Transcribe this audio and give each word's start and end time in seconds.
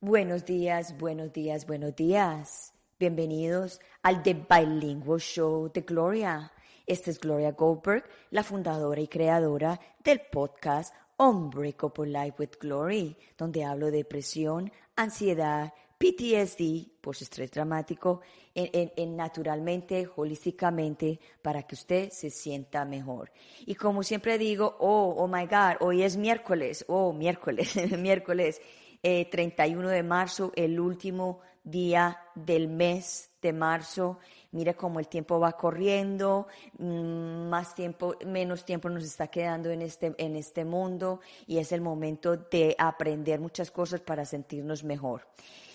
Buenos 0.00 0.44
días, 0.44 0.98
buenos 0.98 1.32
días, 1.32 1.66
buenos 1.66 1.94
días. 1.94 2.74
Bienvenidos 2.98 3.80
al 4.02 4.22
The 4.22 4.34
Bilingual 4.34 5.20
Show 5.20 5.70
de 5.72 5.80
Gloria. 5.82 6.52
Esta 6.86 7.10
es 7.10 7.20
Gloria 7.20 7.52
Goldberg, 7.52 8.04
la 8.30 8.42
fundadora 8.42 9.00
y 9.00 9.08
creadora 9.08 9.80
del 10.04 10.20
podcast 10.20 10.94
Unbreakable 11.16 12.10
Life 12.10 12.34
with 12.38 12.58
Glory, 12.60 13.16
donde 13.38 13.64
hablo 13.64 13.86
de 13.86 13.98
depresión, 13.98 14.72
ansiedad, 14.96 15.72
PTSD, 16.02 17.00
post-estrés 17.00 17.52
dramático, 17.52 18.22
en, 18.56 19.16
naturalmente, 19.16 20.08
holísticamente, 20.16 21.20
para 21.40 21.62
que 21.62 21.76
usted 21.76 22.10
se 22.10 22.28
sienta 22.28 22.84
mejor. 22.84 23.30
Y 23.66 23.76
como 23.76 24.02
siempre 24.02 24.36
digo, 24.36 24.76
oh, 24.80 25.14
oh 25.16 25.28
my 25.28 25.46
God, 25.46 25.76
hoy 25.78 26.02
es 26.02 26.16
miércoles, 26.16 26.84
oh, 26.88 27.12
miércoles, 27.12 27.76
miércoles 27.98 28.60
31 29.00 29.90
eh, 29.90 29.94
de 29.94 30.02
marzo, 30.02 30.50
el 30.56 30.80
último 30.80 31.38
día 31.62 32.18
del 32.34 32.66
mes 32.66 33.30
de 33.40 33.52
marzo. 33.52 34.18
Mira 34.50 34.74
cómo 34.74 34.98
el 34.98 35.06
tiempo 35.06 35.38
va 35.38 35.52
corriendo, 35.52 36.48
mm, 36.78 37.48
más 37.48 37.76
tiempo, 37.76 38.16
menos 38.26 38.64
tiempo 38.64 38.88
nos 38.88 39.04
está 39.04 39.28
quedando 39.28 39.70
en 39.70 39.82
este, 39.82 40.16
en 40.18 40.34
este 40.34 40.64
mundo 40.64 41.20
y 41.46 41.58
es 41.58 41.70
el 41.70 41.80
momento 41.80 42.36
de 42.36 42.74
aprender 42.76 43.38
muchas 43.38 43.70
cosas 43.70 44.00
para 44.00 44.24
sentirnos 44.24 44.82
mejor. 44.82 45.28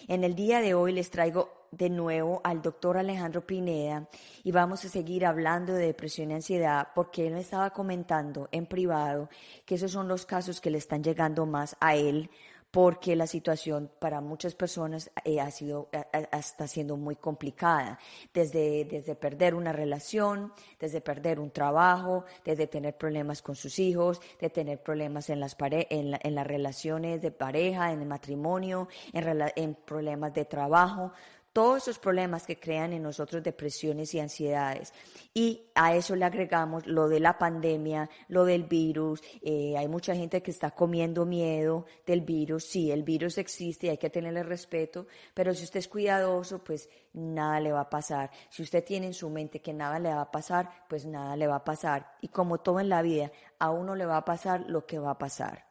En 0.09 0.23
el 0.23 0.35
día 0.35 0.61
de 0.61 0.73
hoy 0.73 0.93
les 0.93 1.09
traigo 1.09 1.67
de 1.71 1.89
nuevo 1.89 2.39
al 2.45 2.61
doctor 2.61 2.97
Alejandro 2.97 3.45
Pineda 3.45 4.07
y 4.41 4.53
vamos 4.53 4.85
a 4.85 4.89
seguir 4.89 5.25
hablando 5.25 5.73
de 5.73 5.87
depresión 5.87 6.31
y 6.31 6.35
ansiedad 6.35 6.87
porque 6.95 7.27
él 7.27 7.33
me 7.33 7.41
estaba 7.41 7.71
comentando 7.71 8.47
en 8.53 8.67
privado 8.67 9.29
que 9.65 9.75
esos 9.75 9.91
son 9.91 10.07
los 10.07 10.25
casos 10.25 10.61
que 10.61 10.69
le 10.71 10.77
están 10.77 11.03
llegando 11.03 11.45
más 11.45 11.75
a 11.81 11.95
él 11.95 12.29
porque 12.77 13.15
la 13.15 13.25
situación 13.25 13.89
para 13.97 14.21
muchas 14.21 14.53
personas 14.53 15.09
eh, 15.25 15.41
ha 15.41 15.49
sido, 15.49 15.89
está 16.31 16.67
siendo 16.67 16.95
muy 16.95 17.15
complicada, 17.15 17.97
desde, 18.31 18.85
desde 18.85 19.15
perder 19.15 19.55
una 19.55 19.73
relación, 19.73 20.53
desde 20.79 21.01
perder 21.01 21.39
un 21.39 21.49
trabajo, 21.49 22.25
desde 22.45 22.67
tener 22.67 22.95
problemas 22.95 23.41
con 23.41 23.55
sus 23.55 23.79
hijos, 23.79 24.21
de 24.39 24.51
tener 24.51 24.83
problemas 24.83 25.31
en 25.31 25.39
las, 25.39 25.57
en, 25.59 26.19
en 26.21 26.35
las 26.35 26.45
relaciones 26.45 27.19
de 27.19 27.31
pareja, 27.31 27.91
en 27.91 28.01
el 28.01 28.07
matrimonio, 28.07 28.89
en, 29.11 29.25
en 29.55 29.73
problemas 29.73 30.35
de 30.35 30.45
trabajo 30.45 31.13
todos 31.57 31.77
esos 31.77 31.97
problemas 31.97 32.45
que 32.45 32.59
crean 32.59 32.93
en 32.93 33.01
nosotros 33.01 33.41
depresiones 33.41 34.13
y 34.13 34.19
ansiedades. 34.19 34.93
Y 35.33 35.71
a 35.73 35.95
eso 35.95 36.15
le 36.15 36.23
agregamos 36.23 36.85
lo 36.85 37.07
de 37.07 37.19
la 37.19 37.39
pandemia, 37.39 38.11
lo 38.27 38.45
del 38.45 38.65
virus. 38.65 39.23
Eh, 39.41 39.75
hay 39.75 39.87
mucha 39.87 40.15
gente 40.15 40.43
que 40.43 40.51
está 40.51 40.69
comiendo 40.69 41.25
miedo 41.25 41.87
del 42.05 42.21
virus. 42.21 42.65
Sí, 42.65 42.91
el 42.91 43.01
virus 43.01 43.39
existe 43.39 43.87
y 43.87 43.89
hay 43.89 43.97
que 43.97 44.11
tenerle 44.11 44.43
respeto, 44.43 45.07
pero 45.33 45.51
si 45.55 45.63
usted 45.63 45.79
es 45.79 45.87
cuidadoso, 45.87 46.63
pues 46.63 46.89
nada 47.13 47.59
le 47.59 47.71
va 47.71 47.81
a 47.81 47.89
pasar. 47.89 48.29
Si 48.51 48.61
usted 48.61 48.83
tiene 48.83 49.07
en 49.07 49.15
su 49.15 49.27
mente 49.27 49.59
que 49.59 49.73
nada 49.73 49.97
le 49.97 50.13
va 50.13 50.21
a 50.21 50.31
pasar, 50.31 50.69
pues 50.87 51.07
nada 51.07 51.35
le 51.35 51.47
va 51.47 51.55
a 51.55 51.63
pasar. 51.63 52.11
Y 52.21 52.27
como 52.27 52.59
todo 52.59 52.79
en 52.79 52.89
la 52.89 53.01
vida, 53.01 53.31
a 53.57 53.71
uno 53.71 53.95
le 53.95 54.05
va 54.05 54.17
a 54.17 54.25
pasar 54.25 54.65
lo 54.67 54.85
que 54.85 54.99
va 54.99 55.09
a 55.09 55.17
pasar. 55.17 55.65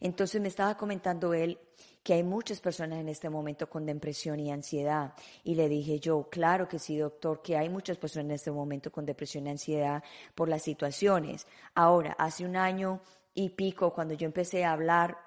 Entonces 0.00 0.40
me 0.40 0.48
estaba 0.48 0.76
comentando 0.76 1.34
él 1.34 1.58
que 2.02 2.14
hay 2.14 2.22
muchas 2.22 2.60
personas 2.60 2.98
en 2.98 3.08
este 3.08 3.28
momento 3.28 3.68
con 3.68 3.84
depresión 3.84 4.40
y 4.40 4.50
ansiedad. 4.50 5.12
Y 5.44 5.54
le 5.54 5.68
dije 5.68 6.00
yo, 6.00 6.28
claro 6.30 6.66
que 6.66 6.78
sí, 6.78 6.96
doctor, 6.96 7.42
que 7.42 7.56
hay 7.56 7.68
muchas 7.68 7.98
personas 7.98 8.26
en 8.26 8.30
este 8.32 8.50
momento 8.50 8.90
con 8.90 9.04
depresión 9.04 9.46
y 9.46 9.50
ansiedad 9.50 10.02
por 10.34 10.48
las 10.48 10.62
situaciones. 10.62 11.46
Ahora, 11.74 12.12
hace 12.18 12.44
un 12.44 12.56
año 12.56 13.02
y 13.34 13.50
pico, 13.50 13.92
cuando 13.92 14.14
yo 14.14 14.26
empecé 14.26 14.64
a 14.64 14.72
hablar 14.72 15.18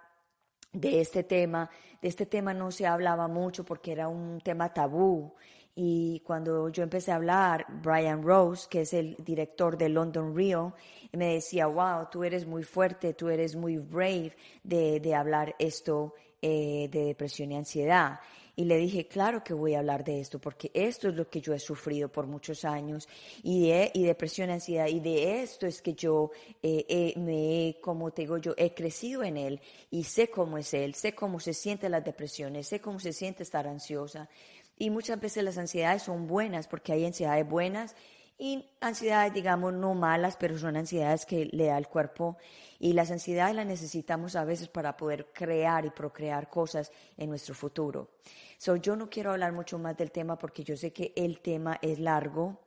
de 0.71 1.01
este 1.01 1.23
tema, 1.23 1.69
de 2.01 2.07
este 2.07 2.25
tema 2.25 2.53
no 2.53 2.71
se 2.71 2.87
hablaba 2.87 3.27
mucho 3.27 3.63
porque 3.63 3.91
era 3.91 4.07
un 4.07 4.41
tema 4.41 4.73
tabú. 4.73 5.35
Y 5.75 6.19
cuando 6.19 6.69
yo 6.69 6.83
empecé 6.83 7.11
a 7.11 7.15
hablar, 7.15 7.65
Brian 7.81 8.21
Rose, 8.21 8.67
que 8.69 8.81
es 8.81 8.93
el 8.93 9.15
director 9.19 9.77
de 9.77 9.89
London 9.89 10.35
Rio, 10.35 10.73
me 11.13 11.33
decía, 11.33 11.65
wow, 11.65 12.07
tú 12.11 12.23
eres 12.23 12.45
muy 12.45 12.63
fuerte, 12.63 13.13
tú 13.13 13.29
eres 13.29 13.55
muy 13.55 13.77
brave 13.77 14.35
de, 14.63 14.99
de 14.99 15.15
hablar 15.15 15.55
esto 15.57 16.13
eh, 16.41 16.89
de 16.91 17.05
depresión 17.05 17.51
y 17.53 17.55
ansiedad. 17.55 18.19
Y 18.55 18.65
le 18.65 18.77
dije, 18.77 19.07
claro 19.07 19.43
que 19.43 19.55
voy 19.55 19.73
a 19.73 19.79
hablar 19.79 20.03
de 20.03 20.19
esto, 20.19 20.39
porque 20.39 20.69
esto 20.75 21.09
es 21.09 21.15
lo 21.15 21.27
que 21.27 21.41
yo 21.41 21.53
he 21.53 21.59
sufrido 21.59 22.07
por 22.09 22.27
muchos 22.27 22.65
años, 22.65 23.07
y, 23.41 23.69
de, 23.69 23.91
y 23.95 24.03
depresión 24.03 24.51
ansiedad, 24.51 24.87
y 24.87 24.99
de 24.99 25.41
esto 25.41 25.65
es 25.65 25.81
que 25.81 25.93
yo 25.93 26.29
eh, 26.61 27.13
me, 27.15 27.77
como 27.81 28.11
te 28.11 28.23
digo 28.23 28.37
yo, 28.37 28.53
he 28.57 28.75
crecido 28.75 29.23
en 29.23 29.37
él, 29.37 29.61
y 29.89 30.03
sé 30.03 30.29
cómo 30.29 30.59
es 30.59 30.71
él, 30.75 30.93
sé 30.93 31.15
cómo 31.15 31.39
se 31.39 31.53
siente 31.53 31.89
las 31.89 32.03
depresiones, 32.03 32.67
sé 32.67 32.79
cómo 32.79 32.99
se 32.99 33.11
siente 33.11 33.41
estar 33.41 33.65
ansiosa. 33.65 34.29
Y 34.77 34.89
muchas 34.89 35.19
veces 35.19 35.43
las 35.43 35.57
ansiedades 35.57 36.03
son 36.03 36.27
buenas, 36.27 36.67
porque 36.67 36.93
hay 36.93 37.05
ansiedades 37.05 37.47
buenas 37.47 37.95
y 38.37 38.67
ansiedades, 38.81 39.33
digamos, 39.33 39.73
no 39.73 39.93
malas, 39.93 40.37
pero 40.37 40.57
son 40.57 40.75
ansiedades 40.75 41.25
que 41.25 41.45
le 41.45 41.67
da 41.67 41.77
el 41.77 41.87
cuerpo 41.87 42.37
y 42.79 42.93
las 42.93 43.11
ansiedades 43.11 43.55
las 43.55 43.65
necesitamos 43.65 44.35
a 44.35 44.43
veces 44.43 44.67
para 44.67 44.97
poder 44.97 45.27
crear 45.31 45.85
y 45.85 45.91
procrear 45.91 46.49
cosas 46.49 46.91
en 47.15 47.29
nuestro 47.29 47.53
futuro. 47.53 48.09
So, 48.57 48.75
yo 48.75 48.95
no 48.95 49.09
quiero 49.09 49.31
hablar 49.31 49.53
mucho 49.53 49.77
más 49.77 49.95
del 49.95 50.11
tema 50.11 50.37
porque 50.37 50.63
yo 50.63 50.75
sé 50.75 50.91
que 50.91 51.13
el 51.15 51.39
tema 51.39 51.77
es 51.81 51.99
largo 51.99 52.59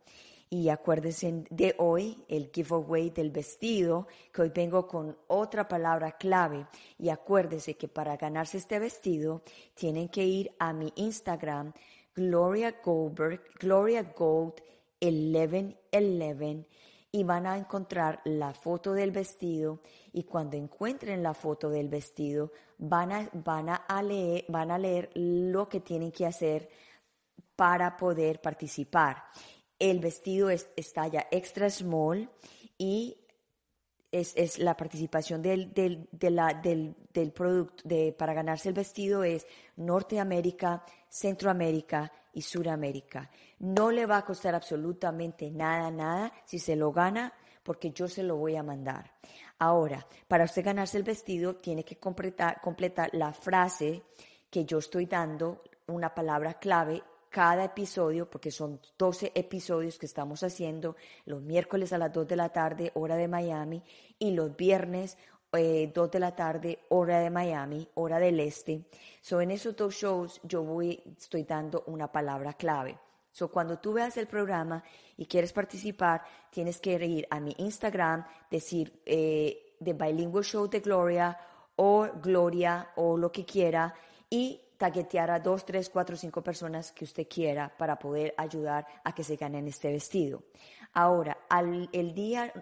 y 0.49 0.69
acuérdense 0.69 1.45
de 1.51 1.75
hoy, 1.79 2.25
el 2.29 2.51
giveaway 2.55 3.11
del 3.11 3.33
vestido, 3.33 4.07
que 4.33 4.43
hoy 4.43 4.53
vengo 4.55 4.87
con 4.87 5.17
otra 5.27 5.67
palabra 5.67 6.13
clave. 6.13 6.69
Y 6.99 7.09
acuérdense 7.09 7.77
que 7.77 7.89
para 7.89 8.17
ganarse 8.17 8.59
este 8.59 8.79
vestido 8.79 9.43
tienen 9.75 10.09
que 10.09 10.25
ir 10.25 10.53
a 10.61 10.73
mi 10.73 10.93
Instagram, 10.95 11.73
Gloria 12.17 12.81
Goldberg, 12.83 13.43
Gloria 13.61 14.03
Gold 14.17 14.55
1111 15.01 16.67
y 17.13 17.25
van 17.25 17.47
a 17.47 17.57
encontrar 17.57 18.23
la 18.25 18.55
foto 18.55 18.95
del 18.95 19.11
vestido 19.11 19.81
y 20.13 20.25
cuando 20.25 20.57
encuentren 20.57 21.23
la 21.23 21.35
foto 21.35 21.69
del 21.69 21.89
vestido 21.89 22.53
van 22.79 23.13
a, 23.13 23.31
van 23.33 23.69
a, 23.69 24.03
leer, 24.03 24.47
van 24.49 24.71
a 24.71 24.79
leer 24.79 25.11
lo 25.15 25.69
que 25.69 25.81
tienen 25.81 26.11
que 26.11 26.27
hacer 26.27 26.69
para 27.55 27.97
poder 27.97 28.41
participar. 28.41 29.25
El 29.79 30.01
vestido 30.01 30.49
es, 30.49 30.71
está 30.75 31.07
ya 31.09 31.27
extra 31.31 31.69
small 31.69 32.31
y 32.79 33.26
es, 34.21 34.59
la 34.59 34.77
participación 34.77 35.43
del, 35.43 35.73
del, 35.73 36.09
del, 36.13 36.95
del 37.13 37.33
producto 37.33 37.83
de, 37.87 38.15
para 38.17 38.35
ganarse 38.35 38.69
el 38.69 38.75
vestido 38.75 39.25
es 39.25 39.47
Norteamérica, 39.77 40.85
Centroamérica 41.09 42.13
y 42.33 42.43
Suramérica. 42.43 43.31
No 43.59 43.91
le 43.91 44.07
va 44.07 44.19
a 44.19 44.25
costar 44.25 44.55
absolutamente 44.55 45.51
nada, 45.51 45.91
nada 45.91 46.33
si 46.45 46.59
se 46.59 46.77
lo 46.77 46.93
gana, 46.93 47.33
porque 47.63 47.91
yo 47.91 48.09
se 48.09 48.23
lo 48.23 48.37
voy 48.37 48.57
a 48.57 48.63
mandar. 48.63 49.13
Ahora, 49.59 50.07
para 50.29 50.45
usted 50.45 50.65
ganarse 50.65 50.99
el 50.99 51.03
vestido, 51.03 51.57
tiene 51.57 51.85
que 51.85 51.97
completar, 51.97 52.61
completar 52.61 53.11
la 53.13 53.33
frase 53.33 54.03
que 54.51 54.65
yo 54.65 54.79
estoy 54.79 55.07
dando, 55.07 55.63
una 55.89 56.15
palabra 56.15 56.55
clave 56.55 57.03
cada 57.37 57.65
episodio, 57.65 58.31
porque 58.31 58.51
son 58.51 58.81
12 58.97 59.33
episodios 59.35 59.99
que 59.99 60.07
estamos 60.07 60.43
haciendo 60.43 60.97
los 61.27 61.43
miércoles 61.43 61.93
a 61.93 61.99
las 61.99 62.11
2 62.11 62.27
de 62.29 62.35
la 62.35 62.49
tarde, 62.49 62.93
hora 62.95 63.17
de 63.17 63.29
Miami, 63.29 63.83
y 64.19 64.31
los 64.31 64.57
viernes 64.57 65.19
eh, 65.53 65.93
2 65.95 66.11
de 66.13 66.19
la 66.19 66.35
tarde, 66.35 66.79
hora 66.89 67.21
de 67.21 67.29
Miami, 67.29 67.87
hora 67.93 68.19
del 68.19 68.41
este. 68.41 68.87
So, 69.21 69.43
en 69.43 69.51
esos 69.51 69.77
dos 69.77 69.95
shows 69.95 70.41
yo 70.45 70.63
voy, 70.63 70.99
estoy 71.15 71.45
dando 71.45 71.85
una 71.89 72.11
palabra 72.11 72.55
clave. 72.55 72.99
So, 73.33 73.49
cuando 73.49 73.81
tú 73.81 73.93
veas 73.93 74.17
el 74.17 74.29
programa 74.29 74.83
y 75.19 75.27
quieres 75.27 75.53
participar, 75.53 76.23
tienes 76.49 76.81
que 76.81 76.95
ir 76.95 77.27
a 77.29 77.39
mi 77.39 77.55
Instagram, 77.59 78.25
decir 78.51 79.03
eh, 79.05 79.77
The 79.85 79.93
Bilingual 79.93 80.43
Show 80.43 80.69
de 80.69 80.81
Gloria 80.81 81.39
o 81.77 82.09
Gloria 82.23 82.93
o 82.97 83.19
lo 83.19 83.31
que 83.31 83.45
quiera 83.45 83.93
y 84.31 84.59
taguetear 84.77 85.31
a 85.31 85.41
dos, 85.41 85.65
tres, 85.65 85.89
cuatro, 85.91 86.17
cinco 86.17 86.43
personas 86.43 86.93
que 86.93 87.05
usted 87.05 87.27
quiera 87.29 87.73
para 87.77 87.99
poder 87.99 88.35
ayudar 88.37 88.87
a 89.05 89.15
que 89.15 89.25
se 89.25 89.37
ganen 89.37 89.69
este 89.69 89.91
vestido. 89.91 90.43
Ahora, 90.93 91.37
el 91.93 92.15
día 92.15 92.53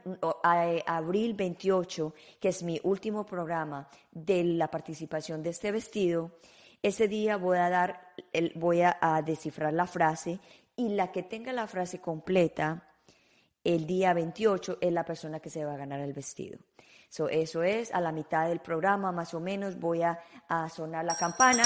abril 0.86 1.34
28, 1.34 2.14
que 2.40 2.48
es 2.48 2.62
mi 2.62 2.80
último 2.82 3.24
programa 3.24 3.88
de 4.10 4.42
la 4.42 4.68
participación 4.68 5.42
de 5.42 5.50
este 5.50 5.70
vestido, 5.70 6.32
ese 6.82 7.08
día 7.08 7.36
voy 7.36 7.58
a 7.58 7.70
dar, 7.70 8.12
voy 8.56 8.82
a, 8.82 9.22
descifrar 9.24 9.72
la 9.72 9.86
frase 9.86 10.40
y 10.76 10.90
la 10.90 11.12
que 11.12 11.22
tenga 11.22 11.52
la 11.52 11.66
frase 11.66 12.00
completa 12.00 12.88
el 13.62 13.86
día 13.86 14.12
28 14.12 14.78
es 14.80 14.92
la 14.92 15.04
persona 15.04 15.40
que 15.40 15.48
se 15.48 15.64
va 15.64 15.74
a 15.74 15.78
ganar 15.78 16.00
el 16.00 16.12
vestido. 16.12 16.58
eso 17.08 17.62
es, 17.62 17.94
a 17.94 18.00
la 18.00 18.12
mitad 18.12 18.48
del 18.48 18.60
programa 18.60 19.12
más 19.12 19.32
o 19.32 19.40
menos 19.40 19.78
voy 19.78 20.02
a, 20.02 20.18
a 20.48 20.68
sonar 20.68 21.04
la 21.04 21.14
campana 21.14 21.62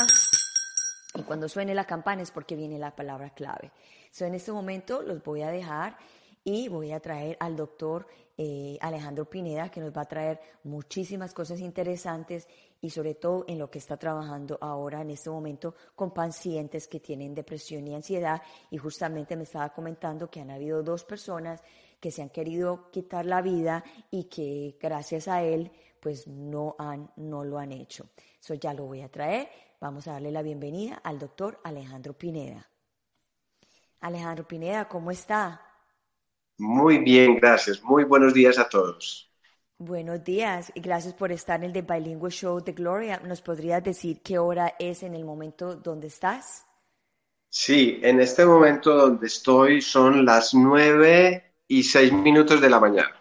y 1.15 1.23
cuando 1.23 1.49
suene 1.49 1.75
la 1.75 1.85
campana 1.85 2.23
es 2.23 2.31
porque 2.31 2.57
viene 2.57 2.79
la 2.79 2.95
palabra 2.95 3.31
clave. 3.31 3.73
So, 4.11 4.25
en 4.25 4.35
este 4.35 4.53
momento 4.53 5.03
los 5.03 5.23
voy 5.23 5.43
a 5.43 5.51
dejar 5.51 5.97
y 6.45 6.69
voy 6.69 6.93
a 6.93 7.01
traer 7.01 7.37
al 7.41 7.57
doctor 7.57 8.07
eh, 8.37 8.79
Alejandro 8.81 9.29
Pineda, 9.29 9.71
que 9.71 9.81
nos 9.81 9.95
va 9.95 10.03
a 10.03 10.09
traer 10.09 10.41
muchísimas 10.65 11.35
cosas 11.35 11.61
interesantes 11.61 12.47
y 12.81 12.91
sobre 12.91 13.15
todo 13.15 13.45
en 13.49 13.59
lo 13.59 13.71
que 13.71 13.79
está 13.79 13.97
trabajando 13.97 14.57
ahora 14.61 15.01
en 15.01 15.11
este 15.11 15.29
momento 15.29 15.75
con 15.97 16.13
pacientes 16.13 16.87
que 16.87 17.01
tienen 17.01 17.35
depresión 17.35 17.87
y 17.89 17.95
ansiedad. 17.95 18.41
Y 18.71 18.79
justamente 18.79 19.37
me 19.37 19.43
estaba 19.43 19.71
comentando 19.71 20.31
que 20.31 20.41
han 20.41 20.51
habido 20.51 20.83
dos 20.83 21.05
personas 21.05 21.63
que 21.99 22.11
se 22.13 22.23
han 22.23 22.31
querido 22.31 22.91
quitar 22.91 23.27
la 23.27 23.43
vida 23.43 23.83
y 24.11 24.25
que 24.25 24.79
gracias 24.81 25.27
a 25.27 25.43
él 25.43 25.73
pues 26.01 26.29
no, 26.29 26.77
han, 26.79 27.11
no 27.17 27.45
lo 27.45 27.59
han 27.59 27.73
hecho. 27.73 28.07
Eso 28.41 28.55
ya 28.55 28.73
lo 28.73 28.87
voy 28.87 29.03
a 29.03 29.09
traer. 29.09 29.49
Vamos 29.81 30.09
a 30.09 30.13
darle 30.13 30.33
la 30.33 30.43
bienvenida 30.43 30.97
al 31.05 31.21
doctor 31.21 31.61
Alejandro 31.63 32.13
Pineda. 32.13 32.69
Alejandro 34.01 34.47
Pineda, 34.47 34.89
¿cómo 34.89 35.13
está? 35.13 35.63
Muy 36.59 36.99
bien, 36.99 37.37
gracias. 37.37 37.83
Muy 37.85 38.03
buenos 38.03 38.35
días 38.35 38.59
a 38.59 38.69
todos. 38.69 39.31
Buenos 39.79 40.25
días 40.25 40.73
y 40.75 40.81
gracias 40.81 41.15
por 41.15 41.31
estar 41.31 41.63
en 41.63 41.67
el 41.67 41.73
The 41.73 41.83
Bilingual 41.83 42.33
Show 42.33 42.61
de 42.61 42.73
Gloria. 42.73 43.21
¿Nos 43.25 43.41
podrías 43.41 43.83
decir 43.85 44.21
qué 44.21 44.37
hora 44.37 44.75
es 44.81 45.05
en 45.05 45.15
el 45.15 45.25
momento 45.25 45.77
donde 45.77 46.09
estás? 46.09 46.67
Sí, 47.49 48.01
en 48.03 48.21
este 48.21 48.45
momento 48.45 48.95
donde 48.95 49.29
estoy 49.29 49.81
son 49.81 50.25
las 50.25 50.55
nueve 50.55 51.55
y 51.69 51.85
seis 51.85 52.13
minutos 52.13 52.61
de 52.61 52.69
la 52.69 52.81
mañana. 52.81 53.15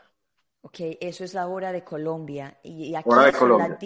Ok, 0.62 0.80
eso 1.00 1.24
es 1.24 1.36
la 1.36 1.48
hora 1.48 1.72
de 1.72 1.84
Colombia. 1.84 2.60
Y 2.64 2.96
aquí 2.96 3.08
hora 3.08 3.26
de 3.26 3.34
Colombia. 3.34 3.78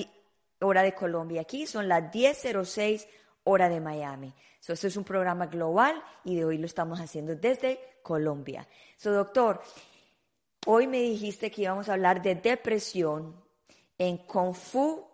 Hora 0.61 0.83
de 0.83 0.93
Colombia. 0.93 1.41
Aquí 1.41 1.65
son 1.65 1.87
las 1.87 2.11
10.06 2.11 3.07
hora 3.43 3.69
de 3.69 3.79
Miami. 3.79 4.33
So, 4.59 4.73
esto 4.73 4.87
es 4.87 4.95
un 4.95 5.03
programa 5.03 5.47
global 5.47 6.01
y 6.23 6.35
de 6.35 6.45
hoy 6.45 6.57
lo 6.57 6.65
estamos 6.65 6.99
haciendo 6.99 7.35
desde 7.35 7.79
Colombia. 8.03 8.67
So, 8.97 9.11
doctor, 9.11 9.61
hoy 10.67 10.87
me 10.87 10.99
dijiste 10.99 11.49
que 11.49 11.63
íbamos 11.63 11.89
a 11.89 11.93
hablar 11.93 12.21
de 12.21 12.35
depresión 12.35 13.43
en 13.97 14.17
Kung 14.19 14.53
Fu 14.53 15.07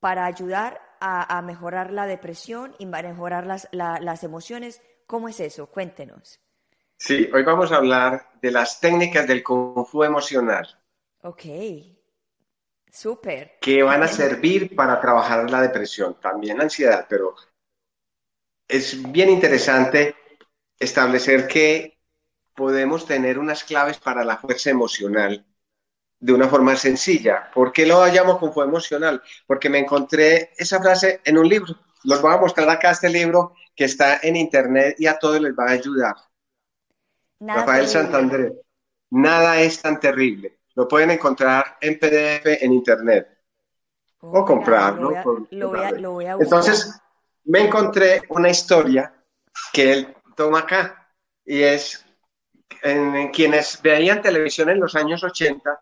para 0.00 0.26
ayudar 0.26 0.80
a, 1.00 1.40
mejorar 1.42 1.92
la 1.92 2.06
depresión 2.06 2.74
y 2.78 2.86
mejorar 2.86 3.46
las, 3.46 3.68
las 3.72 4.24
emociones. 4.24 4.82
¿Cómo 5.06 5.28
es 5.28 5.38
eso? 5.40 5.66
Cuéntenos. 5.66 6.40
Sí, 6.96 7.28
hoy 7.32 7.42
vamos 7.42 7.70
a 7.70 7.76
hablar 7.76 8.30
de 8.40 8.50
las 8.50 8.80
técnicas 8.80 9.26
del 9.26 9.44
Kung 9.44 9.86
Fu 9.86 10.02
emocional. 10.02 10.66
Ok, 11.22 11.44
súper. 12.96 13.58
Que 13.60 13.82
van 13.82 14.02
a 14.02 14.08
servir 14.08 14.74
para 14.74 15.00
trabajar 15.00 15.50
la 15.50 15.60
depresión, 15.60 16.18
también 16.20 16.58
la 16.58 16.64
ansiedad, 16.64 17.06
pero 17.08 17.34
es 18.68 19.10
bien 19.12 19.30
interesante 19.30 20.16
establecer 20.78 21.46
que 21.46 21.98
podemos 22.54 23.06
tener 23.06 23.38
unas 23.38 23.64
claves 23.64 23.98
para 23.98 24.24
la 24.24 24.38
fuerza 24.38 24.70
emocional 24.70 25.46
de 26.18 26.32
una 26.32 26.48
forma 26.48 26.74
sencilla. 26.76 27.50
¿Por 27.52 27.72
qué 27.72 27.86
lo 27.86 28.04
llamo 28.06 28.38
como 28.38 28.62
emocional? 28.62 29.22
Porque 29.46 29.68
me 29.68 29.78
encontré 29.78 30.52
esa 30.56 30.80
frase 30.80 31.20
en 31.24 31.38
un 31.38 31.48
libro. 31.48 31.74
Los 32.04 32.22
voy 32.22 32.32
a 32.32 32.38
mostrar 32.38 32.68
acá 32.70 32.92
este 32.92 33.10
libro 33.10 33.54
que 33.74 33.84
está 33.84 34.20
en 34.22 34.36
internet 34.36 34.96
y 34.98 35.06
a 35.06 35.18
todos 35.18 35.40
les 35.40 35.52
va 35.52 35.66
a 35.68 35.72
ayudar. 35.72 36.16
Rafael 37.40 37.86
Santander. 37.86 38.54
Nada 39.10 39.60
es 39.60 39.80
tan 39.82 40.00
terrible. 40.00 40.55
Lo 40.76 40.86
pueden 40.86 41.10
encontrar 41.10 41.78
en 41.80 41.98
PDF 41.98 42.62
en 42.62 42.72
internet. 42.72 43.28
o 44.20 44.44
comprarlo. 44.44 45.12
Entonces, 46.40 47.00
me 47.44 47.60
encontré 47.60 48.22
una 48.28 48.48
historia 48.48 49.12
que 49.72 49.92
él 49.92 50.16
toma 50.34 50.60
acá 50.60 51.10
y 51.44 51.62
es 51.62 52.04
en, 52.82 53.28
quienes 53.28 53.80
veían 53.80 54.22
televisión 54.22 54.68
en 54.68 54.80
los 54.80 54.94
años 54.94 55.22
80 55.22 55.80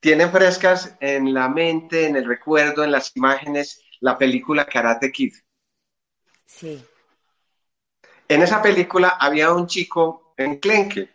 tienen 0.00 0.30
frescas 0.30 0.94
en 1.00 1.34
la 1.34 1.48
mente, 1.48 2.06
en 2.06 2.16
el 2.16 2.24
recuerdo, 2.24 2.84
en 2.84 2.92
las 2.92 3.16
imágenes, 3.16 3.82
la 4.00 4.16
película 4.16 4.64
Karate 4.64 5.10
Kid. 5.10 5.34
Sí. 6.44 6.84
En 8.28 8.42
esa 8.42 8.62
película 8.62 9.16
había 9.20 9.52
un 9.52 9.66
chico 9.66 10.34
en 10.36 10.58
Klenke, 10.58 11.10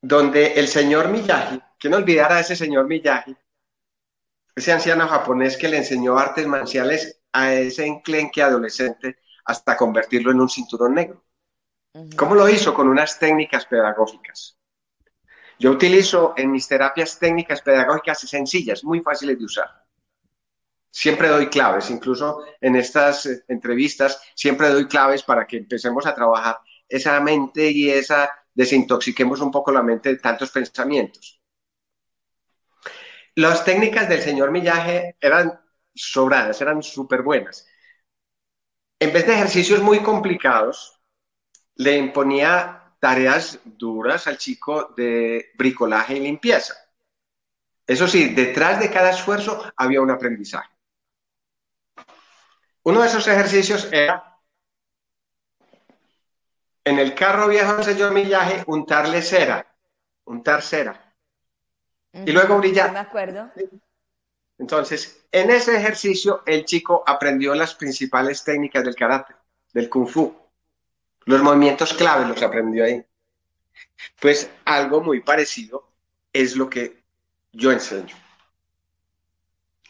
donde 0.00 0.54
el 0.54 0.68
señor 0.68 1.08
Miyagi, 1.08 1.60
no 1.88 1.96
olvidara 1.96 2.36
a 2.36 2.40
ese 2.40 2.56
señor 2.56 2.86
Miyagi, 2.86 3.36
ese 4.54 4.72
anciano 4.72 5.08
japonés 5.08 5.56
que 5.56 5.68
le 5.68 5.78
enseñó 5.78 6.18
artes 6.18 6.46
marciales 6.46 7.22
a 7.32 7.54
ese 7.54 7.86
enclenque 7.86 8.42
adolescente 8.42 9.18
hasta 9.44 9.76
convertirlo 9.76 10.30
en 10.30 10.40
un 10.40 10.48
cinturón 10.48 10.94
negro. 10.94 11.24
¿Cómo 12.16 12.34
lo 12.34 12.48
hizo? 12.48 12.72
Con 12.74 12.88
unas 12.88 13.18
técnicas 13.18 13.66
pedagógicas. 13.66 14.58
Yo 15.58 15.70
utilizo 15.70 16.34
en 16.36 16.50
mis 16.50 16.66
terapias 16.66 17.18
técnicas 17.18 17.62
pedagógicas 17.62 18.20
sencillas, 18.20 18.82
muy 18.82 19.00
fáciles 19.00 19.38
de 19.38 19.44
usar. 19.44 19.84
Siempre 20.90 21.28
doy 21.28 21.48
claves, 21.48 21.90
incluso 21.90 22.44
en 22.60 22.76
estas 22.76 23.26
eh, 23.26 23.44
entrevistas, 23.48 24.22
siempre 24.34 24.68
doy 24.68 24.86
claves 24.86 25.22
para 25.22 25.46
que 25.46 25.58
empecemos 25.58 26.04
a 26.06 26.14
trabajar 26.14 26.58
esa 26.88 27.18
mente 27.20 27.70
y 27.70 27.88
esa, 27.88 28.30
desintoxiquemos 28.52 29.40
un 29.40 29.50
poco 29.50 29.72
la 29.72 29.82
mente 29.82 30.10
de 30.10 30.18
tantos 30.18 30.50
pensamientos. 30.50 31.41
Las 33.34 33.64
técnicas 33.64 34.08
del 34.08 34.20
señor 34.20 34.50
Millaje 34.50 35.16
eran 35.20 35.60
sobradas, 35.94 36.60
eran 36.60 36.82
súper 36.82 37.22
buenas. 37.22 37.66
En 38.98 39.12
vez 39.12 39.26
de 39.26 39.34
ejercicios 39.34 39.82
muy 39.82 40.00
complicados, 40.00 41.00
le 41.76 41.96
imponía 41.96 42.94
tareas 43.00 43.58
duras 43.64 44.26
al 44.26 44.38
chico 44.38 44.92
de 44.96 45.50
bricolaje 45.54 46.16
y 46.16 46.20
limpieza. 46.20 46.74
Eso 47.86 48.06
sí, 48.06 48.28
detrás 48.34 48.78
de 48.78 48.90
cada 48.90 49.10
esfuerzo 49.10 49.72
había 49.76 50.00
un 50.00 50.10
aprendizaje. 50.10 50.70
Uno 52.84 53.00
de 53.00 53.08
esos 53.08 53.26
ejercicios 53.26 53.88
era 53.92 54.38
en 56.84 56.98
el 56.98 57.14
carro 57.14 57.48
viejo 57.48 57.74
del 57.76 57.84
señor 57.84 58.12
Millaje 58.12 58.64
untarle 58.66 59.22
cera, 59.22 59.74
untar 60.24 60.62
cera. 60.62 61.11
Y 62.12 62.32
luego 62.32 62.58
brillar. 62.58 62.92
me 62.92 62.98
acuerdo. 62.98 63.50
Entonces, 64.58 65.24
en 65.32 65.50
ese 65.50 65.76
ejercicio, 65.76 66.42
el 66.46 66.64
chico 66.64 67.02
aprendió 67.06 67.54
las 67.54 67.74
principales 67.74 68.44
técnicas 68.44 68.84
del 68.84 68.94
karate, 68.94 69.34
del 69.72 69.88
kung 69.88 70.06
fu. 70.06 70.34
Los 71.24 71.42
movimientos 71.42 71.94
claves 71.94 72.28
los 72.28 72.42
aprendió 72.42 72.84
ahí. 72.84 73.04
Pues 74.20 74.50
algo 74.64 75.00
muy 75.00 75.20
parecido 75.20 75.88
es 76.32 76.56
lo 76.56 76.68
que 76.68 77.02
yo 77.52 77.72
enseño 77.72 78.21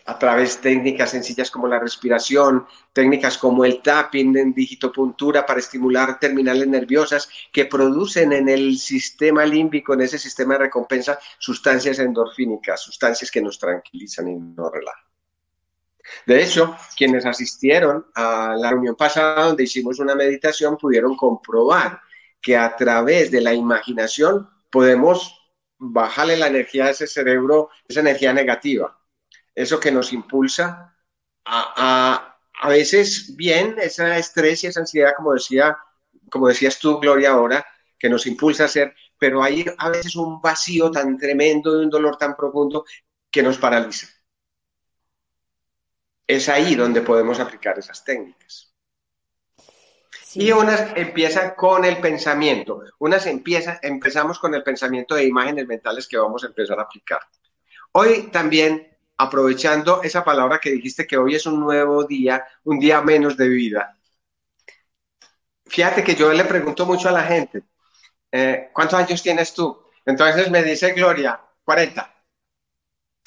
a 0.06 0.18
través 0.18 0.56
de 0.56 0.71
técnicas 0.71 1.11
sencillas 1.11 1.50
como 1.50 1.68
la 1.68 1.78
respiración, 1.78 2.66
técnicas 2.92 3.38
como 3.38 3.64
el 3.64 3.82
tapping 3.82 4.37
en 4.37 4.52
digitopuntura 4.52 5.47
para 5.47 5.61
estimular 5.61 6.18
terminales 6.18 6.66
nerviosas 6.66 7.28
que 7.52 7.66
producen 7.66 8.32
en 8.32 8.49
el 8.49 8.78
sistema 8.78 9.44
límbico, 9.44 9.94
en 9.94 10.02
ese 10.02 10.18
sistema 10.18 10.54
de 10.54 10.61
recompensa, 10.61 11.18
sustancias 11.38 11.99
endorfínicas, 11.99 12.80
sustancias 12.80 13.30
que 13.30 13.40
nos 13.40 13.59
tranquilizan 13.59 14.28
y 14.28 14.37
nos 14.37 14.73
relajan. 14.73 15.04
De 16.26 16.42
hecho, 16.42 16.76
quienes 16.97 17.25
asistieron 17.25 18.06
a 18.14 18.54
la 18.59 18.71
reunión 18.71 18.97
pasada 18.97 19.47
donde 19.47 19.64
hicimos 19.64 20.00
una 20.00 20.14
meditación 20.14 20.76
pudieron 20.76 21.16
comprobar 21.16 22.00
que 22.40 22.56
a 22.56 22.75
través 22.75 23.30
de 23.30 23.40
la 23.40 23.54
imaginación 23.54 24.49
podemos 24.68 25.38
bajarle 25.78 26.37
la 26.37 26.49
energía 26.49 26.87
a 26.87 26.90
ese 26.90 27.06
cerebro, 27.06 27.71
esa 27.88 28.00
energía 28.00 28.32
negativa 28.32 28.99
eso 29.54 29.80
que 29.80 29.92
nos 29.92 30.12
impulsa 30.12 30.97
a, 31.44 32.38
a, 32.61 32.68
veces 32.68 33.35
bien, 33.37 33.76
ese 33.78 34.16
estrés 34.18 34.64
y 34.64 34.68
esa 34.68 34.80
ansiedad, 34.80 35.12
como, 35.16 35.32
decía, 35.32 35.76
como 36.30 36.49
decías 36.49 36.78
tú, 36.78 36.99
Gloria, 36.99 37.32
ahora, 37.32 37.64
que 37.99 38.09
nos 38.09 38.26
impulsa 38.26 38.64
a 38.64 38.66
hacer, 38.66 38.94
pero 39.18 39.42
hay 39.42 39.64
a 39.78 39.88
veces 39.88 40.16
un 40.16 40.40
vacío 40.40 40.90
tan 40.90 41.16
tremendo, 41.16 41.80
un 41.80 41.90
dolor 41.90 42.16
tan 42.16 42.35
profundo 42.35 42.85
que 43.30 43.42
nos 43.42 43.59
paraliza. 43.59 44.09
Es 46.26 46.49
ahí 46.49 46.75
donde 46.75 47.02
podemos 47.02 47.38
aplicar 47.40 47.78
esas 47.78 48.04
técnicas. 48.04 48.73
Y 50.35 50.50
unas 50.50 50.97
empiezan 50.97 51.54
con 51.56 51.85
el 51.85 52.00
pensamiento, 52.00 52.82
unas 52.99 53.26
empiezan, 53.26 53.78
empezamos 53.82 54.38
con 54.38 54.54
el 54.54 54.62
pensamiento 54.62 55.14
de 55.14 55.25
imágenes 55.25 55.66
mentales 55.66 56.09
que 56.09 56.16
vamos 56.16 56.42
a 56.42 56.47
empezar 56.47 56.78
a 56.78 56.82
aplicar. 56.82 57.21
Hoy 57.92 58.30
también 58.32 58.91
aprovechando 59.16 60.02
esa 60.02 60.25
palabra 60.25 60.59
que 60.59 60.71
dijiste 60.73 61.07
que 61.07 61.16
hoy 61.16 61.35
es 61.35 61.47
un 61.47 61.61
nuevo 61.61 62.04
día, 62.04 62.45
un 62.64 62.78
día 62.78 63.00
menos 63.02 63.37
de 63.37 63.49
vida. 63.49 63.99
Fíjate 65.66 66.04
que 66.04 66.14
yo 66.14 66.33
le 66.33 66.45
pregunto 66.45 66.85
mucho 66.87 67.09
a 67.09 67.12
la 67.12 67.23
gente, 67.23 67.62
eh, 68.31 68.71
¿cuántos 68.73 68.99
años 68.99 69.23
tienes 69.23 69.54
tú? 69.54 69.83
Entonces 70.04 70.50
me 70.50 70.62
dice 70.62 70.92
Gloria, 70.92 71.40
40. 71.64 72.12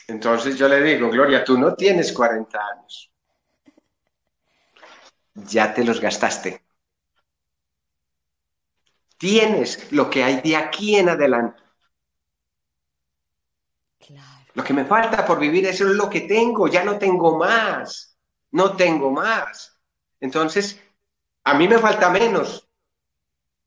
Entonces 0.08 0.58
yo 0.58 0.68
le 0.68 0.82
digo, 0.82 1.10
Gloria, 1.10 1.44
tú 1.44 1.58
no 1.58 1.76
tienes 1.76 2.12
40 2.14 2.60
años. 2.60 3.12
Ya 5.36 5.74
te 5.74 5.84
los 5.84 6.00
gastaste. 6.02 6.62
Tienes 9.18 9.92
lo 9.92 10.10
que 10.10 10.24
hay 10.24 10.42
de 10.42 10.56
aquí 10.56 10.96
en 10.96 11.10
adelante. 11.10 11.62
Lo 14.56 14.64
que 14.64 14.74
me 14.74 14.86
falta 14.86 15.26
por 15.26 15.38
vivir, 15.38 15.66
eso 15.66 15.88
es 15.88 15.96
lo 15.96 16.10
que 16.10 16.22
tengo, 16.22 16.68
ya 16.68 16.84
no 16.84 16.98
tengo 16.98 17.38
más, 17.38 18.18
no 18.52 18.76
tengo 18.76 19.12
más. 19.12 19.78
Entonces, 20.20 20.82
a 21.44 21.54
mí 21.54 21.68
me 21.68 21.78
falta 21.78 22.10
menos 22.10 22.68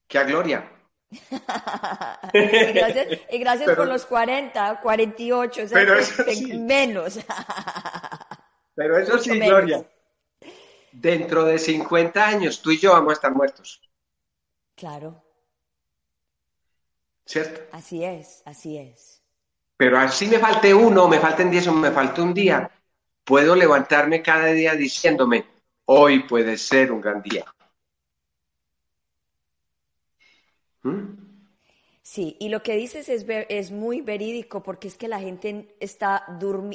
que 0.09 0.19
a 0.19 0.25
Gloria. 0.25 0.73
y 1.11 2.73
gracias, 2.73 3.07
y 3.31 3.39
gracias 3.39 3.77
por 3.77 3.87
los 3.87 4.07
40, 4.07 4.81
48, 4.81 5.63
o 5.63 5.69
sea, 5.69 5.79
pero 5.79 5.99
eso 5.99 6.25
sí. 6.25 6.59
menos. 6.59 7.19
pero 8.75 8.99
eso 8.99 9.19
sí, 9.19 9.39
Gloria. 9.39 9.87
Dentro 10.91 11.45
de 11.45 11.59
50 11.59 12.27
años, 12.27 12.63
tú 12.63 12.71
y 12.71 12.79
yo 12.79 12.93
vamos 12.93 13.11
a 13.11 13.15
estar 13.15 13.35
muertos. 13.35 13.83
Claro. 14.75 15.23
¿Cierto? 17.27 17.61
Así 17.73 18.03
es, 18.03 18.43
así 18.47 18.79
es. 18.79 19.18
Pero 19.79 19.97
así 19.97 20.27
me 20.27 20.41
falte 20.41 20.75
uno, 20.75 21.07
me 21.07 21.21
falten 21.21 21.53
diez 21.53 21.69
o 21.69 21.73
me 21.73 21.93
falte 21.93 22.21
un 22.21 22.35
día, 22.35 22.69
puedo 23.23 23.55
levantarme 23.55 24.21
cada 24.21 24.47
día 24.47 24.75
diciéndome, 24.75 25.47
hoy 25.85 26.25
puede 26.25 26.59
ser 26.59 26.91
un 26.91 27.01
gran 27.01 27.23
día. 27.23 27.45
¿Mm? 30.83 31.29
Sí, 32.03 32.37
y 32.41 32.49
lo 32.49 32.61
que 32.61 32.75
dices 32.75 33.09
es, 33.09 33.25
es 33.29 33.71
muy 33.71 34.01
verídico 34.01 34.65
porque 34.65 34.89
es 34.89 34.97
que 34.97 35.07
la 35.07 35.21
gente 35.21 35.77
está, 35.79 36.25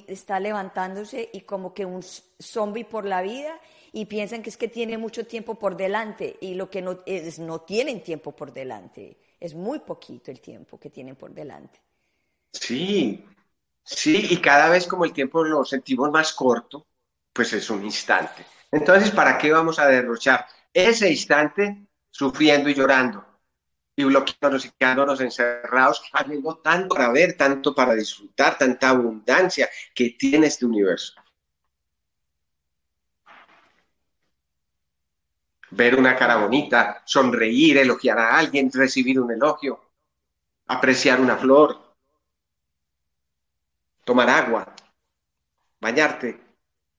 está 0.08 0.40
levantándose 0.40 1.30
y 1.34 1.42
como 1.42 1.74
que 1.74 1.86
un 1.86 2.04
zombie 2.40 2.86
por 2.86 3.04
la 3.04 3.22
vida 3.22 3.60
y 3.92 4.06
piensan 4.06 4.42
que 4.42 4.50
es 4.50 4.56
que 4.56 4.70
tiene 4.70 4.98
mucho 4.98 5.28
tiempo 5.28 5.56
por 5.56 5.76
delante 5.76 6.38
y 6.40 6.54
lo 6.54 6.70
que 6.70 6.82
no 6.82 7.00
es, 7.06 7.38
no 7.38 7.60
tienen 7.62 8.02
tiempo 8.02 8.32
por 8.32 8.54
delante. 8.54 9.18
Es 9.42 9.56
muy 9.56 9.80
poquito 9.80 10.32
el 10.32 10.40
tiempo 10.40 10.80
que 10.80 10.90
tienen 10.90 11.18
por 11.18 11.34
delante. 11.34 11.82
Sí, 12.54 13.26
sí, 13.84 14.28
y 14.32 14.38
cada 14.42 14.70
vez 14.70 14.88
como 14.88 15.06
el 15.06 15.14
tiempo 15.14 15.44
lo 15.44 15.66
sentimos 15.66 16.12
más 16.12 16.34
corto, 16.34 16.88
pues 17.34 17.54
es 17.54 17.70
un 17.70 17.84
instante. 17.86 18.46
Entonces, 18.72 19.12
¿para 19.12 19.38
qué 19.38 19.52
vamos 19.52 19.80
a 19.80 19.88
derrochar 19.88 20.46
ese 20.74 21.10
instante 21.12 21.88
sufriendo 22.12 22.70
y 22.70 22.74
llorando? 22.76 23.26
Y 23.96 24.06
bloqueándonos 24.06 24.66
y 24.66 24.72
quedándonos 24.72 25.22
encerrados, 25.22 26.04
habiendo 26.14 26.58
tanto 26.58 26.96
para 26.96 27.12
ver, 27.12 27.38
tanto 27.38 27.76
para 27.76 27.94
disfrutar, 27.96 28.58
tanta 28.58 28.90
abundancia 28.90 29.70
que 29.94 30.12
tiene 30.12 30.48
este 30.48 30.66
universo. 30.66 31.14
ver 35.72 35.96
una 36.00 36.16
cara 36.16 36.38
bonita, 36.38 37.02
sonreír, 37.06 37.78
elogiar 37.78 38.18
a 38.20 38.38
alguien, 38.38 38.72
recibir 38.72 39.20
un 39.20 39.32
elogio, 39.32 39.82
apreciar 40.68 41.22
una 41.22 41.38
flor, 41.38 41.83
tomar 44.04 44.30
agua, 44.30 44.74
bañarte, 45.80 46.40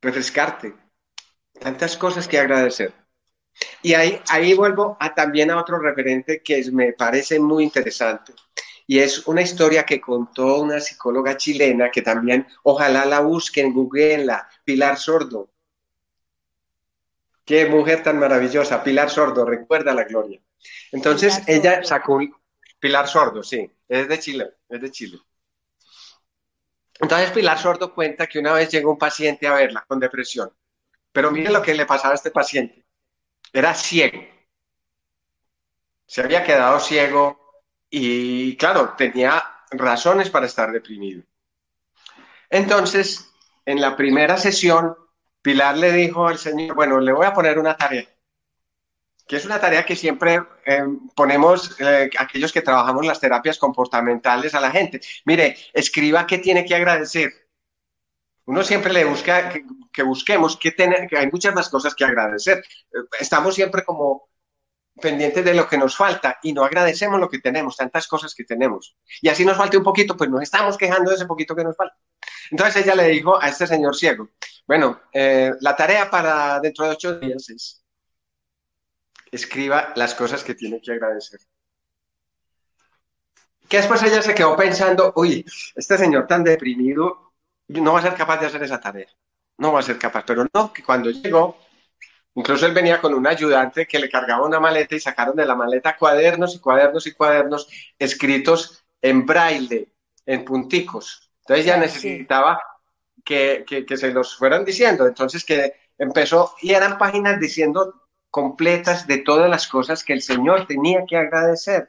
refrescarte, 0.01 0.75
tantas 1.61 1.97
cosas 1.97 2.29
que 2.29 2.39
agradecer. 2.39 2.93
Y 3.83 3.95
ahí, 3.95 4.21
ahí 4.29 4.55
vuelvo 4.55 4.97
a, 4.99 5.15
también 5.15 5.51
a 5.51 5.61
otro 5.61 5.79
referente 5.79 6.43
que 6.43 6.71
me 6.73 6.93
parece 6.93 7.39
muy 7.39 7.65
interesante. 7.65 8.33
Y 8.87 8.99
es 8.99 9.27
una 9.27 9.43
historia 9.43 9.85
que 9.85 10.01
contó 10.01 10.61
una 10.61 10.81
psicóloga 10.81 11.37
chilena 11.37 11.91
que 11.91 12.03
también, 12.03 12.47
ojalá 12.65 13.05
la 13.07 13.21
busquen, 13.21 13.73
googleenla, 13.73 14.49
Pilar 14.65 14.99
Sordo. 14.99 15.51
Qué 17.45 17.67
mujer 17.67 18.03
tan 18.03 18.19
maravillosa, 18.19 18.83
Pilar 18.83 19.11
Sordo, 19.11 19.45
recuerda 19.45 19.95
la 19.95 20.05
gloria. 20.05 20.41
Entonces 20.93 21.43
ella 21.47 21.83
sacó 21.83 22.21
Pilar 22.79 23.09
Sordo, 23.09 23.43
sí, 23.43 23.71
es 23.89 24.09
de 24.09 24.19
Chile, 24.19 24.51
es 24.69 24.81
de 24.81 24.91
Chile. 24.91 25.19
Entonces 27.01 27.31
Pilar 27.33 27.59
Sordo 27.59 27.93
cuenta 27.93 28.27
que 28.27 28.39
una 28.39 28.53
vez 28.53 28.71
llegó 28.71 28.93
un 28.93 28.99
paciente 28.99 29.47
a 29.47 29.55
verla 29.55 29.85
con 29.87 29.99
depresión, 29.99 30.51
pero 31.13 31.31
mire 31.31 31.51
lo 31.51 31.63
que 31.63 31.75
le 31.75 31.87
pasaba 31.87 32.13
a 32.13 32.17
este 32.17 32.31
paciente. 32.31 32.85
Era 33.53 33.75
ciego. 33.75 34.21
Se 36.07 36.23
había 36.23 36.45
quedado 36.45 36.79
ciego 36.81 37.63
y, 37.91 38.57
claro, 38.57 38.95
tenía 38.97 39.43
razones 39.71 40.31
para 40.31 40.47
estar 40.47 40.71
deprimido. 40.71 41.23
Entonces, 42.51 43.33
en 43.65 43.81
la 43.81 43.97
primera 43.97 44.37
sesión, 44.37 44.97
Pilar 45.43 45.77
le 45.77 45.93
dijo 45.93 46.27
al 46.27 46.39
Señor, 46.39 46.75
bueno, 46.75 47.01
le 47.01 47.13
voy 47.13 47.27
a 47.27 47.33
poner 47.33 47.59
una 47.59 47.77
tarea, 47.77 48.07
que 49.27 49.37
es 49.37 49.45
una 49.45 49.61
tarea 49.61 49.87
que 49.87 49.97
siempre 49.97 50.43
eh, 50.67 50.85
ponemos 51.15 51.79
eh, 51.81 52.11
aquellos 52.19 52.53
que 52.53 52.63
trabajamos 52.63 53.07
las 53.07 53.21
terapias 53.21 53.59
comportamentales 53.59 54.55
a 54.55 54.61
la 54.61 54.71
gente. 54.71 55.01
Mire, 55.25 55.57
escriba 55.73 56.27
qué 56.27 56.39
tiene 56.39 56.65
que 56.65 56.75
agradecer. 56.75 57.33
Uno 58.47 58.63
siempre 58.63 58.93
le 58.93 59.05
busca 59.05 59.51
que, 59.93 60.03
busquemos 60.03 60.59
que, 60.59 60.75
que 60.75 61.19
hay 61.19 61.31
muchas 61.31 61.55
más 61.55 61.71
cosas 61.71 61.95
que 61.95 62.05
agradecer. 62.05 62.63
Estamos 63.19 63.55
siempre 63.55 63.83
como 63.83 64.29
pendientes 65.01 65.45
de 65.45 65.55
lo 65.55 65.69
que 65.69 65.79
nos 65.79 65.97
falta 65.97 66.39
y 66.43 66.53
no 66.53 66.65
agradecemos 66.65 67.19
lo 67.19 67.29
que 67.29 67.39
tenemos, 67.39 67.77
tantas 67.77 68.07
cosas 68.07 68.35
que 68.35 68.45
tenemos. 68.45 68.97
Y 69.23 69.29
así 69.29 69.45
nos 69.45 69.57
falte 69.57 69.79
un 69.79 69.83
poquito, 69.83 70.17
pues 70.17 70.31
nos 70.31 70.43
estamos 70.43 70.77
quejando 70.77 71.11
de 71.11 71.17
ese 71.17 71.27
poquito 71.27 71.57
que 71.57 71.65
nos 71.65 71.77
falta. 71.77 71.97
Entonces 72.51 72.85
ella 72.85 72.95
le 72.95 73.09
dijo 73.09 73.41
a 73.41 73.49
este 73.49 73.67
señor 73.67 73.97
ciego, 73.97 74.29
bueno, 74.67 75.01
eh, 75.13 75.53
la 75.61 75.75
tarea 75.75 76.11
para 76.11 76.61
dentro 76.61 76.85
de 76.85 76.93
ocho 76.93 77.19
días 77.19 77.49
es 77.51 77.84
escriba 79.35 79.93
las 79.97 80.15
cosas 80.15 80.45
que 80.45 80.55
tiene 80.55 80.81
que 80.81 80.93
agradecer. 80.93 81.41
Que 83.69 83.79
después 83.79 84.03
ella 84.03 84.23
se 84.23 84.35
quedó 84.35 84.57
pensando, 84.57 85.13
uy, 85.17 85.45
este 85.75 85.99
señor 85.99 86.27
tan 86.27 86.45
deprimido 86.45 87.33
no 87.69 87.95
va 87.95 87.99
a 87.99 88.03
ser 88.03 88.15
capaz 88.15 88.39
de 88.39 88.47
hacer 88.47 88.63
esa 88.63 88.81
tarea. 88.81 89.09
No 89.59 89.73
va 89.73 89.81
a 89.81 89.83
ser 89.83 89.99
capaz. 89.99 90.25
Pero 90.27 90.47
no, 90.53 90.73
que 90.73 90.83
cuando 90.83 91.11
llegó, 91.11 91.59
incluso 92.35 92.67
él 92.67 92.73
venía 92.73 93.01
con 93.01 93.15
un 93.15 93.27
ayudante 93.27 93.87
que 93.87 93.99
le 93.99 94.11
cargaba 94.11 94.47
una 94.47 94.61
maleta 94.61 94.95
y 94.95 95.01
sacaron 95.01 95.37
de 95.37 95.47
la 95.47 95.55
maleta 95.55 95.97
cuadernos 95.97 96.55
y 96.55 96.59
cuadernos 96.61 97.07
y 97.07 97.13
cuadernos 97.13 97.69
escritos 97.99 98.85
en 99.01 99.25
braille, 99.25 99.93
en 100.27 100.45
punticos. 100.45 101.31
Entonces 101.41 101.67
ya 101.67 101.77
necesitaba 101.77 102.61
que, 103.25 103.65
se 103.97 104.13
los 104.13 104.37
fueran 104.37 104.65
diciendo. 104.65 105.07
Entonces 105.07 105.45
que 105.45 105.73
empezó, 105.99 106.55
y 106.61 106.73
eran 106.73 106.99
páginas 106.99 107.41
diciendo 107.41 108.04
completas 108.35 109.07
de 109.07 109.19
todas 109.19 109.49
las 109.49 109.69
cosas 109.69 110.03
que 110.03 110.13
el 110.13 110.21
Señor 110.21 110.67
tenía 110.67 111.05
que 111.07 111.17
agradecer. 111.17 111.89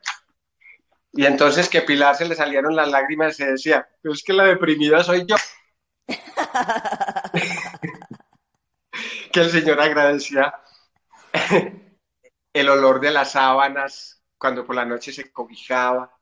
Y 1.11 1.25
entonces 1.25 1.67
que 1.67 1.81
Pilar 1.81 2.15
se 2.15 2.27
le 2.27 2.35
salieron 2.35 2.75
las 2.75 2.87
lágrimas 2.87 3.33
y 3.33 3.37
se 3.37 3.51
decía, 3.53 3.89
pero 3.99 4.13
es 4.13 4.21
que 4.21 4.31
la 4.31 4.43
deprimida 4.43 5.03
soy 5.03 5.25
yo. 5.25 5.35
que 9.33 9.39
el 9.39 9.49
Señor 9.49 9.81
agradecía 9.81 10.53
el 12.53 12.69
olor 12.69 12.99
de 12.99 13.09
las 13.09 13.31
sábanas 13.31 14.21
cuando 14.37 14.67
por 14.67 14.75
la 14.75 14.85
noche 14.85 15.11
se 15.11 15.31
cobijaba, 15.31 16.15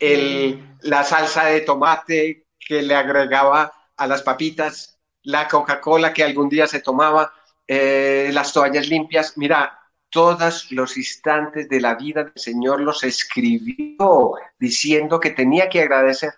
el, 0.00 0.78
la 0.80 1.04
salsa 1.04 1.44
de 1.44 1.60
tomate 1.60 2.48
que 2.58 2.82
le 2.82 2.96
agregaba 2.96 3.72
a 3.96 4.06
las 4.08 4.22
papitas, 4.22 4.98
la 5.22 5.46
Coca-Cola 5.46 6.12
que 6.12 6.24
algún 6.24 6.48
día 6.48 6.66
se 6.66 6.80
tomaba, 6.80 7.32
eh, 7.66 8.30
las 8.32 8.52
toallas 8.52 8.88
limpias. 8.88 9.36
Mira, 9.36 9.78
todos 10.10 10.70
los 10.72 10.96
instantes 10.96 11.68
de 11.68 11.80
la 11.80 11.94
vida 11.94 12.24
del 12.24 12.32
Señor 12.36 12.80
los 12.80 13.02
escribió 13.04 14.32
diciendo 14.58 15.20
que 15.20 15.30
tenía 15.30 15.68
que 15.68 15.82
agradecer. 15.82 16.32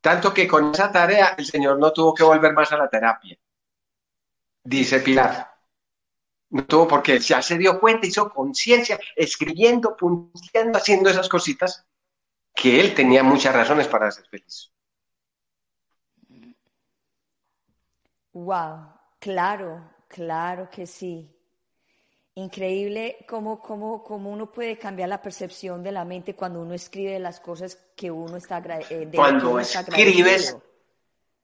Tanto 0.00 0.32
que 0.32 0.48
con 0.48 0.72
esa 0.72 0.90
tarea 0.90 1.34
el 1.36 1.44
Señor 1.44 1.78
no 1.78 1.92
tuvo 1.92 2.14
que 2.14 2.24
volver 2.24 2.52
más 2.52 2.72
a 2.72 2.78
la 2.78 2.88
terapia. 2.88 3.38
Dice 4.62 5.00
Pilar. 5.00 5.50
No 6.50 6.64
tuvo 6.66 6.88
porque 6.88 7.18
ya 7.18 7.40
se 7.42 7.56
dio 7.56 7.78
cuenta, 7.78 8.06
hizo 8.06 8.28
conciencia, 8.28 8.98
escribiendo, 9.14 9.96
punteando, 9.96 10.78
haciendo 10.78 11.08
esas 11.08 11.28
cositas, 11.28 11.86
que 12.54 12.80
él 12.80 12.94
tenía 12.94 13.22
muchas 13.22 13.54
razones 13.54 13.86
para 13.86 14.10
ser 14.10 14.26
feliz. 14.26 14.72
Wow, 18.32 18.92
claro, 19.18 19.82
claro 20.10 20.68
que 20.68 20.86
sí. 20.86 21.34
Increíble 22.34 23.24
cómo, 23.28 23.60
cómo, 23.60 24.02
cómo, 24.02 24.30
uno 24.30 24.50
puede 24.50 24.78
cambiar 24.78 25.08
la 25.08 25.22
percepción 25.22 25.82
de 25.82 25.92
la 25.92 26.04
mente 26.04 26.34
cuando 26.34 26.60
uno 26.60 26.74
escribe 26.74 27.18
las 27.18 27.40
cosas 27.40 27.76
que 27.96 28.10
uno 28.10 28.36
está 28.36 28.62
eh, 28.90 29.10
Cuando 29.14 29.58
escribes 29.58 30.56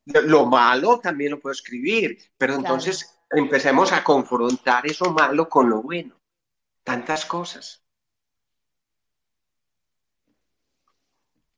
lo 0.05 0.47
malo 0.47 1.01
también 1.01 1.33
lo 1.33 1.41
puedo 1.41 1.53
escribir, 1.53 2.17
pero 2.39 2.55
entonces 2.55 3.19
empecemos 3.31 3.93
a 3.93 4.05
confrontar 4.05 4.87
eso 4.87 5.11
malo 5.11 5.49
con 5.49 5.69
lo 5.69 5.83
bueno. 5.83 6.15
Tantas 6.85 7.25
cosas. 7.25 7.83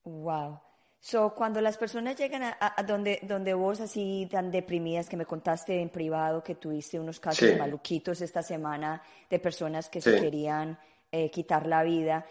Wow. 0.04 0.67
So, 1.00 1.32
cuando 1.34 1.60
las 1.60 1.76
personas 1.76 2.16
llegan 2.16 2.42
a, 2.42 2.74
donde, 2.86 3.20
donde 3.22 3.54
vos 3.54 3.80
así 3.80 4.28
tan 4.30 4.50
deprimidas 4.50 5.08
que 5.08 5.16
me 5.16 5.26
contaste 5.26 5.80
en 5.80 5.90
privado 5.90 6.42
que 6.42 6.56
tuviste 6.56 6.98
unos 6.98 7.20
casos 7.20 7.56
maluquitos 7.56 8.20
esta 8.20 8.42
semana 8.42 9.00
de 9.30 9.38
personas 9.38 9.88
que 9.88 10.00
se 10.00 10.20
querían 10.20 10.76
eh, 11.12 11.30
quitar 11.30 11.66
la 11.66 11.84
vida. 11.84 12.26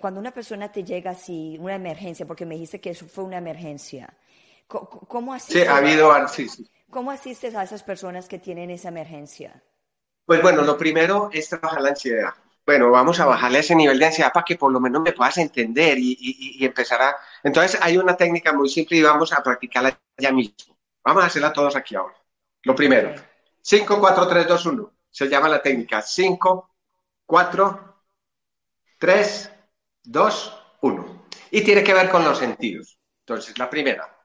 cuando 0.00 0.20
una 0.20 0.32
persona 0.32 0.70
te 0.70 0.84
llega 0.84 1.12
así, 1.12 1.56
una 1.58 1.74
emergencia, 1.74 2.26
porque 2.26 2.44
me 2.44 2.54
dijiste 2.54 2.80
que 2.80 2.90
eso 2.90 3.06
fue 3.06 3.24
una 3.24 3.38
emergencia, 3.38 4.12
¿cómo, 4.68 5.32
asistes, 5.32 5.62
sí, 5.62 5.68
ha 5.68 5.78
habido, 5.78 6.28
sí, 6.28 6.48
¿cómo 6.90 7.10
asistes 7.10 7.54
a 7.54 7.62
esas 7.62 7.82
personas 7.82 8.28
que 8.28 8.38
tienen 8.38 8.70
esa 8.70 8.88
emergencia? 8.88 9.62
Pues 10.26 10.42
bueno, 10.42 10.62
lo 10.62 10.76
primero 10.76 11.30
es 11.32 11.48
trabajar 11.48 11.80
la 11.80 11.88
ansiedad. 11.88 12.34
Bueno, 12.70 12.88
vamos 12.92 13.18
a 13.18 13.26
bajarle 13.26 13.58
ese 13.58 13.74
nivel 13.74 13.98
de 13.98 14.06
ansiedad 14.06 14.32
para 14.32 14.44
que 14.44 14.54
por 14.54 14.70
lo 14.70 14.78
menos 14.78 15.02
me 15.02 15.10
puedas 15.10 15.36
entender 15.38 15.98
y, 15.98 16.16
y, 16.20 16.64
empezar 16.64 17.02
a... 17.02 17.16
Entonces 17.42 17.76
hay 17.82 17.98
una 17.98 18.16
técnica 18.16 18.52
muy 18.52 18.68
simple 18.68 18.96
y 18.96 19.02
vamos 19.02 19.32
a 19.32 19.42
practicarla 19.42 19.98
ya 20.16 20.30
mismo. 20.30 20.78
Vamos 21.02 21.24
a 21.24 21.26
hacerla 21.26 21.52
todos 21.52 21.74
aquí 21.74 21.96
ahora. 21.96 22.14
Lo 22.62 22.76
primero, 22.76 23.12
5, 23.60 23.98
4, 23.98 24.28
3, 24.28 24.46
2, 24.46 24.66
1. 24.66 24.92
Se 25.10 25.28
llama 25.28 25.48
la 25.48 25.60
técnica 25.60 26.00
5, 26.00 26.70
4, 27.26 28.02
3, 28.98 29.50
2, 30.04 30.62
1. 30.82 31.26
Y 31.50 31.62
tiene 31.62 31.82
que 31.82 31.92
ver 31.92 32.08
con 32.08 32.22
los 32.22 32.38
sentidos. 32.38 33.00
Entonces, 33.26 33.58
la 33.58 33.68
primera. 33.68 34.16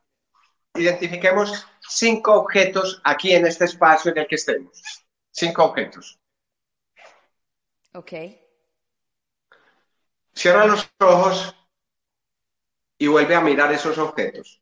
Identifiquemos 0.75 1.65
cinco 1.81 2.35
objetos 2.35 3.01
aquí 3.05 3.33
en 3.33 3.47
este 3.47 3.65
espacio 3.65 4.11
en 4.11 4.19
el 4.19 4.27
que 4.27 4.35
estemos. 4.35 4.83
Cinco 5.31 5.63
objetos. 5.63 6.19
Ok. 7.95 8.11
Cierra 10.33 10.65
los 10.65 10.91
ojos 10.99 11.55
y 12.97 13.07
vuelve 13.07 13.35
a 13.35 13.41
mirar 13.41 13.71
esos 13.71 13.97
objetos. 13.97 14.61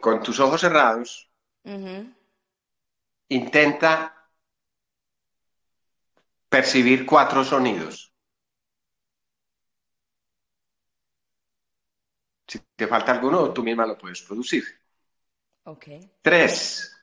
Con 0.00 0.22
tus 0.22 0.40
ojos 0.40 0.60
cerrados, 0.62 1.30
intenta 3.28 4.30
percibir 6.48 7.04
cuatro 7.04 7.44
sonidos. 7.44 8.14
Si 12.46 12.60
te 12.76 12.86
falta 12.86 13.12
alguno, 13.12 13.52
tú 13.52 13.62
misma 13.62 13.84
lo 13.84 13.98
puedes 13.98 14.22
producir. 14.22 14.64
Okay. 15.64 16.08
Tres, 16.22 16.95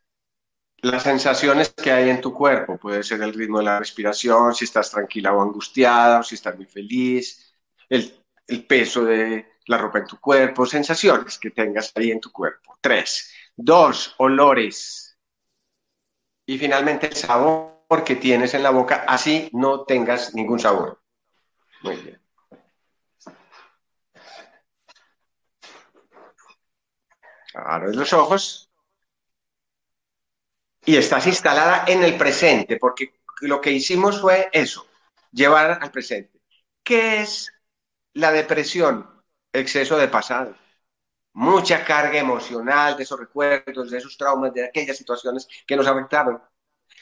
las 0.84 1.04
sensaciones 1.04 1.74
que 1.74 1.92
hay 1.92 2.10
en 2.10 2.22
tu 2.22 2.34
cuerpo. 2.34 2.78
Puede 2.78 3.04
ser 3.04 3.22
el 3.22 3.34
ritmo 3.34 3.60
de 3.60 3.66
la 3.66 3.80
respiración, 3.80 4.54
si 4.54 4.66
estás 4.66 4.92
tranquila 4.92 5.34
o 5.34 5.42
angustiada, 5.42 6.20
o 6.20 6.24
si 6.24 6.36
estás 6.36 6.56
muy 6.58 6.66
feliz, 6.66 7.56
el, 7.90 8.14
el 8.48 8.66
peso 8.66 9.06
de 9.06 9.48
la 9.68 9.78
ropa 9.78 10.00
en 10.00 10.08
tu 10.08 10.20
cuerpo, 10.20 10.66
sensaciones 10.66 11.40
que 11.40 11.52
tengas 11.52 11.94
ahí 11.96 12.12
en 12.12 12.20
tu 12.20 12.32
cuerpo. 12.32 12.78
Tres. 12.82 13.32
Dos, 13.56 14.14
olores. 14.18 15.18
Y 16.46 16.58
finalmente 16.58 17.08
el 17.08 17.16
sabor 17.16 18.04
que 18.06 18.18
tienes 18.18 18.54
en 18.54 18.64
la 18.64 18.72
boca, 18.72 19.06
así 19.08 19.50
no 19.54 19.86
tengas 19.86 20.36
ningún 20.36 20.60
sabor. 20.60 21.02
Muy 21.82 21.96
bien. 21.96 22.22
Abres 27.54 27.96
los 27.96 28.12
ojos 28.12 28.73
y 30.86 30.98
estás 30.98 31.28
instalada 31.28 31.86
en 31.88 32.04
el 32.04 32.18
presente, 32.18 32.78
porque 32.78 33.14
lo 33.42 33.62
que 33.62 33.72
hicimos 33.72 34.20
fue 34.20 34.50
eso, 34.52 34.86
llevar 35.32 35.80
al 35.82 35.92
presente. 35.92 36.40
¿Qué 36.84 37.22
es 37.22 37.52
la 38.14 38.32
depresión? 38.32 39.10
Exceso 39.52 39.98
de 39.98 40.08
pasado. 40.08 40.56
Mucha 41.34 41.84
carga 41.84 42.20
emocional 42.20 42.96
de 42.98 43.04
esos 43.04 43.20
recuerdos, 43.20 43.92
de 43.92 43.98
esos 43.98 44.18
traumas, 44.18 44.54
de 44.54 44.66
aquellas 44.66 44.98
situaciones 44.98 45.48
que 45.66 45.76
nos 45.76 45.88
afectaron. 45.88 46.42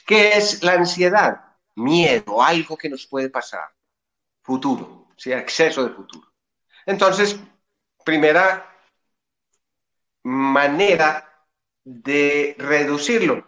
¿Qué 0.06 0.36
es 0.36 0.62
la 0.62 0.74
ansiedad? 0.74 1.40
Miedo, 1.74 2.42
algo 2.42 2.76
que 2.76 2.88
nos 2.88 3.06
puede 3.06 3.30
pasar. 3.30 3.68
Futuro, 4.42 5.08
¿sí? 5.16 5.32
exceso 5.32 5.84
de 5.84 5.94
futuro. 5.94 6.32
Entonces, 6.86 7.38
primera 8.04 8.68
manera 10.24 11.46
de 11.84 12.54
reducirlo, 12.58 13.46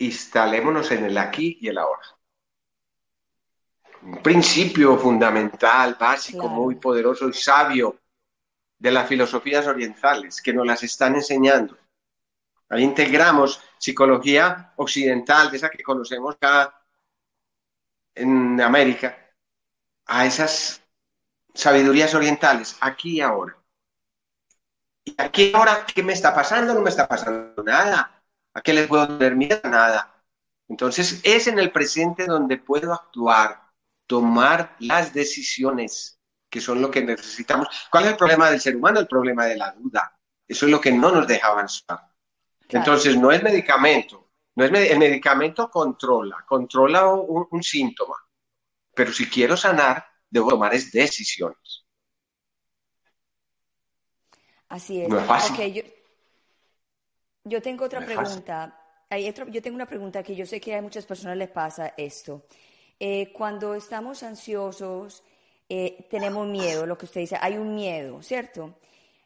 instalémonos 0.00 0.90
en 0.90 1.04
el 1.04 1.18
aquí 1.18 1.58
y 1.60 1.68
el 1.68 1.78
ahora. 1.78 2.02
Un 4.02 4.22
principio 4.22 4.96
fundamental, 4.96 5.96
básico, 6.00 6.48
muy 6.48 6.76
poderoso 6.76 7.28
y 7.28 7.34
sabio 7.34 7.98
de 8.78 8.90
las 8.90 9.06
filosofías 9.06 9.66
orientales 9.66 10.40
que 10.40 10.54
nos 10.54 10.66
las 10.66 10.82
están 10.82 11.16
enseñando. 11.16 11.76
Ahí 12.70 12.82
integramos 12.82 13.62
psicología 13.78 14.72
occidental, 14.76 15.50
de 15.50 15.58
esa 15.58 15.68
que 15.68 15.82
conocemos 15.82 16.34
acá 16.34 16.82
en 18.14 18.58
América, 18.60 19.18
a 20.06 20.24
esas 20.24 20.82
sabidurías 21.52 22.14
orientales, 22.14 22.78
aquí 22.80 23.16
y 23.16 23.20
ahora. 23.20 23.56
Y 25.04 25.14
aquí 25.18 25.52
ahora, 25.54 25.84
¿qué 25.84 26.02
me 26.02 26.14
está 26.14 26.34
pasando? 26.34 26.72
No 26.72 26.80
me 26.80 26.90
está 26.90 27.06
pasando 27.06 27.62
nada. 27.62 28.19
¿A 28.54 28.60
qué 28.60 28.72
les 28.72 28.86
puedo 28.86 29.06
tener 29.06 29.36
miedo? 29.36 29.60
Nada. 29.64 30.22
Entonces 30.68 31.20
es 31.24 31.46
en 31.46 31.58
el 31.58 31.72
presente 31.72 32.26
donde 32.26 32.56
puedo 32.56 32.92
actuar, 32.92 33.60
tomar 34.06 34.76
las 34.78 35.12
decisiones, 35.12 36.20
que 36.48 36.60
son 36.60 36.80
lo 36.80 36.90
que 36.90 37.02
necesitamos. 37.02 37.68
¿Cuál 37.90 38.04
es 38.04 38.10
el 38.10 38.16
problema 38.16 38.50
del 38.50 38.60
ser 38.60 38.76
humano? 38.76 39.00
El 39.00 39.08
problema 39.08 39.46
de 39.46 39.56
la 39.56 39.72
duda. 39.72 40.16
Eso 40.46 40.66
es 40.66 40.72
lo 40.72 40.80
que 40.80 40.92
no 40.92 41.10
nos 41.10 41.26
deja 41.26 41.48
avanzar. 41.48 42.00
Entonces, 42.68 43.16
no 43.16 43.32
es 43.32 43.42
medicamento. 43.42 44.30
No 44.54 44.64
es 44.64 44.72
el 44.90 44.98
medicamento 44.98 45.70
controla, 45.70 46.44
controla 46.46 47.06
un, 47.08 47.62
síntoma. 47.62 48.16
Pero 48.94 49.12
si 49.12 49.28
quiero 49.28 49.56
sanar, 49.56 50.04
debo 50.28 50.50
tomar 50.50 50.72
decisiones. 50.72 51.86
Así 54.68 55.02
es. 55.02 55.08
No 55.08 55.18
es 55.18 55.26
fácil. 55.26 55.72
yo, 55.72 55.82
tengo 57.62 57.84
otra 57.84 58.04
pregunta. 58.04 58.78
yo 59.48 59.62
tengo 59.62 59.74
una 59.74 59.86
pregunta 59.86 60.22
que 60.22 60.34
yo 60.34 60.46
sé 60.46 60.60
que 60.60 60.74
a 60.74 60.82
muchas 60.82 61.06
personas 61.06 61.36
les 61.36 61.50
pasa 61.50 61.94
esto. 61.96 62.44
Eh, 62.98 63.32
cuando 63.32 63.74
estamos 63.74 64.22
ansiosos, 64.22 65.22
eh, 65.68 66.06
tenemos 66.10 66.46
miedo, 66.46 66.84
lo 66.84 66.98
que 66.98 67.06
usted 67.06 67.20
dice, 67.22 67.38
hay 67.40 67.56
un 67.56 67.74
miedo, 67.74 68.22
¿cierto? 68.22 68.74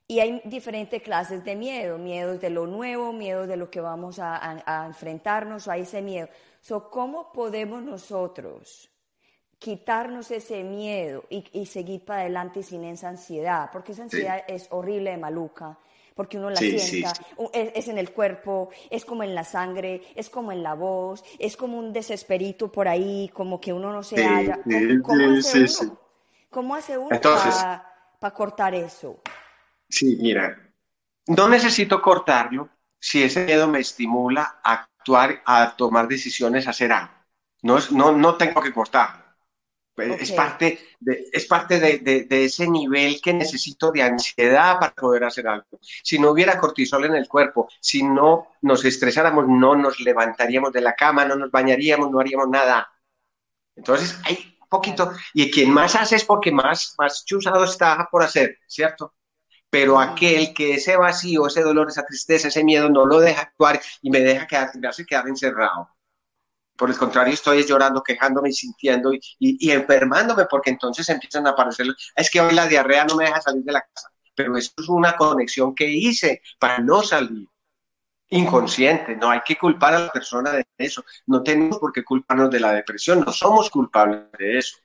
Y 0.06 0.20
hay 0.20 0.42
diferentes 0.44 1.02
clases 1.02 1.42
de 1.42 1.56
miedo, 1.56 1.96
miedos 1.96 2.40
de 2.40 2.50
lo 2.50 2.66
nuevo, 2.66 3.12
miedo 3.12 3.46
de 3.46 3.56
lo 3.56 3.70
que 3.70 3.80
vamos 3.80 4.18
a, 4.20 4.84
enfrentarnos, 4.86 5.66
a 5.66 5.78
ese 5.78 6.02
miedo. 6.02 6.28
So, 6.60 6.90
¿Cómo 6.90 7.32
podemos 7.32 7.82
nosotros 7.82 8.90
quitarnos 9.58 10.30
ese 10.30 10.62
miedo 10.62 11.24
y, 11.30 11.64
seguir 11.64 12.04
para 12.04 12.20
adelante 12.20 12.62
sin 12.62 12.84
esa 12.84 13.08
ansiedad? 13.08 13.70
Porque 13.72 13.92
esa 13.92 14.02
ansiedad 14.02 14.44
es 14.46 14.68
horrible 14.70 15.12
de 15.12 15.16
maluca, 15.16 15.78
porque 16.14 16.38
uno 16.38 16.50
la 16.50 16.56
sienta, 16.56 17.12
Es, 17.52 17.88
en 17.88 17.98
el 17.98 18.12
cuerpo, 18.12 18.70
es 18.88 19.04
como 19.04 19.24
en 19.24 19.34
la 19.34 19.44
sangre, 19.44 20.02
es 20.14 20.30
como 20.30 20.52
en 20.52 20.62
la 20.62 20.74
voz, 20.74 21.24
es 21.38 21.56
como 21.56 21.78
un 21.78 21.92
desesperito 21.92 22.70
por 22.70 22.86
ahí, 22.86 23.30
como 23.34 23.60
que 23.60 23.72
uno 23.72 23.92
no 23.92 24.02
se 24.02 24.24
halla. 24.24 24.60
¿Cómo, 25.02 25.38
hace 25.38 25.64
uno? 25.82 25.98
¿Cómo 26.50 26.74
hace 26.76 26.96
uno 26.96 27.20
para 27.20 28.34
cortar 28.34 28.74
eso? 28.74 29.20
Sí, 29.88 30.16
mira, 30.20 30.56
no 31.26 31.48
necesito 31.48 32.00
cortarlo 32.00 32.68
si 32.98 33.22
ese 33.22 33.44
miedo 33.44 33.66
me 33.68 33.80
estimula 33.80 34.60
a 34.62 34.72
actuar, 34.72 35.42
a 35.44 35.74
tomar 35.76 36.08
decisiones, 36.08 36.66
a 36.66 36.70
hacer 36.70 36.92
algo. 36.92 37.12
No, 37.62 37.78
no, 37.90 38.12
no 38.12 38.36
tengo 38.36 38.62
que 38.62 38.72
cortarlo. 38.72 39.23
Pues, 39.94 40.20
es 40.22 40.32
parte, 40.32 40.80
de, 40.98 41.26
es 41.32 41.46
parte 41.46 41.78
de, 41.78 41.98
de, 41.98 42.44
ese 42.44 42.68
nivel 42.68 43.20
que 43.22 43.32
necesito 43.32 43.92
de 43.92 44.02
ansiedad 44.02 44.80
para 44.80 44.92
poder 44.92 45.22
hacer 45.24 45.46
algo. 45.46 45.78
Si 45.80 46.18
no 46.18 46.30
hubiera 46.30 46.58
cortisol 46.58 47.04
en 47.04 47.14
el 47.14 47.28
cuerpo, 47.28 47.68
si 47.80 48.02
no 48.02 48.48
nos 48.62 48.84
estresáramos, 48.84 49.46
no 49.46 49.76
nos 49.76 50.00
levantaríamos 50.00 50.72
de 50.72 50.80
la 50.80 50.94
cama, 50.96 51.24
no 51.24 51.36
nos 51.36 51.50
bañaríamos, 51.50 52.10
no 52.10 52.18
haríamos 52.18 52.48
nada. 52.48 52.90
Entonces, 53.76 54.18
hay 54.24 54.56
un 54.60 54.68
poquito, 54.68 55.12
y 55.32 55.48
quien 55.50 55.70
más 55.70 55.94
hace 55.94 56.16
es 56.16 56.24
porque 56.24 56.50
más, 56.50 56.94
más 56.98 57.24
chusado 57.24 57.62
está 57.62 58.08
por 58.10 58.24
hacer, 58.24 58.58
¿cierto? 58.66 59.14
pero 59.74 59.98
aquel 59.98 60.54
que 60.54 60.74
ese 60.74 60.96
vacío, 60.96 61.48
ese 61.48 61.60
dolor, 61.60 61.88
esa 61.88 62.06
tristeza, 62.06 62.46
ese 62.46 62.62
miedo 62.62 62.88
no 62.88 63.06
lo 63.06 63.18
deja 63.18 63.42
actuar 63.42 63.80
y 64.02 64.08
me 64.08 64.20
deja 64.20 64.46
quedar, 64.46 64.70
me 64.76 64.86
hace 64.86 65.04
quedar 65.04 65.26
encerrado. 65.26 65.88
Por 66.76 66.90
el 66.90 66.98
contrario, 66.98 67.34
estoy 67.34 67.64
llorando, 67.64 68.02
quejándome 68.02 68.48
y 68.48 68.52
sintiendo 68.52 69.12
y, 69.12 69.70
enfermándome 69.70 70.46
porque 70.46 70.70
entonces 70.70 71.08
empiezan 71.08 71.46
a 71.46 71.50
aparecer, 71.50 71.86
es 72.16 72.30
que 72.30 72.40
hoy 72.40 72.54
la 72.54 72.66
diarrea 72.66 73.04
no 73.04 73.16
me 73.16 73.24
deja 73.24 73.40
salir 73.40 73.62
de 73.62 73.72
la 73.72 73.80
casa, 73.80 74.08
pero 74.34 74.56
eso 74.56 74.72
es 74.76 74.88
una 74.88 75.16
conexión 75.16 75.74
que 75.74 75.88
hice 75.88 76.42
para 76.58 76.78
no 76.78 77.02
salir. 77.02 77.48
Inconsciente, 78.30 79.14
no 79.14 79.30
hay 79.30 79.42
que 79.44 79.56
culpar 79.56 79.94
a 79.94 80.00
la 80.00 80.10
persona 80.10 80.50
de 80.50 80.66
eso, 80.78 81.04
no 81.26 81.42
tenemos 81.42 81.78
por 81.78 81.92
qué 81.92 82.02
culparnos 82.02 82.50
de 82.50 82.58
la 82.58 82.72
depresión, 82.72 83.20
no 83.20 83.32
somos 83.32 83.70
culpables 83.70 84.32
de 84.36 84.58
eso, 84.58 84.78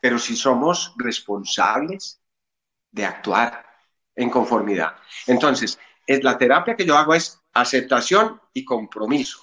pero 0.00 0.18
sí 0.18 0.34
somos 0.34 0.92
responsables 0.96 2.20
de 2.90 3.04
actuar 3.04 3.64
en 4.16 4.30
conformidad. 4.30 4.96
Entonces, 5.26 5.78
es, 6.06 6.24
la 6.24 6.38
terapia 6.38 6.74
que 6.74 6.86
yo 6.86 6.96
hago 6.96 7.14
es 7.14 7.40
aceptación 7.52 8.40
y 8.52 8.64
compromiso. 8.64 9.40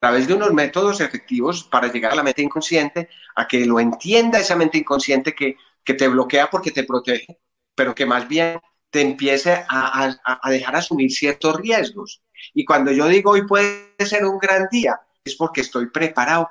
Través 0.00 0.26
de 0.26 0.34
unos 0.34 0.52
métodos 0.52 1.00
efectivos 1.00 1.64
para 1.64 1.90
llegar 1.90 2.12
a 2.12 2.16
la 2.16 2.22
mente 2.22 2.42
inconsciente, 2.42 3.08
a 3.34 3.46
que 3.48 3.64
lo 3.64 3.80
entienda 3.80 4.38
esa 4.38 4.56
mente 4.56 4.78
inconsciente 4.78 5.34
que, 5.34 5.56
que 5.82 5.94
te 5.94 6.08
bloquea 6.08 6.50
porque 6.50 6.70
te 6.70 6.84
protege, 6.84 7.40
pero 7.74 7.94
que 7.94 8.06
más 8.06 8.28
bien 8.28 8.60
te 8.90 9.00
empiece 9.00 9.64
a, 9.68 10.14
a, 10.24 10.50
dejar 10.50 10.76
asumir 10.76 11.10
ciertos 11.10 11.56
riesgos. 11.56 12.22
Y 12.54 12.64
cuando 12.64 12.92
yo 12.92 13.06
digo 13.08 13.32
hoy 13.32 13.46
puede 13.46 13.96
ser 13.98 14.24
un 14.24 14.38
gran 14.38 14.68
día, 14.70 15.00
es 15.24 15.34
porque 15.34 15.62
estoy 15.62 15.90
preparado 15.90 16.48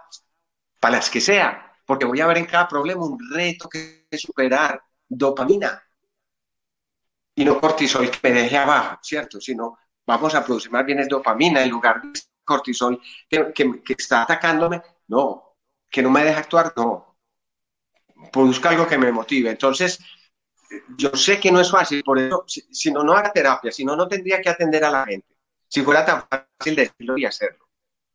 para 0.80 0.98
las 0.98 1.10
que 1.10 1.22
sea, 1.22 1.74
porque 1.86 2.06
voy 2.06 2.22
a 2.22 2.28
ver 2.28 2.38
en 2.40 2.46
cada 2.46 2.68
problema 2.68 3.06
un 3.06 3.18
reto 3.32 3.70
que 3.70 4.08
superar, 4.18 4.82
dopamina, 5.08 5.82
y 7.36 7.44
no 7.44 7.60
cortisol 7.60 8.10
que 8.10 8.20
me 8.24 8.42
deje 8.42 8.58
abajo, 8.58 9.00
¿cierto? 9.02 9.42
Sino 9.42 9.78
vamos 10.06 10.34
a 10.36 10.44
producir 10.44 10.72
más 10.72 10.86
bien 10.86 11.00
es 11.00 11.10
dopamina 11.10 11.62
en 11.62 11.70
lugar 11.70 12.02
de 12.02 12.20
cortisol 12.46 13.02
que, 13.30 13.52
que, 13.54 13.96
está 13.98 14.22
atacándome, 14.22 14.82
no, 15.08 15.58
que 15.90 16.02
no 16.02 16.10
me 16.10 16.24
deja 16.24 16.40
actuar, 16.40 16.74
no. 16.78 17.18
Produzca 18.32 18.70
algo 18.70 18.88
que 18.88 18.98
me 18.98 19.12
motive. 19.12 19.50
Entonces, 19.50 20.00
yo 20.98 21.10
sé 21.16 21.40
que 21.40 21.52
no 21.52 21.60
es 21.60 21.70
fácil, 21.70 22.04
por 22.04 22.20
eso, 22.20 22.46
si, 22.48 22.92
no, 22.92 23.04
no 23.04 23.14
haga 23.14 23.32
terapia, 23.32 23.72
si 23.72 23.86
no, 23.86 23.96
no 23.96 24.08
tendría 24.08 24.42
que 24.42 24.50
atender 24.50 24.84
a 24.84 24.92
la 24.92 25.06
gente. 25.06 25.36
Si 25.68 25.82
fuera 25.82 26.06
tan 26.06 26.24
fácil 26.28 26.76
decirlo 26.76 27.18
y 27.18 27.26
hacerlo. 27.26 27.66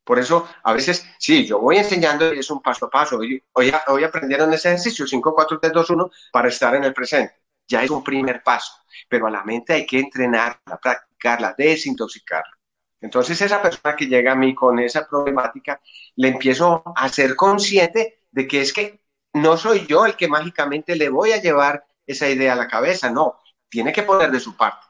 Por 0.05 0.19
eso, 0.19 0.49
a 0.65 0.73
veces, 0.73 1.07
sí, 1.19 1.47
yo 1.47 1.61
voy 1.61 1.77
enseñando 1.77 2.33
y 2.33 2.39
es 2.39 2.51
un 2.51 2.63
paso 2.63 2.87
a 2.87 2.91
paso. 2.91 3.19
Hoy, 3.19 3.43
hoy, 3.53 3.73
hoy 3.89 4.05
aprendieron 4.05 4.53
ese 4.53 4.69
ejercicio 4.69 5.07
5, 5.07 5.35
4, 5.35 5.61
3, 5.61 5.73
2, 5.73 5.91
1 5.91 6.11
para 6.33 6.49
estar 6.49 6.75
en 6.75 6.85
el 6.85 6.95
presente. 6.95 7.35
Ya 7.69 7.83
es 7.83 7.91
un 7.91 8.03
primer 8.03 8.43
paso, 8.43 8.73
pero 9.09 9.27
a 9.27 9.31
la 9.31 9.45
mente 9.45 9.75
hay 9.75 9.87
que 9.87 10.01
entrenarla, 10.01 10.79
practicarla, 10.83 11.55
desintoxicarla. 11.57 12.60
Entonces, 13.01 13.41
esa 13.41 13.63
persona 13.63 13.97
que 13.97 14.07
llega 14.07 14.33
a 14.33 14.37
mí 14.37 14.55
con 14.55 14.79
esa 14.79 15.07
problemática, 15.07 15.81
le 16.17 16.29
empiezo 16.29 16.83
a 16.95 17.09
ser 17.09 17.35
consciente 17.35 18.21
de 18.31 18.47
que 18.47 18.61
es 18.61 18.73
que 18.73 19.01
no 19.33 19.57
soy 19.57 19.87
yo 19.87 20.07
el 20.07 20.17
que 20.17 20.29
mágicamente 20.29 20.97
le 20.97 21.09
voy 21.09 21.33
a 21.33 21.41
llevar 21.41 21.85
esa 22.07 22.29
idea 22.29 22.53
a 22.53 22.57
la 22.57 22.69
cabeza, 22.69 23.11
no, 23.11 23.39
tiene 23.69 23.93
que 23.93 24.03
poner 24.03 24.31
de 24.31 24.41
su 24.41 24.57
parte. 24.57 24.87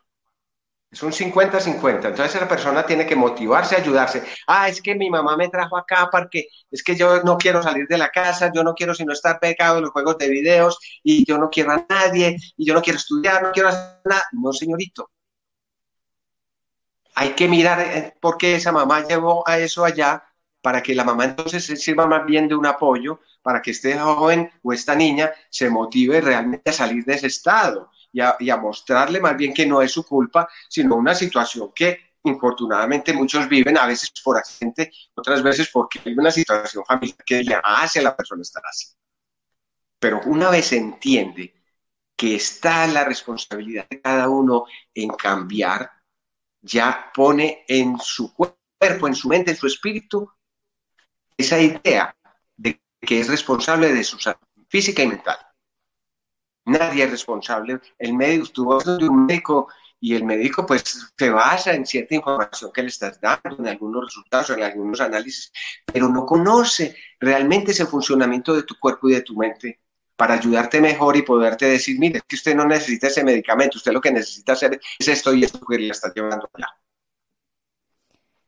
Es 0.90 1.04
un 1.04 1.12
50-50. 1.12 2.08
Entonces 2.08 2.40
la 2.40 2.48
persona 2.48 2.84
tiene 2.84 3.06
que 3.06 3.14
motivarse, 3.14 3.76
ayudarse. 3.76 4.24
Ah, 4.48 4.68
es 4.68 4.82
que 4.82 4.96
mi 4.96 5.08
mamá 5.08 5.36
me 5.36 5.48
trajo 5.48 5.76
acá 5.76 6.08
porque 6.10 6.48
es 6.68 6.82
que 6.82 6.96
yo 6.96 7.22
no 7.22 7.38
quiero 7.38 7.62
salir 7.62 7.86
de 7.86 7.96
la 7.96 8.08
casa, 8.08 8.50
yo 8.52 8.64
no 8.64 8.74
quiero 8.74 8.92
sino 8.92 9.12
estar 9.12 9.38
pegado 9.38 9.76
en 9.76 9.84
los 9.84 9.92
juegos 9.92 10.18
de 10.18 10.28
videos 10.28 10.80
y 11.04 11.24
yo 11.24 11.38
no 11.38 11.48
quiero 11.48 11.70
a 11.70 11.86
nadie 11.88 12.36
y 12.56 12.66
yo 12.66 12.74
no 12.74 12.82
quiero 12.82 12.98
estudiar, 12.98 13.40
no 13.40 13.52
quiero 13.52 13.68
hacer 13.68 14.00
nada. 14.04 14.24
No, 14.32 14.52
señorito. 14.52 15.10
Hay 17.14 17.30
que 17.30 17.48
mirar 17.48 17.80
eh, 17.80 18.14
por 18.20 18.38
qué 18.38 18.56
esa 18.56 18.72
mamá 18.72 19.06
llevó 19.06 19.46
a 19.48 19.58
eso 19.58 19.84
allá 19.84 20.24
para 20.62 20.82
que 20.82 20.94
la 20.94 21.04
mamá 21.04 21.24
entonces 21.24 21.64
sirva 21.80 22.06
más 22.06 22.24
bien 22.26 22.48
de 22.48 22.54
un 22.54 22.66
apoyo 22.66 23.20
para 23.42 23.62
que 23.62 23.70
este 23.70 23.98
joven 23.98 24.50
o 24.62 24.72
esta 24.72 24.94
niña 24.94 25.32
se 25.48 25.70
motive 25.70 26.20
realmente 26.20 26.70
a 26.70 26.74
salir 26.74 27.04
de 27.04 27.14
ese 27.14 27.28
estado 27.28 27.90
y 28.12 28.50
a, 28.50 28.56
mostrarle 28.56 29.20
más 29.20 29.36
bien 29.36 29.54
que 29.54 29.66
no 29.66 29.80
es 29.80 29.92
su 29.92 30.04
culpa, 30.04 30.48
sino 30.68 30.96
una 30.96 31.14
situación 31.14 31.72
que 31.74 32.10
infortunadamente 32.24 33.12
muchos 33.12 33.48
viven, 33.48 33.78
a 33.78 33.86
veces 33.86 34.12
por 34.22 34.36
accidente, 34.36 34.92
otras 35.14 35.42
veces 35.42 35.70
porque 35.72 36.00
hay 36.04 36.12
una 36.12 36.30
situación 36.30 36.84
familiar 36.84 37.16
que 37.24 37.42
le 37.42 37.56
hace 37.62 38.00
a 38.00 38.02
la 38.02 38.16
persona 38.16 38.42
estar 38.42 38.62
así. 38.68 38.88
Pero 39.98 40.20
una 40.26 40.50
vez 40.50 40.72
entiende 40.72 41.54
que 42.16 42.34
está 42.34 42.86
la 42.86 43.04
responsabilidad 43.04 43.88
de 43.88 44.00
cada 44.00 44.28
uno 44.28 44.64
en 44.94 45.10
cambiar, 45.10 45.90
ya 46.62 47.10
pone 47.14 47.64
en 47.68 47.98
su 47.98 48.32
cuerpo, 48.34 49.06
en 49.06 49.14
su 49.14 49.28
mente, 49.28 49.52
en 49.52 49.56
su 49.56 49.66
espíritu, 49.66 50.30
esa 51.36 51.60
idea 51.60 52.14
de 52.56 52.80
que 53.00 53.20
es 53.20 53.28
responsable 53.28 53.92
de 53.92 54.04
su 54.04 54.18
salud 54.18 54.38
física 54.68 55.02
y 55.02 55.08
mental. 55.08 55.38
Nadie 56.66 57.04
es 57.04 57.10
responsable. 57.10 57.80
El 57.98 58.14
médico, 58.14 58.44
estuvo 58.44 58.78
de 58.78 59.08
un 59.08 59.26
médico 59.26 59.68
y 59.98 60.14
el 60.14 60.24
médico 60.24 60.64
pues 60.64 61.12
se 61.16 61.30
basa 61.30 61.74
en 61.74 61.84
cierta 61.84 62.14
información 62.14 62.70
que 62.72 62.82
le 62.82 62.88
estás 62.88 63.20
dando, 63.20 63.56
en 63.58 63.68
algunos 63.68 64.04
resultados, 64.06 64.50
en 64.50 64.62
algunos 64.62 65.00
análisis, 65.00 65.52
pero 65.84 66.08
no 66.08 66.24
conoce 66.24 66.96
realmente 67.18 67.72
ese 67.72 67.86
funcionamiento 67.86 68.54
de 68.54 68.62
tu 68.62 68.78
cuerpo 68.78 69.08
y 69.08 69.14
de 69.14 69.22
tu 69.22 69.36
mente 69.36 69.80
para 70.20 70.34
ayudarte 70.34 70.82
mejor 70.82 71.16
y 71.16 71.22
poderte 71.22 71.64
decir, 71.64 71.98
mire, 71.98 72.20
que 72.28 72.36
usted 72.36 72.54
no 72.54 72.66
necesita 72.66 73.06
ese 73.06 73.24
medicamento, 73.24 73.78
usted 73.78 73.90
lo 73.90 74.02
que 74.02 74.12
necesita 74.12 74.52
hacer 74.52 74.78
es 74.98 75.08
esto 75.08 75.32
y 75.32 75.44
esto 75.44 75.58
que 75.60 75.78
le 75.78 75.88
está 75.88 76.12
llevando 76.12 76.46
allá. 76.52 76.78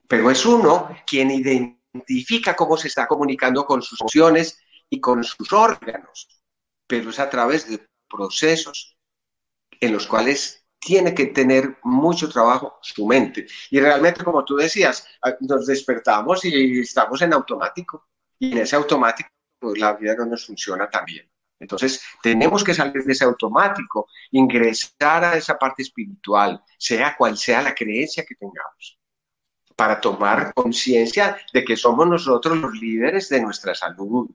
Pero 0.06 0.30
es 0.30 0.44
uno 0.44 0.94
quien 1.06 1.30
identifica 1.30 2.54
cómo 2.54 2.76
se 2.76 2.88
está 2.88 3.06
comunicando 3.06 3.64
con 3.64 3.80
sus 3.80 3.98
emociones 4.02 4.60
y 4.90 5.00
con 5.00 5.24
sus 5.24 5.50
órganos, 5.50 6.42
pero 6.86 7.08
es 7.08 7.18
a 7.18 7.30
través 7.30 7.66
de 7.66 7.80
procesos 8.06 8.98
en 9.80 9.94
los 9.94 10.06
cuales 10.06 10.66
tiene 10.78 11.14
que 11.14 11.28
tener 11.28 11.78
mucho 11.84 12.28
trabajo 12.28 12.80
su 12.82 13.06
mente. 13.06 13.46
Y 13.70 13.80
realmente, 13.80 14.22
como 14.22 14.44
tú 14.44 14.56
decías, 14.56 15.06
nos 15.40 15.66
despertamos 15.66 16.44
y 16.44 16.80
estamos 16.80 17.22
en 17.22 17.32
automático. 17.32 18.10
Y 18.38 18.52
en 18.52 18.58
ese 18.58 18.76
automático, 18.76 19.30
pues, 19.58 19.78
la 19.78 19.94
vida 19.94 20.14
no 20.16 20.26
nos 20.26 20.44
funciona 20.44 20.90
tan 20.90 21.06
bien. 21.06 21.31
Entonces, 21.62 22.02
tenemos 22.20 22.64
que 22.64 22.74
salir 22.74 23.04
de 23.04 23.12
ese 23.12 23.24
automático, 23.24 24.08
ingresar 24.32 25.24
a 25.24 25.36
esa 25.36 25.56
parte 25.56 25.82
espiritual, 25.82 26.60
sea 26.76 27.16
cual 27.16 27.38
sea 27.38 27.62
la 27.62 27.72
creencia 27.72 28.24
que 28.26 28.34
tengamos, 28.34 28.98
para 29.76 30.00
tomar 30.00 30.52
conciencia 30.54 31.38
de 31.52 31.64
que 31.64 31.76
somos 31.76 32.08
nosotros 32.08 32.58
los 32.58 32.74
líderes 32.74 33.28
de 33.28 33.40
nuestra 33.40 33.76
salud. 33.76 34.28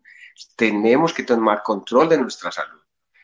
Tenemos 0.55 1.13
que 1.13 1.23
tomar 1.23 1.63
control 1.63 2.07
de 2.07 2.17
nuestra 2.17 2.49
salud. 2.49 2.81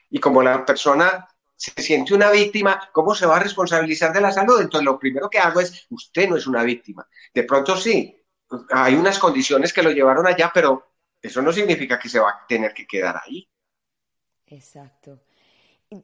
Y 0.10 0.20
como 0.20 0.44
la 0.44 0.66
persona 0.66 1.26
se 1.56 1.82
siente 1.82 2.14
una 2.14 2.30
víctima, 2.30 2.90
¿cómo 2.92 3.16
se 3.16 3.26
va 3.26 3.38
a 3.38 3.40
responsabilizar 3.40 4.12
de 4.12 4.20
la 4.20 4.34
salud? 4.34 4.60
Entonces, 4.60 4.84
lo 4.84 5.00
primero 5.00 5.30
que 5.30 5.40
hago 5.40 5.62
es, 5.62 5.88
usted 5.90 6.28
no 6.28 6.36
es 6.36 6.46
una 6.46 6.62
víctima. 6.64 7.08
De 7.34 7.44
pronto 7.44 7.78
sí, 7.78 8.22
hay 8.70 8.96
unas 8.96 9.18
condiciones 9.18 9.72
que 9.72 9.82
lo 9.82 9.92
llevaron 9.92 10.28
allá, 10.28 10.52
pero 10.54 10.92
eso 11.22 11.42
no 11.42 11.54
significa 11.54 11.98
que 11.98 12.10
se 12.10 12.20
va 12.20 12.32
a 12.32 12.46
tener 12.46 12.74
que 12.74 12.86
quedar 12.86 13.22
ahí. 13.26 13.48
Exacto. 14.48 15.20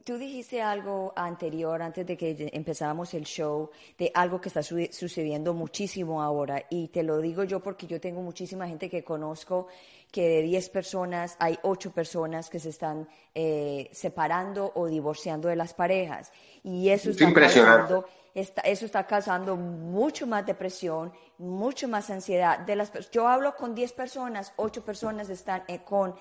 Tú 0.03 0.17
dijiste 0.17 0.61
algo 0.61 1.13
anterior, 1.15 1.81
antes 1.81 2.05
de 2.05 2.15
que 2.15 2.49
empezáramos 2.53 3.13
el 3.15 3.23
show, 3.23 3.71
de 3.97 4.11
algo 4.13 4.39
que 4.39 4.49
está 4.49 4.61
sucediendo 4.61 5.53
muchísimo 5.53 6.21
ahora. 6.21 6.63
Y 6.69 6.89
te 6.89 7.01
lo 7.01 7.19
digo 7.19 7.43
yo 7.43 7.59
porque 7.61 7.87
yo 7.87 7.99
tengo 7.99 8.21
muchísima 8.21 8.67
gente 8.67 8.89
que 8.89 9.03
conozco 9.03 9.67
que 10.11 10.27
de 10.27 10.41
10 10.43 10.69
personas 10.69 11.35
hay 11.39 11.57
8 11.63 11.91
personas 11.91 12.49
que 12.49 12.59
se 12.59 12.69
están 12.69 13.07
eh, 13.33 13.89
separando 13.91 14.71
o 14.75 14.87
divorciando 14.87 15.47
de 15.47 15.55
las 15.55 15.73
parejas. 15.73 16.31
Y 16.63 16.89
eso 16.89 17.09
está, 17.09 17.31
causando, 17.33 18.05
eso 18.35 18.85
está 18.85 19.07
causando 19.07 19.55
mucho 19.55 20.27
más 20.27 20.45
depresión, 20.45 21.11
mucho 21.37 21.87
más 21.87 22.09
ansiedad. 22.09 22.59
De 22.59 22.75
las, 22.75 22.91
yo 23.09 23.27
hablo 23.27 23.55
con 23.55 23.73
10 23.73 23.93
personas, 23.93 24.53
8 24.57 24.83
personas 24.83 25.29
están 25.29 25.63
eh, 25.67 25.79
con 25.83 26.15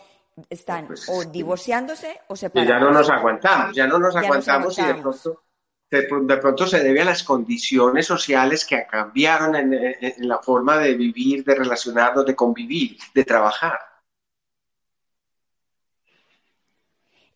están 0.49 0.87
pues 0.87 1.09
o 1.09 1.25
divorciándose 1.25 2.21
o 2.29 2.37
separándose. 2.37 2.77
Y 2.77 2.81
ya 2.81 2.85
no 2.85 2.93
nos 2.93 3.11
aguantamos, 3.11 3.77
ya 3.77 3.87
no 3.87 3.99
nos 3.99 4.17
aguantamos, 4.17 4.79
y 4.79 4.83
de 4.83 4.95
pronto, 4.95 5.43
de, 5.91 6.37
pronto 6.37 6.67
se 6.67 6.81
debe 6.83 7.03
a 7.03 7.07
las 7.07 7.23
condiciones 7.23 8.07
sociales 8.07 8.67
que 8.67 8.87
cambiaron 8.87 9.57
en, 9.57 10.29
la 10.29 10.39
forma 10.39 10.79
de 10.79 10.95
vivir, 10.95 11.45
de 11.45 11.55
relacionarnos, 11.55 12.27
de 12.27 12.37
convivir, 12.37 12.99
de 13.15 13.25
trabajar. 13.25 13.79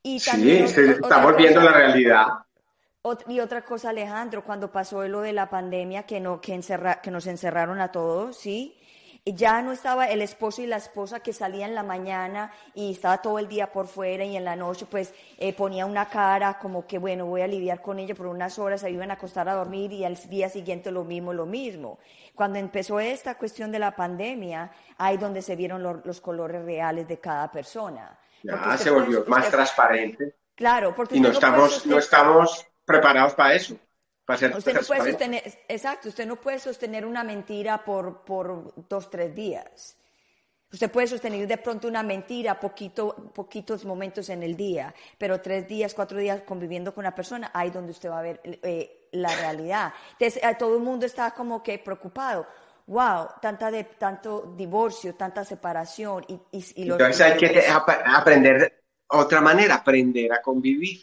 Y 0.02 0.18
sí, 0.18 0.50
estamos 0.50 1.36
viendo 1.36 1.60
la 1.60 1.72
realidad. 1.72 2.26
Y 3.26 3.40
otra 3.40 3.64
cosa, 3.64 3.90
Alejandro, 3.90 4.44
cuando 4.44 4.70
pasó 4.70 5.06
lo 5.08 5.20
de 5.20 5.32
la 5.32 5.50
pandemia, 5.50 6.04
que, 6.04 6.20
no, 6.20 6.40
que, 6.40 6.60
que 7.02 7.10
nos 7.10 7.26
encerraron 7.26 7.80
a 7.80 7.90
todos, 7.90 8.36
¿sí? 8.36 8.78
Ya 9.24 9.62
no 9.62 9.70
estaba 9.70 10.06
el 10.06 10.20
esposo 10.20 10.62
y 10.62 10.66
la 10.66 10.76
esposa 10.76 11.20
que 11.20 11.32
salían 11.32 11.70
en 11.70 11.74
la 11.76 11.84
mañana 11.84 12.52
y 12.74 12.90
estaba 12.90 13.22
todo 13.22 13.38
el 13.38 13.46
día 13.46 13.70
por 13.70 13.86
fuera 13.86 14.24
y 14.24 14.36
en 14.36 14.44
la 14.44 14.56
noche 14.56 14.84
pues 14.90 15.14
eh, 15.38 15.52
ponía 15.52 15.86
una 15.86 16.08
cara 16.08 16.58
como 16.58 16.86
que 16.86 16.98
bueno 16.98 17.26
voy 17.26 17.42
a 17.42 17.46
lidiar 17.46 17.82
con 17.82 18.00
ella 18.00 18.16
por 18.16 18.26
unas 18.26 18.58
horas, 18.58 18.80
se 18.80 18.90
iban 18.90 19.10
a 19.10 19.14
acostar 19.14 19.48
a 19.48 19.54
dormir 19.54 19.92
y 19.92 20.04
al 20.04 20.16
día 20.28 20.48
siguiente 20.48 20.90
lo 20.90 21.04
mismo, 21.04 21.32
lo 21.32 21.46
mismo. 21.46 22.00
Cuando 22.34 22.58
empezó 22.58 22.98
esta 22.98 23.36
cuestión 23.36 23.70
de 23.70 23.78
la 23.78 23.94
pandemia, 23.94 24.72
ahí 24.98 25.18
donde 25.18 25.42
se 25.42 25.54
vieron 25.54 25.82
los 25.82 26.20
colores 26.20 26.64
reales 26.64 27.06
de 27.06 27.20
cada 27.20 27.50
persona. 27.50 28.18
Ya 28.42 28.76
se 28.76 28.90
volvió 28.90 29.24
más 29.28 29.48
transparente. 29.50 30.34
Claro, 30.56 30.94
porque 30.94 31.16
y 31.16 31.20
no, 31.20 31.28
estamos, 31.28 31.86
no 31.86 31.98
estamos 31.98 32.66
preparados 32.84 33.34
para 33.34 33.54
eso 33.54 33.76
usted 34.28 34.74
no 34.74 34.80
puede 34.82 35.10
sostener, 35.10 35.42
exacto, 35.68 36.08
usted 36.08 36.26
no 36.26 36.36
puede 36.36 36.58
sostener 36.58 37.04
una 37.04 37.24
mentira 37.24 37.84
por, 37.84 38.24
por 38.24 38.72
dos, 38.88 39.10
tres 39.10 39.34
días. 39.34 39.96
Usted 40.72 40.90
puede 40.90 41.06
sostener 41.06 41.46
de 41.46 41.58
pronto 41.58 41.86
una 41.86 42.02
mentira 42.02 42.58
poquito, 42.58 43.14
poquitos 43.34 43.84
momentos 43.84 44.30
en 44.30 44.42
el 44.42 44.56
día, 44.56 44.94
pero 45.18 45.40
tres 45.40 45.68
días, 45.68 45.92
cuatro 45.92 46.18
días 46.18 46.42
conviviendo 46.46 46.94
con 46.94 47.02
una 47.02 47.14
persona, 47.14 47.50
ahí 47.52 47.70
donde 47.70 47.90
usted 47.90 48.08
va 48.08 48.20
a 48.20 48.22
ver 48.22 48.40
eh, 48.44 49.08
la 49.12 49.36
realidad. 49.36 49.92
Entonces, 50.18 50.42
todo 50.58 50.76
el 50.76 50.82
mundo 50.82 51.04
está 51.04 51.32
como 51.32 51.62
que 51.62 51.78
preocupado. 51.78 52.46
wow, 52.86 53.28
tanta 53.42 53.70
de, 53.70 53.84
tanto 53.84 54.54
divorcio, 54.56 55.14
tanta 55.14 55.44
separación. 55.44 56.24
Y, 56.26 56.40
y, 56.52 56.90
Entonces 56.90 57.20
hay 57.20 57.36
que 57.36 57.66
aprender 57.68 58.82
otra 59.08 59.42
manera, 59.42 59.74
aprender 59.74 60.32
a 60.32 60.40
convivir. 60.40 61.02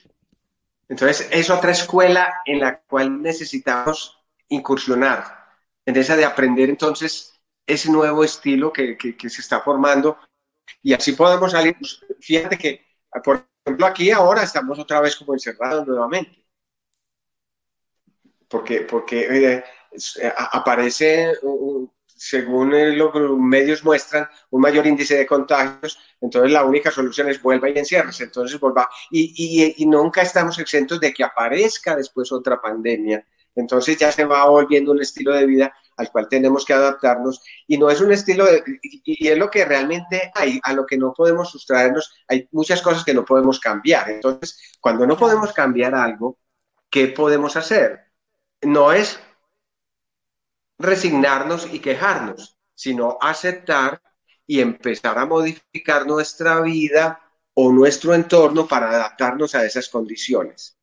Entonces 0.89 1.29
es 1.31 1.49
otra 1.51 1.71
escuela 1.71 2.41
en 2.45 2.59
la 2.59 2.81
cual 2.81 3.21
necesitamos 3.21 4.19
incursionar, 4.49 5.45
en 5.85 5.95
esa 5.95 6.17
de 6.17 6.25
aprender 6.25 6.69
entonces 6.69 7.39
ese 7.65 7.91
nuevo 7.91 8.23
estilo 8.23 8.73
que, 8.73 8.97
que, 8.97 9.29
se 9.29 9.41
está 9.41 9.61
formando 9.61 10.17
y 10.81 10.93
así 10.93 11.11
podemos 11.11 11.51
salir. 11.51 11.77
Fíjate 12.19 12.57
que, 12.57 12.83
por 13.23 13.47
ejemplo, 13.63 13.85
aquí 13.85 14.09
ahora 14.09 14.41
estamos 14.41 14.79
otra 14.79 14.99
vez 14.99 15.15
como 15.15 15.33
encerrados 15.33 15.85
nuevamente. 15.85 16.43
Porque, 18.47 18.81
porque 18.81 19.27
eh, 19.29 19.63
eh, 20.21 20.33
aparece, 20.35 21.35
según 22.19 22.97
los 22.97 23.13
medios 23.39 23.83
muestran, 23.85 24.27
un 24.49 24.61
mayor 24.61 24.85
índice 24.85 25.15
de 25.15 25.25
contagios, 25.25 25.97
entonces 26.19 26.51
la 26.51 26.65
única 26.65 26.91
solución 26.91 27.29
es 27.29 27.41
vuelva 27.41 27.69
y 27.69 27.79
encierres, 27.79 28.19
entonces 28.19 28.59
vuelva. 28.59 28.89
Y, 29.09 29.73
y, 29.77 29.85
nunca 29.85 30.21
estamos 30.21 30.59
exentos 30.59 30.99
de 30.99 31.13
que 31.13 31.23
aparezca 31.23 31.95
después 31.95 32.29
otra 32.33 32.59
pandemia. 32.61 33.25
Entonces 33.55 33.97
ya 33.97 34.11
se 34.11 34.25
va 34.25 34.49
volviendo 34.49 34.91
un 34.91 35.01
estilo 35.01 35.33
de 35.33 35.45
vida 35.45 35.73
al 35.95 36.11
cual 36.11 36.27
tenemos 36.27 36.65
que 36.65 36.73
adaptarnos 36.73 37.41
y 37.67 37.77
no 37.77 37.89
es 37.89 38.01
un 38.01 38.11
estilo 38.11 38.45
de, 38.45 38.63
y, 38.81 39.27
es 39.27 39.37
lo 39.37 39.49
que 39.49 39.63
realmente 39.63 40.29
hay, 40.35 40.59
a 40.63 40.73
lo 40.73 40.85
que 40.85 40.97
no 40.97 41.13
podemos 41.13 41.49
sustraernos, 41.49 42.11
hay 42.27 42.49
muchas 42.51 42.81
cosas 42.81 43.05
que 43.05 43.13
no 43.13 43.23
podemos 43.23 43.61
cambiar. 43.61 44.09
Entonces, 44.09 44.77
cuando 44.81 45.07
no 45.07 45.15
podemos 45.15 45.53
cambiar 45.53 45.95
algo, 45.95 46.37
¿qué 46.89 47.07
podemos 47.07 47.55
hacer? 47.55 48.11
No 48.61 48.91
es 48.91 49.19
resignarnos 50.79 51.71
y 51.71 51.79
quejarnos, 51.79 52.57
sino 52.73 53.17
aceptar 53.21 54.01
y 54.47 54.61
empezar 54.61 55.19
a 55.19 55.25
modificar 55.25 56.07
nuestra 56.07 56.61
vida 56.61 57.21
o 57.53 57.71
nuestro 57.71 58.15
entorno 58.15 58.67
para 58.67 58.89
adaptarnos 58.89 59.53
a 59.53 59.65
esas 59.65 59.89
condiciones. 59.89 60.77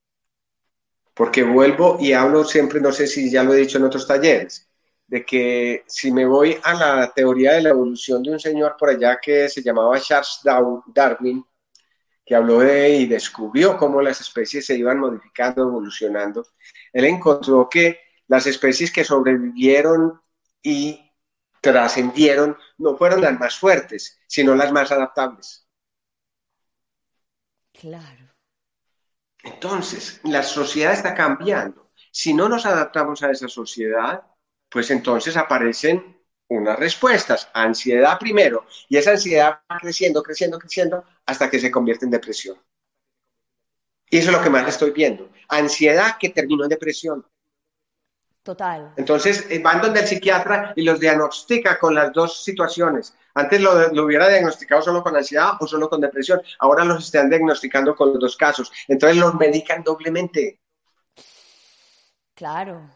Porque 1.15 1.43
vuelvo 1.43 1.97
y 1.99 2.13
hablo 2.13 2.45
siempre, 2.45 2.81
no 2.81 2.93
sé 2.93 3.07
si 3.07 3.31
ya 3.31 3.43
lo 3.43 3.55
he 3.55 3.59
dicho 3.59 3.79
en 3.79 3.85
otros 3.85 4.07
talleres, 4.07 4.69
de 5.07 5.25
que 5.25 5.85
si 5.87 6.13
me 6.13 6.27
voy 6.27 6.59
a 6.63 6.75
la 6.75 7.13
teoría 7.13 7.55
de 7.55 7.63
la 7.63 7.71
evolución 7.71 8.23
de 8.23 8.33
un 8.33 8.41
señor 8.41 8.77
por 8.79 8.91
allá 8.91 9.19
que 9.21 9.49
se 9.49 9.63
llamaba 9.63 9.99
Charles 9.99 10.41
Darwin, 10.95 11.45
que 12.25 12.35
habló 12.35 12.59
de 12.59 12.91
y 12.91 13.07
descubrió 13.07 13.79
cómo 13.79 14.03
las 14.03 14.21
especies 14.21 14.67
se 14.67 14.77
iban 14.77 14.99
modificando, 14.99 15.63
evolucionando, 15.63 16.47
él 16.93 17.05
encontró 17.07 17.69
que 17.71 18.01
las 18.29 18.47
especies 18.47 18.93
que 18.93 19.05
sobrevivieron 19.05 20.21
y 20.63 21.13
trascendieron 21.61 22.57
no 22.79 22.97
fueron 22.97 23.21
las 23.21 23.39
más 23.39 23.59
fuertes, 23.59 24.19
sino 24.27 24.55
las 24.55 24.73
más 24.73 24.91
adaptables. 24.93 25.69
Claro. 27.73 28.35
Entonces, 29.43 30.21
la 30.25 30.43
sociedad 30.43 30.93
está 30.93 31.15
cambiando. 31.15 31.91
Si 32.11 32.33
no 32.35 32.49
nos 32.49 32.67
adaptamos 32.67 33.23
a 33.23 33.31
esa 33.31 33.49
sociedad, 33.49 34.25
pues 34.69 34.91
entonces 34.91 35.37
aparecen 35.37 36.17
unas 36.49 36.79
respuestas. 36.79 37.49
Ansiedad 37.53 38.19
primero, 38.19 38.67
y 38.89 38.97
esa 38.97 39.13
ansiedad 39.13 39.61
va 39.71 39.79
creciendo, 39.79 40.23
creciendo, 40.23 40.59
creciendo, 40.59 41.05
hasta 41.27 41.51
que 41.51 41.61
se 41.61 41.71
convierte 41.71 42.05
en 42.05 42.11
depresión. 42.11 42.59
Y 44.09 44.19
eso 44.19 44.31
es 44.31 44.37
lo 44.37 44.43
que 44.43 44.51
más 44.51 44.69
estoy 44.69 44.93
viendo. 44.93 45.31
Ansiedad 45.49 46.17
que 46.19 46.31
terminó 46.31 46.65
en 46.65 46.71
depresión. 46.71 47.27
Total. 48.47 48.93
Entonces 48.97 49.45
eh, 49.51 49.59
van 49.59 49.83
donde 49.83 49.99
el 49.99 50.07
psiquiatra 50.07 50.73
y 50.77 50.83
los 50.83 51.01
diagnostica 51.01 51.81
con 51.81 51.97
las 51.97 52.13
dos 52.13 52.45
situaciones. 52.45 53.13
Antes 53.35 53.61
lo, 53.61 54.05
hubiera 54.05 54.29
diagnosticado 54.29 54.83
solo 54.83 55.03
con 55.03 55.17
ansiedad 55.17 55.55
o 55.59 55.67
solo 55.67 55.91
con 55.91 56.01
depresión. 56.01 56.41
Ahora 56.61 56.85
los 56.85 57.07
están 57.07 57.29
diagnosticando 57.29 57.97
con 57.97 58.11
los 58.11 58.21
dos 58.21 58.37
casos. 58.37 58.71
Entonces 58.87 59.19
los 59.19 59.35
medican 59.35 59.83
doblemente. 59.83 60.61
Claro, 62.37 62.89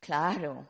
claro. 0.00 0.66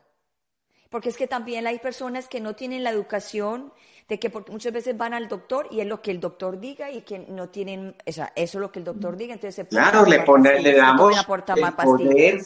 Porque 0.90 1.09
es 1.09 1.16
que 1.16 1.27
también 1.27 1.66
hay 1.66 1.81
personas 1.81 2.29
que 2.29 2.38
no 2.38 2.55
tienen 2.55 2.85
la 2.85 2.90
educación 2.90 3.72
de 4.09 4.20
que 4.20 4.31
muchas 4.48 4.72
veces 4.72 4.96
van 4.96 5.12
al 5.12 5.27
doctor 5.27 5.66
y 5.72 5.81
es 5.81 5.88
lo 5.88 6.00
que 6.00 6.12
el 6.12 6.20
doctor 6.20 6.61
diga 6.61 6.88
y 6.88 7.00
que 7.00 7.18
no 7.18 7.48
tienen, 7.48 7.96
o 8.07 8.12
sea, 8.12 8.33
eso 8.37 8.59
es 8.59 8.62
lo 8.62 8.70
que 8.70 8.79
el 8.79 8.85
doctor 8.85 9.16
diga, 9.16 9.35
entonces 9.35 9.57
se 9.57 9.66
Claro, 9.66 10.05
le, 10.07 10.20
pone, 10.20 10.61
le 10.61 10.77
damos 10.77 11.18
el 11.18 11.74
poder 11.74 12.40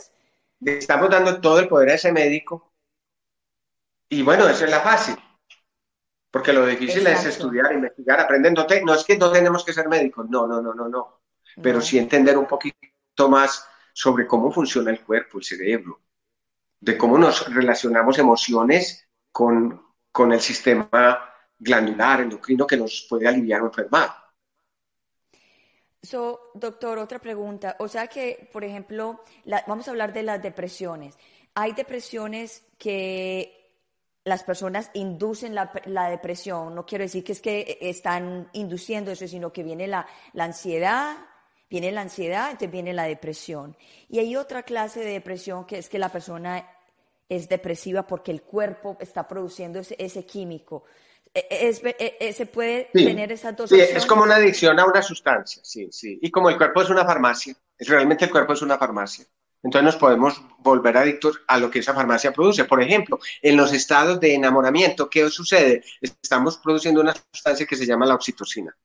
le 0.60 0.78
estamos 0.78 1.10
dando 1.10 1.40
todo 1.40 1.60
el 1.60 1.68
poder 1.68 1.90
a 1.90 1.94
ese 1.94 2.12
médico. 2.12 2.72
Y 4.08 4.22
bueno, 4.22 4.48
eso 4.48 4.64
es 4.64 4.70
la 4.70 4.80
fácil. 4.80 5.16
Porque 6.30 6.52
lo 6.52 6.66
difícil 6.66 7.06
es 7.06 7.24
estudiar, 7.24 7.72
investigar, 7.72 8.20
aprender. 8.20 8.52
No, 8.52 8.94
es 8.94 9.04
que 9.04 9.16
no 9.16 9.30
tenemos 9.30 9.64
que 9.64 9.72
ser 9.72 9.88
médicos, 9.88 10.28
no, 10.28 10.46
no, 10.46 10.60
no, 10.60 10.74
no, 10.74 10.88
no. 10.88 11.20
Pero 11.62 11.80
sí 11.80 11.98
entender 11.98 12.36
un 12.36 12.46
poquito 12.46 13.28
más 13.28 13.66
sobre 13.92 14.26
cómo 14.26 14.52
funciona 14.52 14.90
el 14.90 15.02
cuerpo, 15.02 15.38
el 15.38 15.44
cerebro, 15.44 16.00
de 16.80 16.96
cómo 16.96 17.18
nos 17.18 17.52
relacionamos 17.52 18.18
emociones 18.18 19.08
con, 19.32 19.82
con 20.12 20.32
el 20.32 20.40
sistema 20.40 21.34
glandular, 21.58 22.20
endocrino, 22.20 22.66
que 22.66 22.76
nos 22.76 23.06
puede 23.08 23.26
aliviar 23.26 23.62
o 23.62 23.66
enfermar. 23.66 24.27
So, 26.02 26.50
doctor, 26.54 26.98
otra 26.98 27.18
pregunta. 27.18 27.76
O 27.80 27.88
sea 27.88 28.06
que, 28.06 28.48
por 28.52 28.64
ejemplo, 28.64 29.24
vamos 29.66 29.88
a 29.88 29.90
hablar 29.90 30.12
de 30.12 30.22
las 30.22 30.42
depresiones. 30.42 31.16
Hay 31.54 31.72
depresiones 31.72 32.64
que 32.78 33.58
las 34.24 34.44
personas 34.44 34.90
inducen 34.94 35.54
la, 35.54 36.08
depresión. 36.10 36.74
No 36.74 36.86
quiero 36.86 37.04
decir 37.04 37.24
que 37.24 37.32
es 37.32 37.40
que 37.40 37.78
están 37.80 38.48
induciendo 38.52 39.10
eso, 39.10 39.26
sino 39.26 39.52
que 39.52 39.62
viene 39.62 39.88
la, 39.88 40.06
la 40.34 40.44
ansiedad, 40.44 41.16
viene 41.68 41.90
la 41.90 42.02
ansiedad, 42.02 42.50
entonces 42.50 42.70
viene 42.70 42.92
la 42.92 43.04
depresión. 43.04 43.76
Y 44.08 44.20
hay 44.20 44.36
otra 44.36 44.62
clase 44.62 45.00
de 45.00 45.12
depresión 45.12 45.64
que 45.64 45.78
es 45.78 45.88
que 45.88 45.98
la 45.98 46.10
persona 46.10 46.68
es 47.28 47.48
depresiva 47.48 48.06
porque 48.06 48.30
el 48.30 48.42
cuerpo 48.42 48.96
está 49.00 49.26
produciendo 49.26 49.80
ese 49.80 50.24
químico. 50.24 50.84
E, 51.34 51.46
e, 51.50 51.68
es, 51.68 51.82
e, 51.84 52.32
se 52.32 52.46
puede 52.46 52.90
tener 52.92 53.32
esas 53.32 53.56
dos 53.56 53.70
sí, 53.70 53.80
es 53.80 54.06
como 54.06 54.22
una 54.22 54.36
adicción 54.36 54.78
a 54.78 54.86
una 54.86 55.02
sustancia, 55.02 55.62
sí, 55.64 55.88
sí. 55.90 56.18
Y 56.22 56.30
como 56.30 56.50
el 56.50 56.56
cuerpo 56.56 56.82
es 56.82 56.90
una 56.90 57.04
farmacia, 57.04 57.54
realmente 57.78 58.24
el 58.24 58.30
cuerpo 58.30 58.52
es 58.52 58.62
una 58.62 58.78
farmacia. 58.78 59.26
Entonces 59.62 59.84
nos 59.84 59.96
podemos 59.96 60.40
volver 60.58 60.96
adictos 60.96 61.40
a 61.48 61.58
lo 61.58 61.70
que 61.70 61.80
esa 61.80 61.92
farmacia 61.92 62.32
produce. 62.32 62.64
Por 62.64 62.80
ejemplo, 62.80 63.18
en 63.42 63.56
los 63.56 63.72
estados 63.72 64.20
de 64.20 64.34
enamoramiento, 64.34 65.10
¿qué 65.10 65.28
sucede? 65.30 65.82
Estamos 66.00 66.58
produciendo 66.58 67.00
una 67.00 67.14
sustancia 67.32 67.66
que 67.66 67.76
se 67.76 67.84
llama 67.84 68.06
la 68.06 68.14
oxitocina 68.14 68.76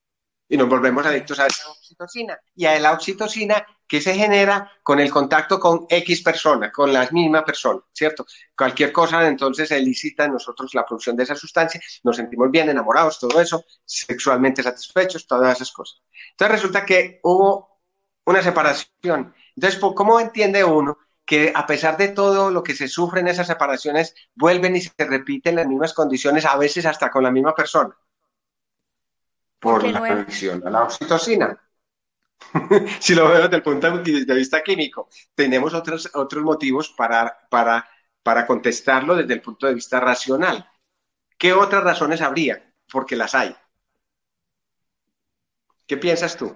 y 0.53 0.57
nos 0.57 0.69
volvemos 0.69 1.03
adictos 1.03 1.39
a 1.39 1.47
esa 1.47 1.67
oxitocina. 1.67 2.39
Y 2.55 2.65
a 2.67 2.79
la 2.79 2.91
oxitocina 2.91 3.65
que 3.87 3.99
se 3.99 4.13
genera 4.13 4.71
con 4.83 4.99
el 4.99 5.09
contacto 5.09 5.59
con 5.59 5.87
X 5.89 6.21
persona, 6.21 6.71
con 6.71 6.93
la 6.93 7.09
misma 7.09 7.43
persona, 7.43 7.79
¿cierto? 7.91 8.23
Cualquier 8.55 8.91
cosa 8.91 9.27
entonces 9.27 9.71
elicita 9.71 10.25
en 10.25 10.33
nosotros 10.33 10.75
la 10.75 10.85
producción 10.85 11.15
de 11.15 11.23
esa 11.23 11.33
sustancia, 11.33 11.81
nos 12.03 12.17
sentimos 12.17 12.51
bien 12.51 12.69
enamorados, 12.69 13.19
todo 13.19 13.41
eso, 13.41 13.65
sexualmente 13.83 14.61
satisfechos, 14.61 15.25
todas 15.25 15.55
esas 15.55 15.71
cosas. 15.71 16.03
Entonces 16.29 16.51
resulta 16.51 16.85
que 16.85 17.19
hubo 17.23 17.81
una 18.23 18.43
separación. 18.43 19.33
Entonces, 19.55 19.79
¿cómo 19.79 20.19
entiende 20.19 20.63
uno 20.63 20.99
que 21.25 21.51
a 21.55 21.65
pesar 21.65 21.97
de 21.97 22.09
todo 22.09 22.51
lo 22.51 22.61
que 22.61 22.75
se 22.75 22.87
sufre 22.87 23.21
en 23.21 23.27
esas 23.27 23.47
separaciones, 23.47 24.13
vuelven 24.35 24.75
y 24.75 24.81
se 24.81 24.93
repiten 24.99 25.55
las 25.55 25.65
mismas 25.65 25.93
condiciones, 25.95 26.45
a 26.45 26.57
veces 26.57 26.85
hasta 26.85 27.09
con 27.09 27.23
la 27.23 27.31
misma 27.31 27.55
persona? 27.55 27.97
Por 29.63 29.87
la 29.87 29.99
conexión 29.99 30.61
a 30.67 30.69
la 30.69 30.83
oxitocina. 30.83 31.57
si 32.99 33.15
lo 33.15 33.29
veo 33.29 33.43
desde 33.43 33.55
el 33.55 33.63
punto 33.63 33.89
de 33.89 34.35
vista 34.35 34.61
químico, 34.61 35.07
tenemos 35.33 35.73
otros, 35.73 36.11
otros 36.13 36.43
motivos 36.43 36.89
para, 36.89 37.47
para, 37.49 37.87
para 38.21 38.45
contestarlo 38.45 39.15
desde 39.15 39.35
el 39.35 39.41
punto 39.41 39.65
de 39.65 39.73
vista 39.73 40.01
racional. 40.01 40.69
¿Qué 41.37 41.53
otras 41.53 41.83
razones 41.83 42.21
habría? 42.21 42.73
Porque 42.91 43.15
las 43.15 43.33
hay. 43.33 43.55
¿Qué 45.87 45.95
piensas 45.95 46.35
tú? 46.35 46.55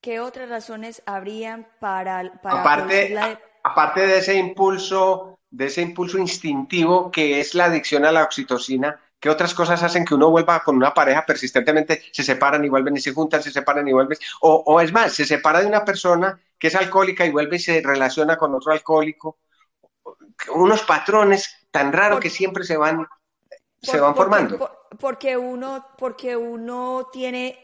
¿Qué 0.00 0.20
otras 0.20 0.48
razones 0.48 1.02
habrían 1.04 1.66
para, 1.80 2.20
aparte, 2.44 3.16
aparte 3.64 4.06
de 4.06 4.18
ese 4.18 4.34
impulso, 4.36 5.40
de 5.50 5.66
ese 5.66 5.82
impulso 5.82 6.18
instintivo 6.18 7.10
que 7.10 7.40
es 7.40 7.54
la 7.54 7.64
adicción 7.64 8.04
a 8.04 8.12
la 8.12 8.22
oxitocina, 8.22 9.00
¿Qué 9.18 9.30
otras 9.30 9.54
cosas 9.54 9.82
hacen 9.82 10.04
que 10.04 10.14
uno 10.14 10.30
vuelva 10.30 10.62
con 10.62 10.76
una 10.76 10.92
pareja 10.92 11.24
persistentemente, 11.24 12.02
se 12.12 12.22
separan 12.22 12.64
y 12.64 12.68
vuelven 12.68 12.96
y 12.96 13.00
se 13.00 13.12
juntan, 13.12 13.42
se 13.42 13.50
separan 13.50 13.88
y 13.88 13.92
vuelven? 13.92 14.18
O, 14.40 14.80
es 14.80 14.92
más, 14.92 15.14
se 15.14 15.24
separa 15.24 15.60
de 15.60 15.66
una 15.66 15.84
persona 15.84 16.38
que 16.58 16.68
es 16.68 16.74
alcohólica 16.74 17.24
y 17.24 17.30
vuelve 17.30 17.56
y 17.56 17.60
se 17.60 17.80
relaciona 17.80 18.36
con 18.36 18.54
otro 18.54 18.72
alcohólico. 18.72 19.38
Unos 20.54 20.82
patrones 20.82 21.66
tan 21.70 21.92
raros 21.92 22.20
que 22.20 22.30
siempre 22.30 22.64
se 22.64 22.76
van, 22.76 23.06
se 23.80 23.98
van 23.98 24.14
formando. 24.14 24.70
porque 25.00 25.36
uno, 25.36 25.86
porque 25.96 26.36
uno 26.36 27.08
tiene, 27.10 27.58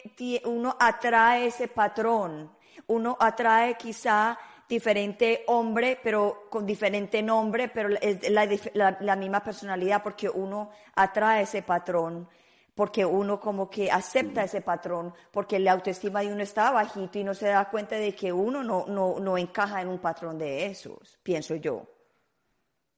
uno 0.45 0.77
atrae 0.81 1.47
ese 1.47 1.69
patrón, 1.69 2.51
uno 2.87 3.17
atrae 3.21 3.77
quizá 3.77 4.39
diferente 4.73 5.45
hombre, 5.49 5.99
pero 6.03 6.47
con 6.49 6.65
diferente 6.65 7.23
nombre, 7.23 7.69
pero 7.69 7.91
es 8.01 8.31
la, 8.31 8.97
la 9.01 9.17
misma 9.17 9.45
personalidad 9.45 10.03
porque 10.03 10.31
uno 10.31 10.71
atrae 10.95 11.43
ese 11.43 11.61
patrón 11.61 12.27
porque 12.75 13.05
uno 13.05 13.39
como 13.39 13.69
que 13.69 13.91
acepta 13.91 14.45
ese 14.45 14.63
patrón, 14.63 15.13
porque 15.31 15.59
la 15.59 15.73
autoestima 15.73 16.23
de 16.23 16.33
uno 16.33 16.43
está 16.43 16.71
bajito 16.71 17.19
y 17.19 17.25
no 17.25 17.35
se 17.35 17.49
da 17.49 17.69
cuenta 17.69 17.97
de 17.97 18.15
que 18.15 18.33
uno 18.33 18.65
no, 18.65 18.87
no, 18.87 19.21
no 19.21 19.37
encaja 19.37 19.83
en 19.83 19.89
un 19.89 19.99
patrón 19.99 20.39
de 20.39 20.65
esos, 20.65 21.19
pienso 21.23 21.55
yo. 21.57 21.87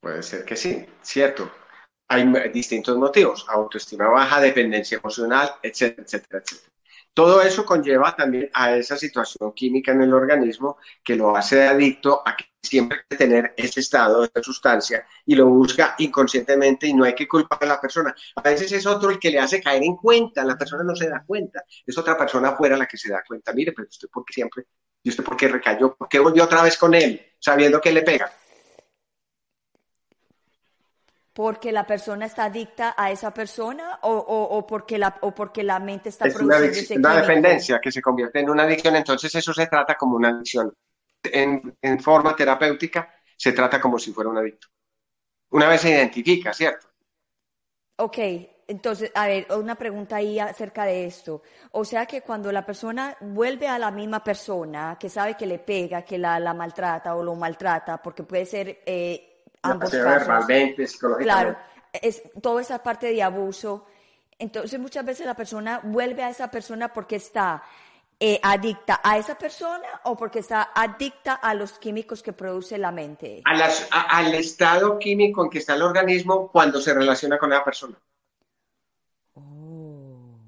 Puede 0.00 0.22
ser 0.22 0.44
que 0.44 0.54
sí, 0.54 0.86
cierto. 1.02 1.50
Hay 2.06 2.24
distintos 2.52 2.96
motivos, 2.96 3.44
autoestima 3.48 4.06
baja, 4.06 4.40
dependencia 4.40 4.98
emocional, 4.98 5.50
etcétera, 5.60 6.04
etcétera, 6.04 6.38
etcétera. 6.38 6.73
Todo 7.14 7.40
eso 7.42 7.64
conlleva 7.64 8.16
también 8.16 8.50
a 8.52 8.76
esa 8.76 8.96
situación 8.96 9.52
química 9.52 9.92
en 9.92 10.02
el 10.02 10.12
organismo 10.12 10.78
que 11.02 11.14
lo 11.14 11.36
hace 11.36 11.64
adicto 11.66 12.20
a 12.26 12.36
que 12.36 12.46
siempre 12.60 12.98
hay 12.98 13.04
que 13.08 13.16
tener 13.16 13.54
ese 13.56 13.78
estado, 13.78 14.24
esa 14.24 14.42
sustancia, 14.42 15.06
y 15.24 15.36
lo 15.36 15.46
busca 15.46 15.94
inconscientemente 15.98 16.88
y 16.88 16.92
no 16.92 17.04
hay 17.04 17.14
que 17.14 17.28
culpar 17.28 17.62
a 17.62 17.66
la 17.66 17.80
persona. 17.80 18.12
A 18.34 18.42
veces 18.42 18.72
es 18.72 18.84
otro 18.84 19.10
el 19.10 19.20
que 19.20 19.30
le 19.30 19.38
hace 19.38 19.62
caer 19.62 19.84
en 19.84 19.94
cuenta, 19.94 20.44
la 20.44 20.58
persona 20.58 20.82
no 20.82 20.96
se 20.96 21.08
da 21.08 21.22
cuenta, 21.24 21.62
es 21.86 21.96
otra 21.96 22.18
persona 22.18 22.48
afuera 22.48 22.76
la 22.76 22.86
que 22.86 22.96
se 22.96 23.12
da 23.12 23.22
cuenta. 23.24 23.52
Mire, 23.52 23.72
pero 23.72 23.88
usted 23.88 24.08
por 24.08 24.24
qué 24.24 24.32
siempre, 24.32 24.64
y 25.00 25.10
usted 25.10 25.22
por 25.22 25.36
qué 25.36 25.46
recayó, 25.46 25.94
por 25.94 26.08
qué 26.08 26.18
volvió 26.18 26.42
otra 26.42 26.64
vez 26.64 26.76
con 26.76 26.94
él, 26.94 27.24
sabiendo 27.38 27.80
que 27.80 27.92
le 27.92 28.02
pega 28.02 28.32
porque 31.34 31.72
la 31.72 31.84
persona 31.84 32.26
está 32.26 32.44
adicta 32.44 32.94
a 32.96 33.10
esa 33.10 33.34
persona 33.34 33.98
o, 34.02 34.12
o, 34.12 34.64
porque, 34.66 34.96
la, 34.98 35.18
o 35.20 35.34
porque 35.34 35.64
la 35.64 35.80
mente 35.80 36.08
está 36.08 36.28
es 36.28 36.34
produciendo 36.34 36.68
una, 36.68 36.78
ese 36.78 36.98
una 36.98 37.20
dependencia 37.20 37.80
que 37.80 37.90
se 37.90 38.00
convierte 38.00 38.38
en 38.38 38.48
una 38.48 38.62
adicción, 38.62 38.94
entonces 38.94 39.34
eso 39.34 39.52
se 39.52 39.66
trata 39.66 39.96
como 39.96 40.14
una 40.14 40.28
adicción. 40.28 40.72
En, 41.24 41.76
en, 41.82 42.00
forma 42.00 42.36
terapéutica 42.36 43.12
se 43.36 43.52
trata 43.52 43.80
como 43.80 43.98
si 43.98 44.12
fuera 44.12 44.30
un 44.30 44.38
adicto. 44.38 44.68
Una 45.50 45.68
vez 45.68 45.80
se 45.80 45.90
identifica, 45.90 46.52
¿cierto? 46.52 46.86
Ok, 47.96 48.18
entonces, 48.68 49.10
a 49.14 49.26
ver, 49.26 49.46
una 49.58 49.74
pregunta 49.74 50.16
ahí 50.16 50.38
acerca 50.38 50.84
de 50.84 51.06
esto. 51.06 51.42
O 51.72 51.84
sea 51.84 52.06
que 52.06 52.20
cuando 52.20 52.52
la 52.52 52.64
persona 52.64 53.16
vuelve 53.20 53.66
a 53.66 53.78
la 53.78 53.90
misma 53.90 54.22
persona, 54.22 54.96
que 55.00 55.08
sabe 55.08 55.36
que 55.36 55.46
le 55.46 55.58
pega, 55.58 56.02
que 56.02 56.16
la, 56.16 56.38
la 56.38 56.54
maltrata 56.54 57.16
o 57.16 57.24
lo 57.24 57.34
maltrata, 57.34 58.00
porque 58.00 58.22
puede 58.22 58.46
ser... 58.46 58.82
Eh, 58.86 59.32
ambos 59.64 59.90
verbalmente, 59.90 60.86
psicológicamente. 60.86 61.56
Claro, 61.58 61.74
es 61.92 62.22
toda 62.42 62.60
esa 62.60 62.82
parte 62.82 63.12
de 63.12 63.22
abuso. 63.22 63.86
Entonces 64.38 64.78
muchas 64.80 65.04
veces 65.04 65.26
la 65.26 65.34
persona 65.34 65.80
vuelve 65.82 66.22
a 66.22 66.30
esa 66.30 66.50
persona 66.50 66.92
porque 66.92 67.16
está 67.16 67.62
eh, 68.20 68.38
adicta 68.42 69.00
a 69.02 69.18
esa 69.18 69.36
persona 69.36 69.88
o 70.04 70.16
porque 70.16 70.40
está 70.40 70.70
adicta 70.74 71.34
a 71.34 71.54
los 71.54 71.78
químicos 71.78 72.22
que 72.22 72.32
produce 72.32 72.78
la 72.78 72.92
mente. 72.92 73.42
al 73.44 74.34
estado 74.34 74.98
químico 74.98 75.44
en 75.44 75.50
que 75.50 75.58
está 75.58 75.74
el 75.74 75.82
organismo 75.82 76.50
cuando 76.50 76.80
se 76.80 76.94
relaciona 76.94 77.38
con 77.38 77.52
esa 77.52 77.64
persona. 77.64 77.98
Oh. 79.34 80.38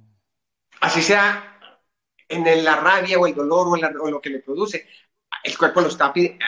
Así 0.80 1.02
sea 1.02 1.58
en 2.28 2.64
la 2.64 2.76
rabia 2.76 3.18
o 3.18 3.26
el 3.26 3.34
dolor 3.34 3.68
o, 3.68 3.72
o, 3.72 4.10
lo 4.10 4.20
que 4.20 4.30
le 4.30 4.40
produce, 4.40 4.86
el 5.44 5.56
cuerpo 5.56 5.80
lo 5.80 5.88
está 5.88 6.12
pidiendo 6.12 6.44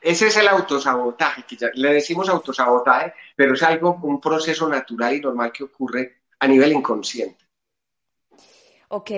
ese 0.00 0.28
es 0.28 0.36
el 0.36 0.48
autosabotaje, 0.48 1.44
que 1.44 1.56
le 1.74 1.92
decimos 1.92 2.28
autosabotaje, 2.28 3.14
pero 3.36 3.54
es 3.54 3.62
algo, 3.62 3.98
un 4.02 4.20
proceso 4.20 4.68
natural 4.68 5.14
y 5.14 5.20
normal 5.20 5.52
que 5.52 5.64
ocurre 5.64 6.22
a 6.38 6.46
nivel 6.46 6.72
inconsciente. 6.72 7.44
Ok, 8.88 9.10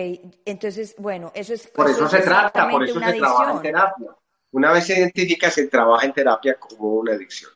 entonces, 0.45 0.95
bueno, 0.99 1.33
eso 1.35 1.55
es... 1.55 1.69
Por 1.69 1.89
eso, 1.89 2.07
se 2.09 2.21
trata, 2.21 2.69
por 2.69 2.85
eso 2.85 3.01
se 3.01 3.13
trabaja 3.15 3.53
en 3.53 3.63
terapia. 3.63 4.11
Una 4.51 4.71
vez 4.71 4.87
se 4.87 4.99
identifica, 4.99 5.51
se 5.51 5.67
trabaja 5.69 6.05
en 6.05 6.13
terapia 6.13 6.57
como 6.59 6.97
una 6.97 7.13
adicción. 7.13 7.51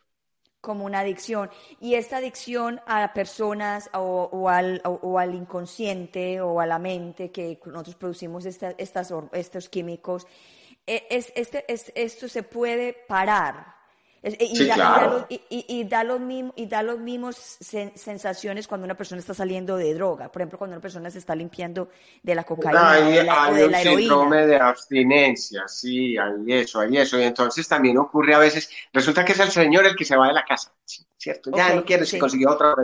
Como 0.62 0.86
una 0.86 1.00
adicción. 1.00 1.50
Y 1.78 1.94
esta 1.94 2.16
adicción 2.16 2.80
a 2.86 3.12
personas 3.12 3.90
o, 3.92 4.48
al, 4.48 4.80
o, 4.84 5.18
al, 5.18 5.34
inconsciente 5.34 6.40
o 6.40 6.58
a 6.58 6.66
la 6.66 6.78
mente 6.78 7.30
que 7.30 7.60
nosotros 7.66 7.96
producimos 7.96 8.46
estas, 8.46 8.74
estos 9.32 9.68
químicos, 9.68 10.26
es, 10.86 11.32
este, 11.34 11.64
es, 11.72 11.92
esto 11.94 12.28
se 12.28 12.42
puede 12.42 12.92
parar. 12.92 13.76
Y, 14.22 14.66
da, 14.66 15.28
y, 15.28 15.84
da, 15.84 16.02
los 16.02 16.18
mismos, 16.20 16.52
y 16.56 16.66
da 16.66 16.82
los 16.82 16.98
mismos 16.98 17.36
sensaciones 17.36 18.66
cuando 18.66 18.84
una 18.84 18.96
persona 18.96 19.20
está 19.20 19.34
saliendo 19.34 19.76
de 19.76 19.94
droga. 19.94 20.32
Por 20.32 20.42
ejemplo, 20.42 20.58
cuando 20.58 20.74
una 20.74 20.82
persona 20.82 21.10
se 21.12 21.18
está 21.18 21.36
limpiando 21.36 21.90
de 22.24 22.34
la 22.34 22.42
cocaína 22.42 22.92
hay, 22.92 23.12
de 23.12 23.22
la, 23.22 23.44
hay 23.44 23.64
un 23.64 23.74
síndrome 23.74 24.46
de 24.46 24.56
abstinencia, 24.56 25.68
sí, 25.68 26.16
hay 26.18 26.52
eso, 26.54 26.80
hay 26.80 26.96
eso. 26.98 27.20
Y 27.20 27.22
entonces 27.22 27.68
también 27.68 27.98
ocurre 27.98 28.34
a 28.34 28.38
veces, 28.38 28.68
resulta 28.92 29.24
que 29.24 29.30
es 29.30 29.38
el 29.38 29.50
señor 29.52 29.86
el 29.86 29.94
que 29.94 30.04
se 30.04 30.16
va 30.16 30.26
de 30.26 30.34
la 30.34 30.44
casa, 30.44 30.72
¿cierto? 31.16 31.52
Ya 31.54 31.74
no 31.74 31.84
quiere, 31.84 32.04
si 32.04 32.18
consiguió 32.18 32.50
otra. 32.50 32.74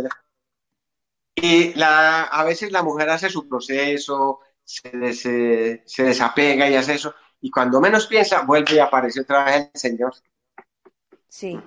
Y 1.35 1.75
la, 1.75 2.23
a 2.25 2.45
veces 2.45 2.71
la 2.71 2.85
mujer 2.85 3.11
hace 3.11 3.29
su 3.29 3.49
proceso, 3.49 4.39
se, 4.63 5.13
se 5.13 6.03
desapega 6.05 6.69
y 6.69 6.77
hace 6.77 6.95
eso 6.95 7.13
y 7.43 7.51
cuando 7.51 7.81
menos 7.81 8.07
piensa, 8.07 8.43
vuelve 8.43 8.77
y 8.77 8.79
aparece 8.79 9.21
otra 9.21 9.45
vez 9.45 9.71
el 9.75 9.81
Señor. 9.81 10.15
Sí. 11.29 11.61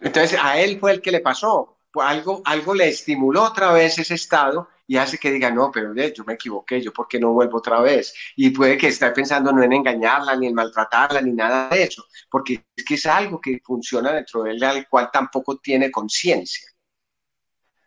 Entonces, 0.00 0.38
a 0.40 0.58
él 0.58 0.78
fue 0.78 0.92
el 0.92 1.02
que 1.02 1.10
le 1.10 1.20
pasó. 1.20 1.78
Algo, 1.94 2.40
algo 2.44 2.72
le 2.72 2.88
estimuló 2.88 3.42
otra 3.42 3.72
vez 3.72 3.98
ese 3.98 4.14
estado 4.14 4.68
y 4.86 4.96
hace 4.96 5.18
que 5.18 5.32
diga, 5.32 5.50
no, 5.50 5.72
pero 5.72 5.92
yo 5.92 6.24
me 6.24 6.34
equivoqué, 6.34 6.80
yo 6.80 6.92
por 6.92 7.08
qué 7.08 7.18
no 7.18 7.32
vuelvo 7.32 7.58
otra 7.58 7.80
vez. 7.80 8.14
Y 8.36 8.50
puede 8.50 8.78
que 8.78 8.86
esté 8.86 9.10
pensando 9.10 9.50
no 9.50 9.60
en 9.60 9.72
engañarla, 9.72 10.36
ni 10.36 10.46
en 10.46 10.54
maltratarla, 10.54 11.20
ni 11.20 11.32
nada 11.32 11.68
de 11.68 11.82
eso, 11.82 12.04
porque 12.30 12.64
es 12.76 12.84
que 12.84 12.94
es 12.94 13.06
algo 13.06 13.40
que 13.40 13.60
funciona 13.64 14.12
dentro 14.12 14.44
de 14.44 14.52
él, 14.52 14.62
al 14.62 14.88
cual 14.88 15.10
tampoco 15.12 15.58
tiene 15.58 15.90
conciencia. 15.90 16.68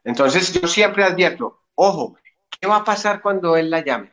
Entonces, 0.04 0.52
yo 0.52 0.68
siempre 0.68 1.06
advierto, 1.06 1.62
ojo, 1.76 2.18
¿qué 2.50 2.68
va 2.68 2.78
a 2.78 2.84
pasar 2.84 3.22
cuando 3.22 3.56
él 3.56 3.70
la 3.70 3.86
llame? 3.86 4.12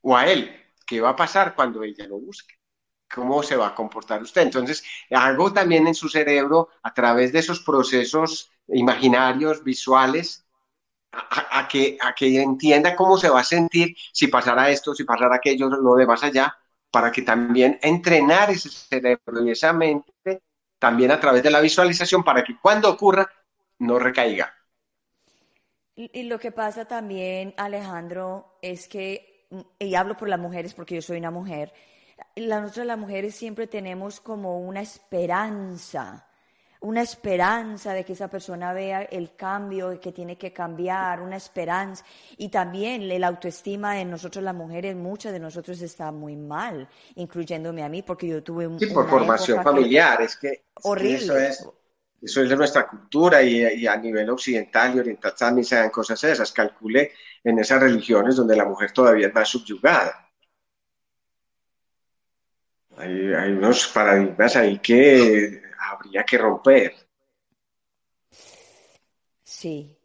O 0.00 0.16
a 0.16 0.26
él, 0.26 0.57
¿Qué 0.88 1.02
va 1.02 1.10
a 1.10 1.16
pasar 1.16 1.54
cuando 1.54 1.82
ella 1.82 2.06
lo 2.06 2.18
busque? 2.18 2.54
¿Cómo 3.14 3.42
se 3.42 3.56
va 3.56 3.68
a 3.68 3.74
comportar 3.74 4.22
usted? 4.22 4.42
Entonces, 4.42 4.82
algo 5.10 5.52
también 5.52 5.86
en 5.86 5.94
su 5.94 6.08
cerebro, 6.08 6.70
a 6.82 6.94
través 6.94 7.30
de 7.30 7.40
esos 7.40 7.60
procesos 7.60 8.50
imaginarios, 8.68 9.62
visuales, 9.62 10.46
a, 11.12 11.68
que, 11.68 11.98
a 12.00 12.14
que 12.14 12.40
entienda 12.40 12.96
cómo 12.96 13.18
se 13.18 13.28
va 13.28 13.40
a 13.40 13.44
sentir 13.44 13.94
si 14.12 14.28
pasara 14.28 14.70
esto, 14.70 14.94
si 14.94 15.04
pasara 15.04 15.36
aquello, 15.36 15.68
lo 15.68 15.94
de 15.94 16.06
más 16.06 16.22
allá, 16.22 16.56
para 16.90 17.12
que 17.12 17.22
también 17.22 17.78
entrenar 17.82 18.50
ese 18.50 18.70
cerebro 18.70 19.44
y 19.44 19.50
esa 19.50 19.74
mente 19.74 20.42
también 20.78 21.10
a 21.10 21.20
través 21.20 21.42
de 21.42 21.50
la 21.50 21.60
visualización 21.60 22.24
para 22.24 22.42
que 22.42 22.58
cuando 22.58 22.90
ocurra 22.90 23.30
no 23.78 23.98
recaiga. 23.98 24.54
Y, 25.94 26.22
lo 26.22 26.38
que 26.38 26.52
pasa 26.52 26.86
también, 26.86 27.54
Alejandro, 27.56 28.56
es 28.62 28.86
que 28.86 29.37
y 29.78 29.94
hablo 29.94 30.16
por 30.16 30.28
las 30.28 30.38
mujeres 30.38 30.74
porque 30.74 30.94
yo 30.96 31.02
soy 31.02 31.18
una 31.18 31.30
mujer, 31.30 31.72
nosotras 32.36 32.86
las 32.86 32.98
mujeres 32.98 33.34
siempre 33.34 33.66
tenemos 33.66 34.20
como 34.20 34.60
una 34.60 34.80
esperanza, 34.80 36.26
una 36.80 37.02
esperanza 37.02 37.92
de 37.92 38.04
que 38.04 38.12
esa 38.12 38.28
persona 38.28 38.72
vea 38.72 39.02
el 39.02 39.34
cambio 39.34 39.98
que 40.00 40.12
tiene 40.12 40.36
que 40.36 40.52
cambiar, 40.52 41.20
una 41.20 41.36
esperanza. 41.36 42.04
Y 42.36 42.48
también 42.48 43.08
la 43.20 43.26
autoestima 43.26 43.94
de 43.94 44.04
nosotros 44.04 44.44
las 44.44 44.54
mujeres, 44.54 44.94
muchas 44.94 45.32
de 45.32 45.40
nosotros 45.40 45.80
está 45.80 46.12
muy 46.12 46.36
mal, 46.36 46.88
incluyéndome 47.16 47.82
a 47.82 47.88
mí, 47.88 48.02
porque 48.02 48.28
yo 48.28 48.42
tuve 48.42 48.66
un... 48.66 48.78
Sí, 48.78 48.86
por 48.86 49.08
formación 49.08 49.62
familiar, 49.62 50.22
es 50.22 50.36
que... 50.36 50.66
Horrible. 50.82 51.16
eso, 51.16 51.36
es, 51.36 51.68
eso 52.20 52.42
es 52.42 52.48
de 52.48 52.56
nuestra 52.56 52.86
cultura 52.86 53.42
y, 53.42 53.86
a 53.86 53.96
nivel 53.96 54.28
occidental 54.30 54.96
y 54.96 54.98
oriental 55.00 55.34
también 55.38 55.64
se 55.64 55.76
dan 55.76 55.90
cosas 55.90 56.22
esas. 56.24 56.52
Calcule 56.52 57.12
en 57.44 57.58
esas 57.58 57.80
religiones 57.80 58.36
donde 58.36 58.56
la 58.56 58.64
mujer 58.64 58.92
todavía 58.92 59.28
está 59.28 59.44
subyugada. 59.44 60.28
Hay, 62.96 63.32
hay 63.32 63.52
unos 63.52 63.86
paradigmas 63.88 64.56
ahí 64.56 64.78
que 64.80 65.62
habría 65.78 66.24
que 66.24 66.38
romper. 66.38 66.94
Sí, 69.44 69.98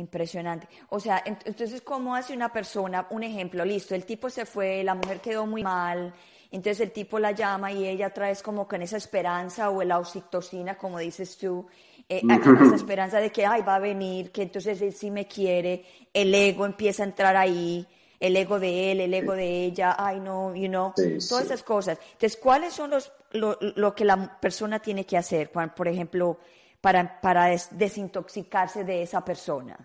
Impresionante. 0.00 0.66
O 0.88 0.98
sea, 0.98 1.22
entonces, 1.26 1.82
¿cómo 1.82 2.14
hace 2.14 2.32
una 2.32 2.50
persona? 2.50 3.06
Un 3.10 3.22
ejemplo, 3.22 3.64
listo, 3.66 3.94
el 3.94 4.06
tipo 4.06 4.30
se 4.30 4.46
fue, 4.46 4.82
la 4.82 4.94
mujer 4.94 5.20
quedó 5.20 5.46
muy 5.46 5.62
mal, 5.62 6.14
entonces 6.50 6.80
el 6.80 6.92
tipo 6.92 7.18
la 7.18 7.32
llama 7.32 7.72
y 7.72 7.86
ella 7.86 8.10
trae 8.10 8.34
como 8.36 8.66
con 8.66 8.82
esa 8.82 8.96
esperanza 8.96 9.70
o 9.70 9.82
la 9.84 9.98
oxitocina, 9.98 10.76
como 10.76 10.98
dices 10.98 11.36
tú, 11.36 11.66
eh, 12.08 12.22
esa 12.24 12.74
esperanza 12.74 13.20
de 13.20 13.30
que, 13.30 13.46
ay, 13.46 13.62
va 13.62 13.76
a 13.76 13.78
venir, 13.78 14.32
que 14.32 14.42
entonces 14.42 14.82
él 14.82 14.92
sí 14.92 15.10
me 15.10 15.28
quiere, 15.28 15.84
el 16.12 16.34
ego 16.34 16.66
empieza 16.66 17.04
a 17.04 17.06
entrar 17.06 17.36
ahí, 17.36 17.86
el 18.18 18.36
ego 18.36 18.58
de 18.58 18.90
él, 18.90 19.00
el 19.00 19.14
ego 19.14 19.34
de 19.34 19.64
ella, 19.64 19.94
ay, 19.96 20.18
no, 20.18 20.54
you 20.54 20.66
know, 20.66 20.92
todas 21.28 21.44
esas 21.44 21.62
cosas. 21.62 21.98
Entonces, 22.12 22.36
¿cuáles 22.36 22.74
son 22.74 22.90
los, 22.90 23.12
lo, 23.30 23.94
que 23.94 24.04
la 24.04 24.40
persona 24.40 24.80
tiene 24.80 25.06
que 25.06 25.16
hacer, 25.16 25.52
por 25.52 25.86
ejemplo, 25.86 26.40
para, 26.80 27.20
para 27.20 27.46
desintoxicarse 27.70 28.82
de 28.82 29.02
esa 29.02 29.24
persona? 29.24 29.78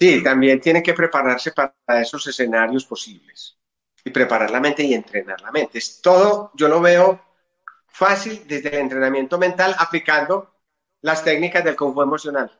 Sí, 0.00 0.22
también 0.22 0.60
tiene 0.60 0.82
que 0.82 0.94
prepararse 0.94 1.52
para 1.52 2.00
esos 2.00 2.26
escenarios 2.26 2.86
posibles. 2.86 3.57
Y 4.08 4.10
preparar 4.10 4.50
la 4.50 4.60
mente 4.60 4.82
y 4.82 4.94
entrenar 4.94 5.40
la 5.40 5.52
mente. 5.52 5.78
Es 5.78 6.00
todo, 6.00 6.50
yo 6.54 6.68
lo 6.68 6.80
veo 6.80 7.20
fácil 7.86 8.42
desde 8.46 8.70
el 8.70 8.80
entrenamiento 8.80 9.38
mental 9.38 9.74
aplicando 9.78 10.54
las 11.02 11.22
técnicas 11.22 11.62
del 11.62 11.76
Fu 11.76 12.02
emocional. 12.02 12.50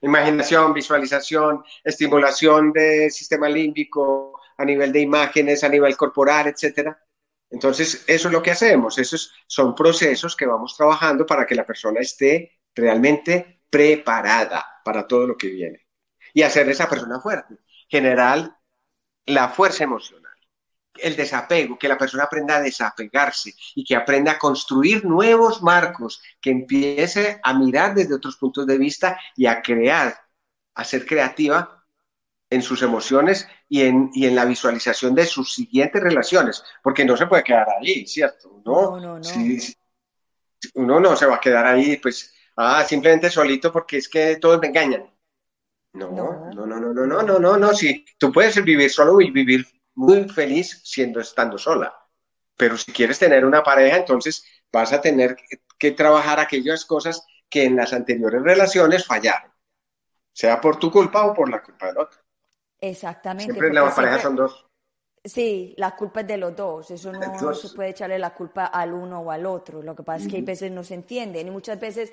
Imaginación, 0.00 0.72
visualización, 0.72 1.64
estimulación 1.82 2.72
del 2.72 3.10
sistema 3.10 3.48
límbico 3.48 4.40
a 4.56 4.64
nivel 4.64 4.92
de 4.92 5.00
imágenes, 5.00 5.64
a 5.64 5.68
nivel 5.68 5.96
corporal, 5.96 6.46
etcétera. 6.46 6.96
Entonces, 7.50 8.04
eso 8.06 8.28
es 8.28 8.32
lo 8.32 8.42
que 8.42 8.50
hacemos. 8.50 8.98
Esos 8.98 9.32
son 9.46 9.74
procesos 9.74 10.36
que 10.36 10.46
vamos 10.46 10.76
trabajando 10.76 11.26
para 11.26 11.46
que 11.46 11.54
la 11.54 11.66
persona 11.66 12.00
esté 12.00 12.60
realmente 12.74 13.62
preparada 13.70 14.64
para 14.84 15.06
todo 15.06 15.26
lo 15.26 15.36
que 15.36 15.48
viene 15.48 15.86
y 16.32 16.42
hacer 16.42 16.68
esa 16.68 16.88
persona 16.88 17.20
fuerte. 17.20 17.56
General, 17.88 18.56
la 19.26 19.48
fuerza 19.48 19.84
emocional, 19.84 20.32
el 20.96 21.16
desapego, 21.16 21.78
que 21.78 21.88
la 21.88 21.98
persona 21.98 22.24
aprenda 22.24 22.56
a 22.56 22.60
desapegarse 22.60 23.54
y 23.74 23.84
que 23.84 23.96
aprenda 23.96 24.32
a 24.32 24.38
construir 24.38 25.04
nuevos 25.04 25.62
marcos, 25.62 26.22
que 26.40 26.50
empiece 26.50 27.40
a 27.42 27.54
mirar 27.54 27.94
desde 27.94 28.14
otros 28.14 28.36
puntos 28.36 28.66
de 28.66 28.78
vista 28.78 29.18
y 29.36 29.46
a 29.46 29.60
crear, 29.60 30.14
a 30.74 30.84
ser 30.84 31.04
creativa 31.04 31.84
en 32.50 32.62
sus 32.62 32.82
emociones 32.82 33.48
y 33.68 33.82
en, 33.82 34.10
y 34.14 34.26
en 34.26 34.36
la 34.36 34.44
visualización 34.44 35.14
de 35.14 35.26
sus 35.26 35.52
siguientes 35.52 36.02
relaciones, 36.02 36.62
porque 36.82 37.04
no 37.04 37.16
se 37.16 37.26
puede 37.26 37.42
quedar 37.42 37.66
ahí, 37.80 38.06
¿cierto? 38.06 38.60
No, 38.64 39.00
no, 39.00 39.18
no. 39.18 39.22
uno 40.74 41.00
no 41.00 41.16
se 41.16 41.26
va 41.26 41.36
a 41.36 41.40
quedar 41.40 41.66
ahí, 41.66 41.96
pues, 41.96 42.32
ah, 42.56 42.84
simplemente 42.84 43.30
solito 43.30 43.72
porque 43.72 43.98
es 43.98 44.08
que 44.08 44.36
todos 44.36 44.60
me 44.60 44.68
engañan. 44.68 45.13
No, 45.94 46.10
no, 46.10 46.50
no, 46.52 46.66
no, 46.66 46.80
no, 46.80 47.06
no, 47.06 47.22
no, 47.22 47.38
no, 47.38 47.56
no, 47.56 47.72
sí, 47.72 48.04
tú 48.18 48.32
puedes 48.32 48.62
vivir 48.62 48.90
solo 48.90 49.20
y 49.20 49.30
vivir 49.30 49.64
muy 49.94 50.28
feliz 50.28 50.80
siendo 50.84 51.20
estando 51.20 51.56
sola. 51.56 51.94
Pero 52.56 52.76
si 52.76 52.92
quieres 52.92 53.18
tener 53.18 53.44
una 53.44 53.62
pareja, 53.62 53.96
entonces 53.96 54.44
vas 54.72 54.92
a 54.92 55.00
tener 55.00 55.36
que 55.78 55.92
trabajar 55.92 56.40
aquellas 56.40 56.84
cosas 56.84 57.24
que 57.48 57.64
en 57.64 57.76
las 57.76 57.92
anteriores 57.92 58.42
relaciones 58.42 59.06
fallaron, 59.06 59.52
sea 60.32 60.60
por 60.60 60.78
tu 60.78 60.90
culpa 60.90 61.24
o 61.26 61.32
por 61.32 61.48
la 61.48 61.62
culpa 61.62 61.86
del 61.86 61.98
otro. 61.98 62.20
Exactamente. 62.80 63.52
Siempre 63.52 63.72
las 63.72 63.94
parejas 63.94 64.22
son 64.22 64.36
dos. 64.36 64.66
Sí, 65.22 65.74
la 65.78 65.96
culpa 65.96 66.20
es 66.20 66.26
de 66.26 66.36
los 66.36 66.54
dos. 66.54 66.90
Eso 66.90 67.10
no, 67.12 67.54
se 67.54 67.74
puede 67.74 67.90
echarle 67.90 68.18
la 68.18 68.34
culpa 68.34 68.66
al 68.66 68.92
uno 68.92 69.20
o 69.20 69.30
al 69.30 69.46
otro. 69.46 69.82
Lo 69.82 69.94
que 69.94 70.02
pasa 70.02 70.24
es 70.24 70.30
que 70.30 70.36
hay 70.36 70.42
veces 70.42 70.70
no 70.70 70.84
se 70.84 70.94
entienden 70.94 71.46
y 71.46 71.50
muchas 71.50 71.80
veces 71.80 72.12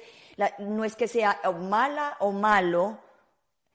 no 0.60 0.86
es 0.86 0.96
que 0.96 1.10
sea 1.10 1.42
mala 1.60 2.16
o 2.20 2.32
malo, 2.32 3.00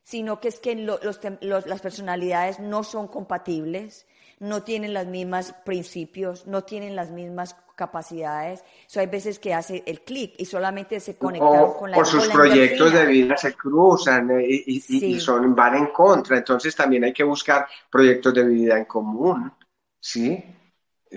sino 0.06 0.38
que 0.38 0.46
es 0.46 0.60
que 0.60 0.76
las 0.76 1.80
personalidades 1.80 2.60
no 2.60 2.84
son 2.84 3.08
compatibles, 3.08 4.06
no 4.38 4.62
tienen 4.62 4.94
los 4.94 5.06
mismos 5.06 5.52
principios, 5.64 6.46
no 6.46 6.62
tienen 6.62 6.94
las 6.94 7.10
mismas 7.10 7.56
capacidades. 7.74 8.62
So, 8.86 9.00
hay 9.00 9.08
veces 9.08 9.40
que 9.40 9.52
hace 9.52 9.82
el 9.84 10.02
clic 10.02 10.34
y 10.38 10.44
solamente 10.44 11.00
se 11.00 11.16
conectan 11.16 11.72
con 11.72 11.90
la 11.90 11.96
Por 11.96 12.06
sus 12.06 12.28
proyectos 12.28 12.92
de 12.92 13.04
vida 13.04 13.36
se 13.36 13.54
cruzan 13.54 14.30
eh, 14.30 14.46
y, 14.46 15.18
son, 15.18 15.56
van 15.56 15.74
en 15.74 15.86
contra. 15.86 16.36
Entonces 16.36 16.76
también 16.76 17.02
hay 17.02 17.12
que 17.12 17.24
buscar 17.24 17.66
proyectos 17.90 18.32
de 18.32 18.44
vida 18.44 18.78
en 18.78 18.84
común, 18.84 19.52
¿sí? 19.98 20.40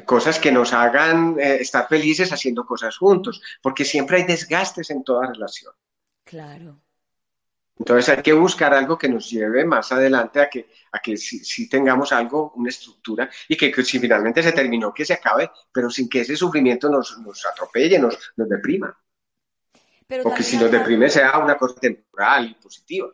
Cosas 0.03 0.39
que 0.39 0.51
nos 0.51 0.73
hagan 0.73 1.35
eh, 1.39 1.57
estar 1.57 1.87
felices 1.87 2.33
haciendo 2.33 2.65
cosas 2.65 2.97
juntos, 2.97 3.39
porque 3.61 3.85
siempre 3.85 4.17
hay 4.17 4.23
desgastes 4.23 4.89
en 4.89 5.03
toda 5.03 5.27
relación. 5.27 5.75
Claro. 6.23 6.79
Entonces 7.79 8.09
hay 8.09 8.21
que 8.21 8.33
buscar 8.33 8.73
algo 8.73 8.97
que 8.97 9.07
nos 9.07 9.29
lleve 9.29 9.63
más 9.63 9.89
adelante 9.93 10.41
a 10.41 10.49
que, 10.49 10.69
a 10.91 10.99
que 10.99 11.15
sí, 11.15 11.69
tengamos 11.69 12.11
algo, 12.11 12.51
una 12.57 12.69
estructura, 12.69 13.29
y 13.47 13.55
que, 13.55 13.73
si 13.83 13.99
finalmente 13.99 14.43
se 14.43 14.51
terminó, 14.51 14.93
que 14.93 15.05
se 15.05 15.13
acabe, 15.13 15.49
pero 15.71 15.89
sin 15.89 16.09
que 16.09 16.21
ese 16.21 16.35
sufrimiento 16.35 16.89
nos, 16.89 17.17
nos 17.19 17.45
atropelle, 17.45 17.97
nos, 17.97 18.19
nos 18.35 18.49
deprima. 18.49 18.95
Porque 20.23 20.43
si 20.43 20.57
nos 20.57 20.69
deprime 20.69 21.09
sea 21.09 21.37
una 21.37 21.55
cosa 21.57 21.79
temporal 21.79 22.49
y 22.49 22.55
positiva. 22.55 23.07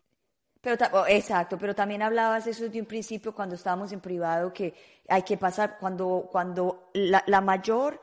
Pero, 0.61 0.77
oh, 0.93 1.05
exacto, 1.07 1.59
pero 1.59 1.75
también 1.75 2.01
hablabas 2.01 2.47
eso 2.47 2.67
de 2.67 2.79
un 2.79 2.87
principio 2.87 3.35
cuando 3.35 3.53
estábamos 3.53 3.91
en 3.91 3.99
privado, 3.99 4.51
que 4.51 4.73
hay 5.07 5.21
que 5.21 5.37
pasar, 5.37 5.77
cuando, 5.79 6.27
cuando 6.31 6.89
la, 6.93 7.23
la 7.27 7.41
mayor, 7.41 8.01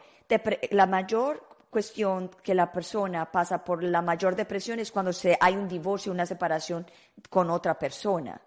la 0.71 0.87
mayor 0.87 1.52
cuestión 1.73 2.31
que 2.43 2.55
la 2.55 2.71
persona 2.71 3.25
pasa 3.33 3.65
por 3.65 3.83
la 3.83 4.03
mayor 4.03 4.37
depresión 4.37 4.79
es 4.79 4.93
cuando 4.93 5.11
se, 5.11 5.39
hay 5.41 5.57
un 5.57 5.67
divorcio, 5.67 6.13
una 6.13 6.27
separación 6.27 6.87
con 7.31 7.49
otra 7.49 7.79
persona. 7.79 8.39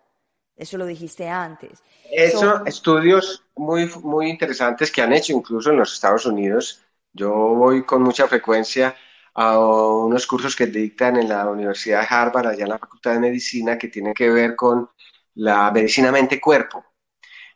Eso 0.55 0.77
lo 0.77 0.85
dijiste 0.85 1.27
antes. 1.27 1.81
Eso, 2.11 2.63
estudios 2.67 3.43
muy, 3.55 3.91
muy 4.03 4.29
interesantes 4.29 4.91
que 4.91 5.01
han 5.01 5.11
hecho 5.11 5.33
incluso 5.33 5.71
en 5.71 5.77
los 5.77 5.91
Estados 5.93 6.27
Unidos. 6.27 6.83
Yo 7.11 7.31
voy 7.33 7.83
con 7.83 8.03
mucha 8.03 8.27
frecuencia 8.27 8.95
a 9.33 9.57
unos 9.57 10.27
cursos 10.27 10.55
que 10.55 10.67
dictan 10.67 11.17
en 11.17 11.27
la 11.27 11.49
Universidad 11.49 12.01
de 12.01 12.07
Harvard, 12.07 12.45
allá 12.45 12.63
en 12.63 12.69
la 12.69 12.77
Facultad 12.77 13.13
de 13.13 13.19
Medicina, 13.21 13.75
que 13.75 13.87
tienen 13.87 14.13
que 14.13 14.29
ver 14.29 14.55
con 14.55 14.87
la 15.33 15.71
medicina 15.71 16.11
mente-cuerpo. 16.11 16.85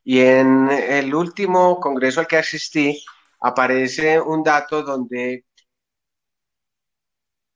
Y 0.03 0.20
en 0.20 0.67
el 0.72 1.13
último 1.13 1.80
congreso 1.80 2.22
al 2.22 2.28
que 2.28 2.38
asistí, 2.38 2.99
aparece 3.41 4.20
un 4.20 4.43
dato 4.43 4.84
donde 4.84 5.45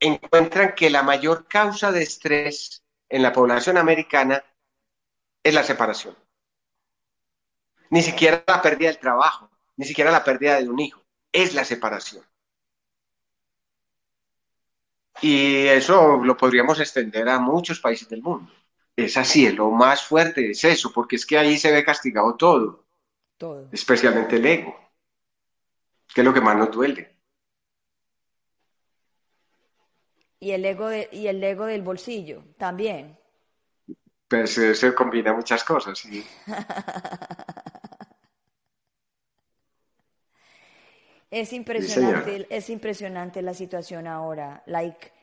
encuentran 0.07 0.73
que 0.75 0.89
la 0.89 1.03
mayor 1.03 1.47
causa 1.47 1.91
de 1.91 2.03
estrés 2.03 2.83
en 3.09 3.21
la 3.21 3.31
población 3.31 3.77
americana 3.77 4.43
es 5.43 5.53
la 5.53 5.63
separación. 5.63 6.15
Ni 7.89 8.01
siquiera 8.01 8.43
la 8.47 8.61
pérdida 8.61 8.89
del 8.89 8.99
trabajo, 8.99 9.49
ni 9.77 9.85
siquiera 9.85 10.11
la 10.11 10.23
pérdida 10.23 10.59
de 10.59 10.69
un 10.69 10.79
hijo, 10.79 11.01
es 11.31 11.53
la 11.53 11.63
separación. 11.63 12.23
Y 15.21 15.67
eso 15.67 16.17
lo 16.23 16.35
podríamos 16.35 16.79
extender 16.79 17.29
a 17.29 17.39
muchos 17.39 17.79
países 17.79 18.09
del 18.09 18.21
mundo. 18.21 18.51
Es 18.95 19.15
así, 19.17 19.49
lo 19.51 19.71
más 19.71 20.03
fuerte 20.03 20.51
es 20.51 20.63
eso, 20.63 20.91
porque 20.91 21.15
es 21.15 21.25
que 21.25 21.37
ahí 21.37 21.57
se 21.57 21.71
ve 21.71 21.83
castigado 21.83 22.35
todo, 22.35 22.85
todo. 23.37 23.69
especialmente 23.71 24.35
el 24.35 24.45
ego, 24.45 24.75
que 26.13 26.21
es 26.21 26.25
lo 26.25 26.33
que 26.33 26.41
más 26.41 26.55
nos 26.57 26.71
duele. 26.71 27.12
Y 30.43 30.51
el 30.51 30.65
ego, 30.65 30.89
y 30.91 31.27
el 31.27 31.41
ego 31.41 31.65
del 31.65 31.83
bolsillo 31.83 32.43
también. 32.57 33.17
Pero 34.27 34.45
se, 34.45 34.75
se 34.75 34.93
combina 34.93 35.33
muchas 35.33 35.63
cosas, 35.63 35.97
sí. 35.97 36.21
es 41.31 41.53
impresionante, 41.53 42.45
es 42.49 42.69
impresionante 42.69 43.41
la 43.41 43.53
situación 43.53 44.05
ahora. 44.05 44.63
Like, 44.65 45.13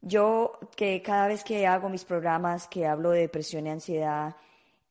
yo 0.00 0.60
que 0.76 1.02
cada 1.02 1.26
vez 1.26 1.42
que 1.42 1.66
hago 1.66 1.88
mis 1.88 2.04
programas 2.04 2.68
que 2.68 2.86
hablo 2.86 3.10
de 3.10 3.22
depresión 3.22 3.66
y 3.66 3.70
ansiedad, 3.70 4.36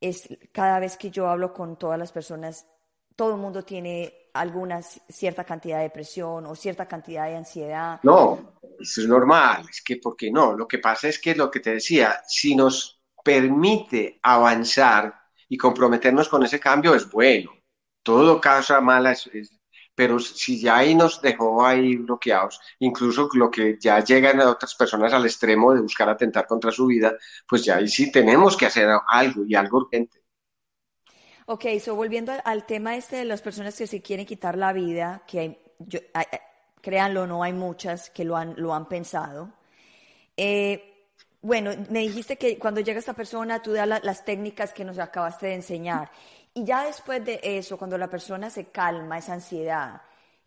es 0.01 0.27
cada 0.51 0.79
vez 0.79 0.97
que 0.97 1.11
yo 1.11 1.29
hablo 1.29 1.53
con 1.53 1.77
todas 1.77 1.97
las 1.97 2.11
personas, 2.11 2.67
todo 3.15 3.35
el 3.35 3.39
mundo 3.39 3.63
tiene 3.63 4.20
alguna 4.33 4.81
cierta 4.81 5.43
cantidad 5.43 5.77
de 5.77 5.83
depresión 5.83 6.45
o 6.45 6.55
cierta 6.55 6.87
cantidad 6.87 7.27
de 7.27 7.37
ansiedad. 7.37 7.99
No, 8.03 8.55
eso 8.79 9.01
es 9.01 9.07
normal, 9.07 9.65
es 9.69 9.81
que, 9.83 9.97
¿por 9.97 10.15
qué 10.15 10.31
no? 10.31 10.53
Lo 10.53 10.67
que 10.67 10.79
pasa 10.79 11.07
es 11.07 11.19
que 11.19 11.35
lo 11.35 11.49
que 11.51 11.59
te 11.59 11.73
decía, 11.73 12.21
si 12.27 12.55
nos 12.55 13.01
permite 13.23 14.19
avanzar 14.23 15.13
y 15.47 15.57
comprometernos 15.57 16.29
con 16.29 16.43
ese 16.43 16.59
cambio 16.59 16.95
es 16.95 17.09
bueno. 17.09 17.51
Todo 18.03 18.41
causa 18.41 18.81
mala, 18.81 19.15
pero 19.93 20.17
si 20.17 20.59
ya 20.59 20.77
ahí 20.77 20.95
nos 20.95 21.21
dejó 21.21 21.63
ahí 21.63 21.97
bloqueados, 21.97 22.59
incluso 22.79 23.29
lo 23.33 23.51
que 23.51 23.77
ya 23.79 24.03
llegan 24.03 24.41
a 24.41 24.49
otras 24.49 24.73
personas 24.73 25.13
al 25.13 25.25
extremo 25.25 25.73
de 25.73 25.81
buscar 25.81 26.09
atentar 26.09 26.47
contra 26.47 26.71
su 26.71 26.87
vida, 26.87 27.13
pues 27.47 27.63
ya 27.63 27.75
ahí 27.75 27.87
sí 27.87 28.11
tenemos 28.11 28.57
que 28.57 28.65
hacer 28.65 28.89
algo 29.07 29.43
y 29.45 29.53
algo 29.53 29.79
urgente. 29.79 30.20
Ok, 31.51 31.65
so 31.81 31.95
volviendo 31.95 32.31
al, 32.45 32.65
tema 32.65 32.95
este 32.95 33.17
de 33.17 33.25
las 33.25 33.41
personas 33.41 33.75
que 33.77 33.85
se 33.85 34.01
quieren 34.01 34.25
quitar 34.25 34.57
la 34.57 34.71
vida, 34.71 35.23
que 35.27 35.39
hay, 35.41 35.59
yo, 35.79 35.99
créanlo, 36.79 37.27
no 37.27 37.43
hay 37.43 37.51
muchas 37.51 38.09
que 38.09 38.23
lo 38.23 38.37
han, 38.37 38.53
lo 38.55 38.73
han 38.73 38.87
pensado. 38.87 39.51
Eh, 40.37 41.09
bueno, 41.41 41.71
me 41.89 41.99
dijiste 41.99 42.37
que 42.37 42.57
cuando 42.57 42.79
llega 42.79 42.99
esta 42.99 43.13
persona 43.13 43.61
tú 43.61 43.73
das 43.73 43.85
las 43.85 44.23
técnicas 44.23 44.71
que 44.71 44.85
nos 44.85 44.97
acabaste 44.97 45.47
de 45.47 45.55
enseñar. 45.55 46.09
Y 46.53 46.63
ya 46.63 46.85
después 46.85 47.25
de 47.25 47.41
eso, 47.43 47.77
cuando 47.77 47.97
la 47.97 48.09
persona 48.09 48.49
se 48.49 48.67
calma, 48.67 49.17
esa 49.17 49.33
ansiedad, 49.33 50.03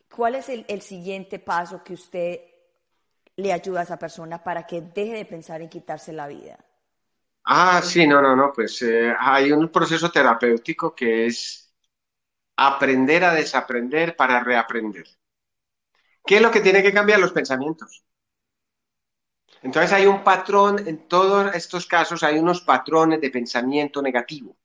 ¿cuál 0.08 0.36
es 0.36 0.48
el 0.48 0.80
siguiente 0.80 1.38
paso 1.38 1.84
que 1.84 1.92
usted 1.92 2.40
le 3.36 3.52
ayuda 3.52 3.80
a 3.80 3.82
esa 3.82 3.98
persona 3.98 4.42
para 4.42 4.66
que 4.66 4.80
deje 4.80 5.12
de 5.12 5.26
pensar 5.26 5.60
en 5.60 5.68
quitarse 5.68 6.14
la 6.14 6.28
vida? 6.28 6.63
Ah, 7.46 7.80
sí, 7.82 8.06
no, 8.06 8.20
no, 8.22 8.34
no, 8.36 8.52
pues 8.52 8.80
eh, 8.82 9.14
hay 9.18 9.52
un 9.52 9.68
proceso 9.70 10.10
terapéutico 10.10 10.94
que 10.94 11.26
es 11.26 11.74
aprender 12.56 13.24
a 13.24 13.34
desaprender 13.34 14.16
para 14.16 14.40
reaprender. 14.44 15.06
¿Qué 16.26 16.36
es 16.36 16.42
lo 16.42 16.50
que 16.50 16.60
tiene 16.60 16.82
que 16.82 16.92
cambiar? 16.92 17.18
Los 17.20 17.32
pensamientos. 17.32 18.04
Entonces 19.62 19.92
hay 19.92 20.06
un 20.06 20.22
patrón, 20.22 20.86
en 20.86 21.08
todos 21.08 21.52
estos 21.56 21.86
casos 21.86 22.22
hay 22.22 22.38
unos 22.38 22.60
patrones 22.60 23.20
de 23.20 23.30
pensamiento 23.30 24.00
negativo. 24.00 24.56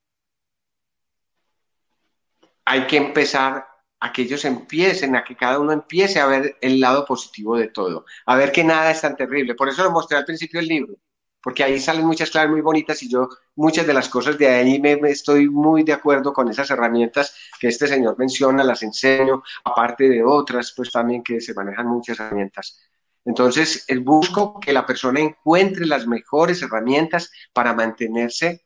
hay 2.64 2.86
que 2.86 2.96
empezar 2.96 3.66
a 4.00 4.12
que 4.12 4.22
ellos 4.22 4.44
empiecen, 4.44 5.16
a 5.16 5.24
que 5.24 5.36
cada 5.36 5.58
uno 5.58 5.72
empiece 5.72 6.20
a 6.20 6.26
ver 6.26 6.56
el 6.60 6.80
lado 6.80 7.04
positivo 7.04 7.56
de 7.56 7.68
todo, 7.68 8.04
a 8.26 8.36
ver 8.36 8.52
que 8.52 8.64
nada 8.64 8.90
es 8.90 9.00
tan 9.00 9.16
terrible. 9.16 9.54
Por 9.54 9.68
eso 9.68 9.82
lo 9.82 9.90
mostré 9.90 10.16
al 10.18 10.24
principio 10.24 10.60
del 10.60 10.68
libro, 10.68 10.94
porque 11.42 11.64
ahí 11.64 11.78
salen 11.80 12.06
muchas 12.06 12.30
claves 12.30 12.50
muy 12.50 12.60
bonitas 12.60 13.02
y 13.02 13.08
yo 13.08 13.28
muchas 13.56 13.86
de 13.86 13.94
las 13.94 14.08
cosas 14.08 14.36
de 14.38 14.48
ahí 14.48 14.80
me, 14.80 14.92
estoy 15.10 15.48
muy 15.48 15.82
de 15.82 15.92
acuerdo 15.92 16.32
con 16.32 16.48
esas 16.48 16.70
herramientas 16.70 17.34
que 17.58 17.68
este 17.68 17.86
señor 17.86 18.18
menciona, 18.18 18.64
las 18.64 18.82
enseño, 18.82 19.42
aparte 19.64 20.08
de 20.08 20.22
otras, 20.22 20.72
pues 20.76 20.90
también 20.90 21.22
que 21.22 21.40
se 21.40 21.54
manejan 21.54 21.86
muchas 21.86 22.20
herramientas. 22.20 22.78
Entonces, 23.24 23.86
busco 24.02 24.58
que 24.60 24.72
la 24.72 24.86
persona 24.86 25.20
encuentre 25.20 25.86
las 25.86 26.06
mejores 26.06 26.62
herramientas 26.62 27.30
para 27.52 27.74
mantenerse 27.74 28.64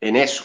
en 0.00 0.16
eso, 0.16 0.44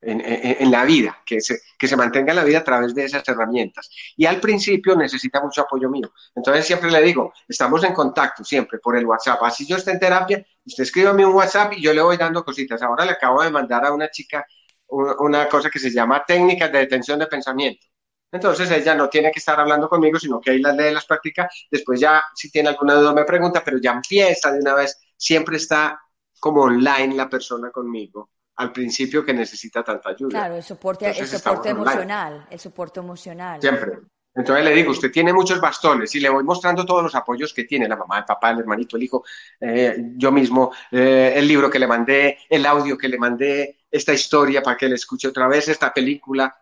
en, 0.00 0.70
la 0.70 0.84
vida, 0.84 1.22
que 1.26 1.40
se, 1.40 1.60
que 1.78 1.88
se 1.88 1.96
mantenga 1.96 2.32
en 2.32 2.36
la 2.36 2.44
vida 2.44 2.58
a 2.58 2.64
través 2.64 2.94
de 2.94 3.04
esas 3.04 3.26
herramientas. 3.28 3.90
Y 4.16 4.26
al 4.26 4.40
principio 4.40 4.94
necesita 4.96 5.40
mucho 5.40 5.62
apoyo 5.62 5.90
mío. 5.90 6.12
Entonces 6.34 6.66
siempre 6.66 6.90
le 6.90 7.02
digo, 7.02 7.32
estamos 7.48 7.82
en 7.84 7.92
contacto 7.92 8.44
siempre 8.44 8.78
por 8.78 8.96
el 8.96 9.06
WhatsApp. 9.06 9.42
Así 9.42 9.66
yo 9.66 9.76
esté 9.76 9.92
en 9.92 10.00
terapia, 10.00 10.44
usted 10.64 10.84
escríbame 10.84 11.26
un 11.26 11.34
WhatsApp 11.34 11.72
y 11.74 11.82
yo 11.82 11.92
le 11.92 12.02
voy 12.02 12.16
dando 12.16 12.44
cositas. 12.44 12.80
Ahora 12.82 13.04
le 13.04 13.12
acabo 13.12 13.42
de 13.42 13.50
mandar 13.50 13.84
a 13.86 13.92
una 13.92 14.08
chica 14.10 14.46
una 14.90 15.48
cosa 15.48 15.68
que 15.68 15.78
se 15.78 15.90
llama 15.90 16.24
técnicas 16.26 16.72
de 16.72 16.78
detención 16.78 17.18
de 17.18 17.26
pensamiento. 17.26 17.86
Entonces 18.32 18.70
ella 18.70 18.94
no 18.94 19.08
tiene 19.08 19.30
que 19.30 19.38
estar 19.38 19.58
hablando 19.58 19.88
conmigo, 19.88 20.18
sino 20.18 20.40
que 20.40 20.50
ahí 20.52 20.60
las 20.60 20.76
lee, 20.76 20.92
las 20.92 21.06
practica. 21.06 21.48
Después 21.70 22.00
ya, 22.00 22.22
si 22.34 22.50
tiene 22.50 22.70
alguna 22.70 22.94
duda, 22.94 23.12
me 23.12 23.24
pregunta, 23.24 23.62
pero 23.64 23.78
ya 23.78 23.92
empieza 23.92 24.52
de 24.52 24.60
una 24.60 24.74
vez. 24.74 24.98
Siempre 25.16 25.56
está 25.56 26.00
como 26.40 26.62
online 26.62 27.14
la 27.16 27.28
persona 27.28 27.70
conmigo 27.70 28.30
al 28.58 28.72
principio 28.72 29.24
que 29.24 29.32
necesita 29.32 29.84
tanta 29.84 30.10
ayuda. 30.10 30.30
Claro, 30.30 30.56
el 30.56 30.62
soporte, 30.64 31.08
el 31.08 31.26
soporte 31.28 31.68
emocional, 31.70 32.46
el 32.50 32.58
soporte 32.58 32.98
emocional. 33.00 33.60
Siempre. 33.60 33.92
Entonces 34.34 34.64
le 34.64 34.74
digo, 34.74 34.90
usted 34.90 35.10
tiene 35.10 35.32
muchos 35.32 35.60
bastones 35.60 36.14
y 36.14 36.20
le 36.20 36.28
voy 36.28 36.44
mostrando 36.44 36.84
todos 36.84 37.02
los 37.02 37.14
apoyos 37.14 37.54
que 37.54 37.64
tiene 37.64 37.88
la 37.88 37.96
mamá, 37.96 38.18
el 38.18 38.24
papá, 38.24 38.50
el 38.50 38.60
hermanito, 38.60 38.96
el 38.96 39.02
hijo, 39.04 39.24
eh, 39.60 39.96
yo 40.16 40.30
mismo, 40.32 40.72
eh, 40.90 41.34
el 41.36 41.46
libro 41.46 41.70
que 41.70 41.78
le 41.78 41.86
mandé, 41.86 42.38
el 42.48 42.66
audio 42.66 42.98
que 42.98 43.08
le 43.08 43.18
mandé, 43.18 43.78
esta 43.90 44.12
historia 44.12 44.62
para 44.62 44.76
que 44.76 44.88
le 44.88 44.96
escuche 44.96 45.28
otra 45.28 45.48
vez, 45.48 45.68
esta 45.68 45.92
película, 45.92 46.56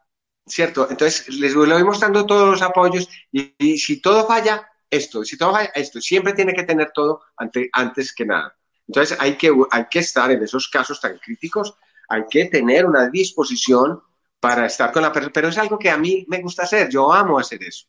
¿cierto? 0.47 0.89
Entonces 0.91 1.29
les 1.29 1.55
voy 1.55 1.83
mostrando 1.83 2.25
todos 2.27 2.49
los 2.49 2.63
apoyos 2.63 3.09
y, 3.33 3.79
si 3.79 4.01
todo 4.01 4.27
falla, 4.27 4.71
esto, 4.91 5.25
si 5.25 5.37
todo 5.37 5.53
falla, 5.53 5.71
esto, 5.75 6.01
siempre 6.01 6.35
tiene 6.35 6.55
que 6.55 6.63
tener 6.63 6.93
todo 6.93 7.23
antes 7.37 8.15
que 8.15 8.27
nada. 8.27 8.55
Entonces 8.87 9.17
hay 9.21 9.37
que, 9.37 9.53
hay 9.71 9.87
que 9.91 9.99
estar 9.99 10.31
en 10.31 10.43
esos 10.43 10.69
casos 10.69 11.01
tan 11.01 11.19
críticos 11.19 11.75
hay 12.09 12.25
que 12.29 12.47
tener 12.47 12.87
una 12.87 13.09
disposición 13.09 14.03
para 14.41 14.67
estar 14.67 14.93
con 14.93 15.03
la 15.03 15.13
persona, 15.13 15.33
pero 15.33 15.49
es 15.49 15.59
algo 15.59 15.79
que 15.79 15.91
a 15.91 15.97
mí 15.97 16.25
me 16.29 16.41
gusta 16.41 16.65
hacer, 16.65 16.89
yo 16.89 17.13
amo 17.13 17.39
hacer 17.39 17.63
eso. 17.63 17.87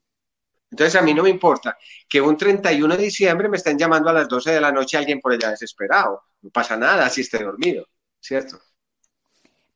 Entonces 0.70 0.95
a 0.95 1.01
mí 1.01 1.13
no 1.13 1.24
me 1.24 1.30
importa 1.30 1.78
que 2.09 2.20
un 2.20 2.36
31 2.36 2.97
de 2.97 3.03
diciembre 3.03 3.47
me 3.47 3.57
estén 3.57 3.78
llamando 3.78 4.09
a 4.09 4.13
las 4.13 4.28
12 4.28 4.51
de 4.51 4.61
la 4.61 4.72
noche 4.72 4.97
alguien 4.97 5.20
por 5.20 5.32
allá 5.32 5.51
desesperado, 5.51 6.24
no 6.41 6.49
pasa 6.49 6.76
nada 6.76 7.09
si 7.09 7.22
esté 7.22 7.43
dormido, 7.43 7.86
¿cierto? 8.20 8.59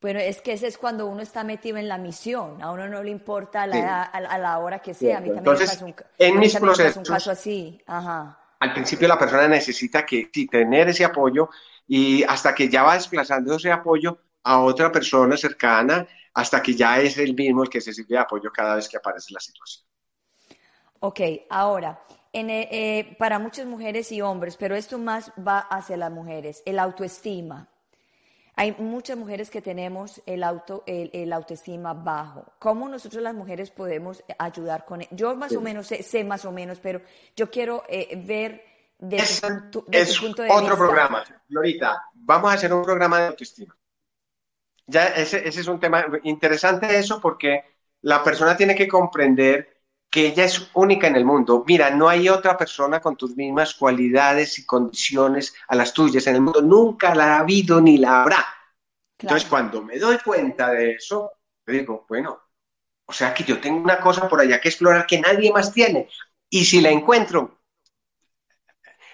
Bueno, 0.01 0.19
es 0.19 0.41
que 0.41 0.53
ese 0.53 0.65
es 0.67 0.79
cuando 0.79 1.05
uno 1.05 1.21
está 1.21 1.43
metido 1.43 1.77
en 1.77 1.87
la 1.87 1.99
misión, 1.99 2.61
a 2.61 2.71
uno 2.71 2.87
no 2.89 3.03
le 3.03 3.11
importa 3.11 3.67
la, 3.67 4.01
a, 4.01 4.37
la 4.39 4.57
hora 4.57 4.79
que 4.79 4.95
sea. 4.95 5.19
A 5.19 5.21
mí 5.21 5.27
también 5.27 5.39
Entonces, 5.39 5.81
me 5.81 5.93
pasa 5.93 6.05
un, 6.17 6.25
en 6.27 6.39
mis 6.39 6.55
procesos, 6.55 6.97
un 6.97 7.03
caso 7.03 7.29
así. 7.29 7.79
Ajá. 7.85 8.39
Al 8.59 8.73
principio 8.73 9.07
la 9.07 9.19
persona 9.19 9.47
necesita 9.47 10.03
que 10.05 10.31
tener 10.49 10.89
ese 10.89 11.05
apoyo 11.05 11.49
y 11.87 12.23
hasta 12.23 12.55
que 12.55 12.67
ya 12.67 12.81
va 12.81 12.95
desplazando 12.95 13.55
ese 13.55 13.71
apoyo, 13.71 14.19
a 14.43 14.59
otra 14.61 14.91
persona 14.91 15.37
cercana 15.37 16.07
hasta 16.33 16.61
que 16.61 16.73
ya 16.73 16.99
es 16.99 17.17
el 17.17 17.33
mismo 17.33 17.63
el 17.63 17.69
que 17.69 17.81
se 17.81 17.93
sirve 17.93 18.15
de 18.15 18.19
apoyo 18.19 18.51
cada 18.51 18.75
vez 18.75 18.87
que 18.87 18.97
aparece 18.97 19.33
la 19.33 19.39
situación. 19.39 19.85
Ok, 20.99 21.19
ahora, 21.49 22.03
en, 22.31 22.49
eh, 22.49 22.69
eh, 22.71 23.15
para 23.17 23.39
muchas 23.39 23.65
mujeres 23.65 24.11
y 24.11 24.21
hombres, 24.21 24.55
pero 24.55 24.75
esto 24.75 24.97
más 24.97 25.31
va 25.45 25.59
hacia 25.59 25.97
las 25.97 26.11
mujeres, 26.11 26.61
el 26.65 26.79
autoestima. 26.79 27.67
Hay 28.55 28.75
muchas 28.77 29.17
mujeres 29.17 29.49
que 29.49 29.61
tenemos 29.61 30.21
el, 30.25 30.43
auto, 30.43 30.83
el, 30.85 31.33
autoestima 31.33 31.93
bajo. 31.93 32.53
¿Cómo 32.59 32.87
nosotros 32.87 33.23
las 33.23 33.33
mujeres 33.33 33.71
podemos 33.71 34.23
ayudar 34.37 34.85
con 34.85 35.01
él? 35.01 35.07
E-? 35.09 35.15
Yo 35.15 35.35
más 35.35 35.55
o 35.55 35.61
menos 35.61 35.87
sé, 35.87 36.23
más 36.23 36.45
o 36.45 36.51
menos, 36.51 36.79
pero 36.79 37.01
yo 37.35 37.49
quiero 37.49 37.83
eh, 37.87 38.21
ver 38.23 38.63
desde, 38.99 39.47
punto, 39.47 39.85
de 39.87 40.51
otro 40.51 40.77
programa, 40.77 41.23
Florita. 41.47 42.03
Vamos 42.13 42.51
a 42.51 42.53
hacer 42.53 42.71
un 42.71 42.83
programa 42.83 43.19
de 43.19 43.27
autoestima 43.27 43.75
ya 44.91 45.07
ese, 45.07 45.47
es 45.47 45.67
un 45.67 45.79
tema 45.79 46.05
interesante 46.23 46.97
eso 46.97 47.19
porque 47.19 47.63
la 48.01 48.23
persona 48.23 48.55
tiene 48.57 48.75
que 48.75 48.87
comprender 48.87 49.81
que 50.09 50.27
ella 50.27 50.43
es 50.43 50.69
única 50.73 51.07
en 51.07 51.15
el 51.15 51.23
mundo. 51.23 51.63
Mira, 51.65 51.89
no 51.89 52.09
hay 52.09 52.27
otra 52.27 52.57
persona 52.57 52.99
con 52.99 53.15
tus 53.15 53.35
mismas 53.37 53.73
cualidades 53.73 54.59
y 54.59 54.65
condiciones 54.65 55.55
a 55.69 55.75
las 55.75 55.93
tuyas 55.93 56.27
en 56.27 56.35
el 56.35 56.41
mundo. 56.41 56.61
Nunca 56.61 57.15
la 57.15 57.35
ha 57.35 57.39
habido 57.39 57.79
ni 57.79 57.97
la 57.97 58.21
habrá. 58.21 58.45
Entonces, 59.17 59.47
cuando 59.47 59.81
me 59.81 59.97
doy 59.97 60.17
cuenta 60.19 60.71
de 60.71 60.93
eso, 60.93 61.31
digo, 61.65 62.05
bueno, 62.09 62.41
o 63.05 63.13
sea 63.13 63.33
que 63.33 63.43
yo 63.43 63.61
tengo 63.61 63.81
una 63.81 63.99
cosa 63.99 64.27
por 64.27 64.41
allá 64.41 64.59
que 64.59 64.69
explorar 64.69 65.05
que 65.07 65.21
nadie 65.21 65.51
más 65.51 65.71
tiene. 65.71 66.09
Y 66.49 66.65
si 66.65 66.81
la 66.81 66.89
encuentro, 66.89 67.61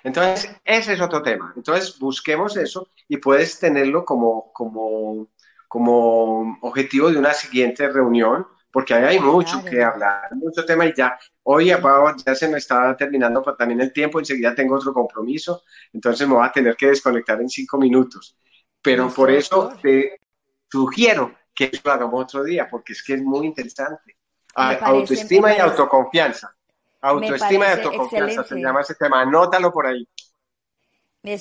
entonces 0.03 0.49
ese 0.63 0.93
es 0.93 1.01
otro 1.01 1.21
tema. 1.21 1.53
Entonces, 1.55 1.99
busquemos 1.99 2.55
eso 2.57 2.89
y 3.07 3.17
puedes 3.17 3.59
tenerlo 3.59 4.05
como, 4.05 4.51
como 4.53 5.28
como 5.68 6.57
objetivo 6.61 7.11
de 7.11 7.18
una 7.18 7.34
siguiente 7.34 7.89
reunión, 7.89 8.47
porque 8.72 8.93
ahí 8.93 9.03
hay 9.03 9.20
mucho 9.20 9.63
que 9.63 9.84
hablar, 9.84 10.30
mucho 10.36 10.65
tema 10.65 10.86
y 10.86 10.93
ya, 10.95 11.18
hoy 11.43 11.68
ya 11.68 12.36
se 12.36 12.47
me 12.47 12.57
está 12.57 12.95
terminando 12.95 13.41
también 13.57 13.82
el 13.82 13.91
tiempo, 13.91 14.20
enseguida 14.20 14.53
tengo 14.53 14.76
otro 14.76 14.93
compromiso, 14.93 15.63
entonces 15.91 16.28
me 16.28 16.36
voy 16.36 16.45
a 16.45 16.51
tener 16.51 16.76
que 16.76 16.88
desconectar 16.88 17.41
en 17.41 17.49
cinco 17.49 17.78
minutos. 17.78 18.38
Pero 18.82 19.09
por 19.09 19.32
eso 19.32 19.74
te 19.82 20.22
sugiero 20.70 21.34
que 21.53 21.72
lo 21.84 21.91
hagamos 21.91 22.24
otro 22.24 22.43
día, 22.43 22.68
porque 22.70 22.93
es 22.93 23.03
que 23.03 23.15
es 23.15 23.22
muy 23.22 23.47
interesante. 23.47 24.15
autoestima 24.53 25.55
y 25.55 25.59
autoconfianza. 25.59 26.55
Autoestima 27.01 27.68
y 27.68 27.72
autoconfianza 27.72 28.43
se 28.43 28.59
llama 28.59 28.82
ese 28.82 28.95
tema. 28.95 29.22
Anótalo 29.22 29.72
por 29.72 29.88
ahí 29.88 30.07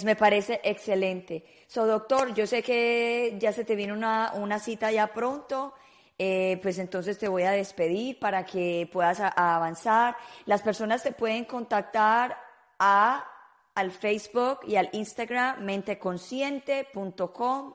me 0.04 0.16
parece 0.16 0.60
excelente. 0.64 1.44
So, 1.68 1.86
doctor, 1.86 2.34
yo 2.34 2.46
sé 2.46 2.62
que 2.62 3.36
ya 3.38 3.52
se 3.52 3.64
te 3.64 3.76
viene 3.76 3.92
una, 3.92 4.32
una 4.34 4.58
cita 4.58 4.90
ya 4.90 5.08
pronto. 5.08 5.74
Eh, 6.18 6.58
pues 6.62 6.78
entonces 6.78 7.18
te 7.18 7.28
voy 7.28 7.42
a 7.42 7.50
despedir 7.50 8.18
para 8.18 8.44
que 8.44 8.88
puedas 8.92 9.20
avanzar. 9.20 10.16
Las 10.46 10.62
personas 10.62 11.02
te 11.02 11.12
pueden 11.12 11.44
contactar 11.44 12.38
a, 12.78 13.24
al 13.74 13.90
Facebook 13.90 14.60
y 14.66 14.76
al 14.76 14.88
Instagram 14.92 15.62
menteconsciente.com 15.62 17.74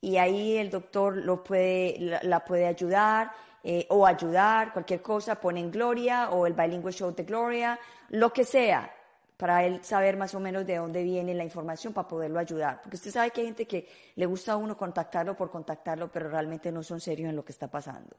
y 0.00 0.18
ahí 0.18 0.56
el 0.56 0.70
doctor 0.70 1.16
lo 1.16 1.42
puede, 1.42 2.20
la, 2.22 2.44
puede 2.44 2.66
ayudar 2.66 3.32
eh, 3.62 3.86
o 3.90 4.06
ayudar, 4.06 4.72
cualquier 4.72 5.02
cosa, 5.02 5.40
ponen 5.40 5.70
Gloria 5.70 6.30
o 6.30 6.46
el 6.46 6.52
Bilingual 6.52 6.92
Show 6.92 7.14
de 7.14 7.24
Gloria, 7.24 7.78
lo 8.10 8.32
que 8.32 8.44
sea 8.44 8.92
para 9.36 9.64
él 9.64 9.84
saber 9.84 10.16
más 10.16 10.34
o 10.34 10.40
menos 10.40 10.66
de 10.66 10.76
dónde 10.76 11.02
viene 11.02 11.34
la 11.34 11.44
información 11.44 11.92
para 11.92 12.08
poderlo 12.08 12.38
ayudar. 12.38 12.80
Porque 12.82 12.96
usted 12.96 13.10
sabe 13.10 13.30
que 13.30 13.40
hay 13.40 13.46
gente 13.48 13.66
que 13.66 13.88
le 14.14 14.26
gusta 14.26 14.52
a 14.52 14.56
uno 14.56 14.76
contactarlo 14.76 15.36
por 15.36 15.50
contactarlo, 15.50 16.10
pero 16.10 16.28
realmente 16.28 16.70
no 16.70 16.82
son 16.82 17.00
serios 17.00 17.30
en 17.30 17.36
lo 17.36 17.44
que 17.44 17.52
está 17.52 17.68
pasando. 17.68 18.16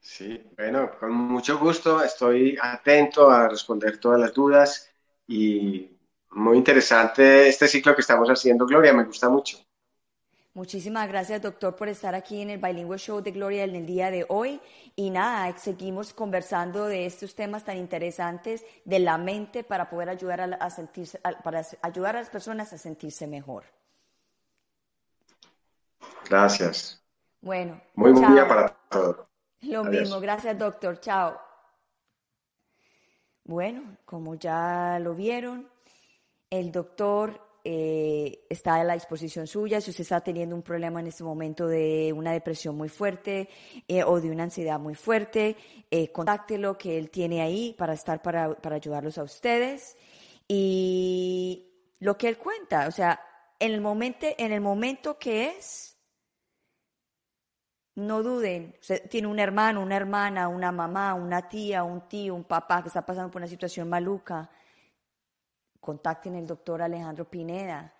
Sí, 0.00 0.50
bueno, 0.56 0.90
con 0.98 1.12
mucho 1.12 1.58
gusto 1.58 2.02
estoy 2.02 2.58
atento 2.60 3.30
a 3.30 3.48
responder 3.48 3.98
todas 3.98 4.20
las 4.20 4.34
dudas 4.34 4.90
y 5.28 5.96
muy 6.30 6.58
interesante 6.58 7.48
este 7.48 7.68
ciclo 7.68 7.94
que 7.94 8.00
estamos 8.00 8.28
haciendo, 8.28 8.66
Gloria, 8.66 8.92
me 8.92 9.04
gusta 9.04 9.28
mucho. 9.28 9.58
Muchísimas 10.54 11.08
gracias, 11.08 11.40
doctor, 11.40 11.74
por 11.76 11.88
estar 11.88 12.14
aquí 12.14 12.42
en 12.42 12.50
el 12.50 12.58
Bilingual 12.58 12.98
Show 12.98 13.22
de 13.22 13.30
Gloria 13.30 13.64
en 13.64 13.74
el 13.74 13.86
día 13.86 14.10
de 14.10 14.26
hoy. 14.28 14.60
Y 14.94 15.08
nada, 15.08 15.56
seguimos 15.56 16.12
conversando 16.12 16.84
de 16.84 17.06
estos 17.06 17.34
temas 17.34 17.64
tan 17.64 17.78
interesantes 17.78 18.62
de 18.84 18.98
la 18.98 19.16
mente 19.16 19.64
para 19.64 19.88
poder 19.88 20.10
ayudar 20.10 20.58
a, 20.60 20.70
sentirse, 20.70 21.18
para 21.42 21.64
ayudar 21.80 22.16
a 22.16 22.20
las 22.20 22.28
personas 22.28 22.70
a 22.74 22.78
sentirse 22.78 23.26
mejor. 23.26 23.64
Gracias. 26.28 27.02
Bueno. 27.40 27.80
Muy 27.94 28.12
buen 28.12 28.34
día 28.34 28.46
para 28.46 28.68
todos. 28.90 29.26
Lo 29.62 29.84
mismo, 29.84 30.20
gracias, 30.20 30.58
doctor. 30.58 31.00
Chao. 31.00 31.40
Bueno, 33.44 33.96
como 34.04 34.34
ya 34.34 34.98
lo 35.00 35.14
vieron, 35.14 35.68
el 36.50 36.70
doctor 36.70 37.40
eh, 37.64 38.44
está 38.50 38.76
a 38.76 38.84
la 38.84 38.94
disposición 38.94 39.46
suya. 39.46 39.80
Si 39.80 39.90
usted 39.90 40.02
está 40.02 40.20
teniendo 40.20 40.56
un 40.56 40.62
problema 40.62 41.00
en 41.00 41.06
este 41.06 41.22
momento 41.22 41.68
de 41.68 42.12
una 42.12 42.32
depresión 42.32 42.76
muy 42.76 42.88
fuerte 42.88 43.48
eh, 43.86 44.02
o 44.02 44.20
de 44.20 44.30
una 44.30 44.44
ansiedad 44.44 44.80
muy 44.80 44.94
fuerte, 44.94 45.56
eh, 45.90 46.10
contáctelo 46.10 46.76
que 46.76 46.98
él 46.98 47.10
tiene 47.10 47.40
ahí 47.40 47.74
para 47.78 47.92
estar 47.92 48.20
para, 48.20 48.54
para 48.54 48.76
ayudarlos 48.76 49.16
a 49.18 49.22
ustedes. 49.22 49.96
Y 50.48 51.94
lo 52.00 52.18
que 52.18 52.28
él 52.28 52.38
cuenta, 52.38 52.88
o 52.88 52.90
sea, 52.90 53.20
en 53.60 53.72
el 53.72 53.80
momento, 53.80 54.26
en 54.36 54.52
el 54.52 54.60
momento 54.60 55.18
que 55.18 55.50
es, 55.50 55.96
no 57.94 58.22
duden, 58.22 58.76
tiene 59.08 59.28
un 59.28 59.38
hermano, 59.38 59.82
una 59.82 59.96
hermana, 59.96 60.48
una 60.48 60.72
mamá, 60.72 61.14
una 61.14 61.48
tía, 61.48 61.84
un 61.84 62.08
tío, 62.08 62.34
un 62.34 62.44
papá 62.44 62.82
que 62.82 62.88
está 62.88 63.06
pasando 63.06 63.30
por 63.30 63.40
una 63.40 63.46
situación 63.46 63.88
maluca, 63.88 64.50
contacten 65.82 66.36
al 66.36 66.46
doctor 66.46 66.80
Alejandro 66.80 67.28
Pineda. 67.28 67.92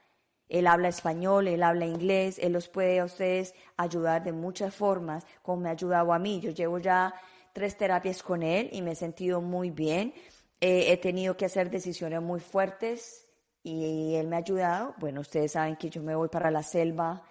Él 0.48 0.66
habla 0.66 0.88
español, 0.88 1.48
él 1.48 1.62
habla 1.62 1.84
inglés, 1.84 2.38
él 2.38 2.52
los 2.52 2.68
puede 2.68 3.02
ustedes 3.02 3.54
ayudar 3.76 4.22
de 4.22 4.32
muchas 4.32 4.74
formas, 4.74 5.26
como 5.42 5.62
me 5.62 5.68
ha 5.68 5.72
ayudado 5.72 6.12
a 6.12 6.18
mí. 6.18 6.40
Yo 6.40 6.52
llevo 6.52 6.78
ya 6.78 7.12
tres 7.52 7.76
terapias 7.76 8.22
con 8.22 8.42
él 8.42 8.68
y 8.72 8.82
me 8.82 8.92
he 8.92 8.94
sentido 8.94 9.40
muy 9.40 9.70
bien. 9.70 10.14
he 10.60 10.96
tenido 10.98 11.36
que 11.36 11.46
hacer 11.46 11.70
decisiones 11.70 12.22
muy 12.22 12.38
fuertes 12.38 13.26
y 13.64 14.14
él 14.14 14.28
me 14.28 14.36
ha 14.36 14.38
ayudado. 14.38 14.94
Bueno, 14.98 15.20
ustedes 15.20 15.52
saben 15.52 15.74
que 15.76 15.90
yo 15.90 16.02
me 16.02 16.14
voy 16.14 16.28
para 16.28 16.50
la 16.52 16.62
selva 16.62 17.24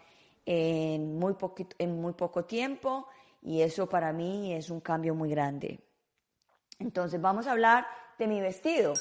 en 0.45 1.17
muy 1.17 1.33
poco 1.33 2.43
tiempo 2.45 3.07
y 3.41 3.61
eso 3.61 3.87
para 3.87 4.11
mí 4.11 4.53
es 4.53 4.69
un 4.69 4.81
cambio 4.81 5.15
muy 5.15 5.29
grande. 5.29 5.79
Entonces 6.79 7.21
vamos 7.21 7.47
a 7.47 7.51
hablar 7.51 7.87
de 8.17 8.27
mi 8.27 8.41
vestido. 8.41 8.93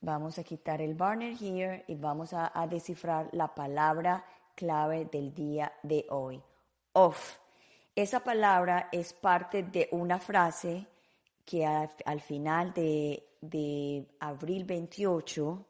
Vamos 0.00 0.38
a 0.38 0.44
quitar 0.44 0.80
el 0.80 0.94
burner 0.94 1.36
here 1.40 1.84
y 1.88 1.94
vamos 1.96 2.32
a, 2.32 2.52
a 2.54 2.66
descifrar 2.66 3.28
la 3.32 3.54
palabra 3.54 4.24
clave 4.54 5.06
del 5.06 5.34
día 5.34 5.72
de 5.82 6.06
hoy. 6.10 6.40
Off. 6.92 7.38
Esa 7.94 8.20
palabra 8.20 8.88
es 8.92 9.12
parte 9.12 9.64
de 9.64 9.88
una 9.92 10.18
frase 10.18 10.86
que 11.44 11.66
al, 11.66 12.20
final 12.20 12.72
de, 12.72 13.24
de 13.40 14.06
abril 14.20 14.64
28 14.64 15.66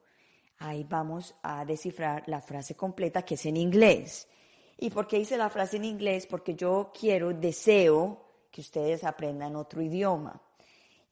Ahí 0.61 0.85
vamos 0.89 1.35
a 1.43 1.65
descifrar 1.65 2.25
la 2.27 2.41
frase 2.41 2.75
completa 2.75 3.23
que 3.23 3.35
es 3.35 3.47
en 3.47 3.57
inglés. 3.57 4.29
¿Y 4.77 4.91
por 4.91 5.07
qué 5.07 5.19
hice 5.19 5.37
la 5.37 5.51
frase 5.51 5.77
en 5.77 5.85
inglés? 5.85 6.27
Porque 6.27 6.55
yo 6.55 6.91
quiero, 6.99 7.33
deseo 7.33 8.25
que 8.51 8.61
ustedes 8.61 9.05
aprendan 9.05 9.55
otro 9.55 9.83
idioma. 9.83 10.41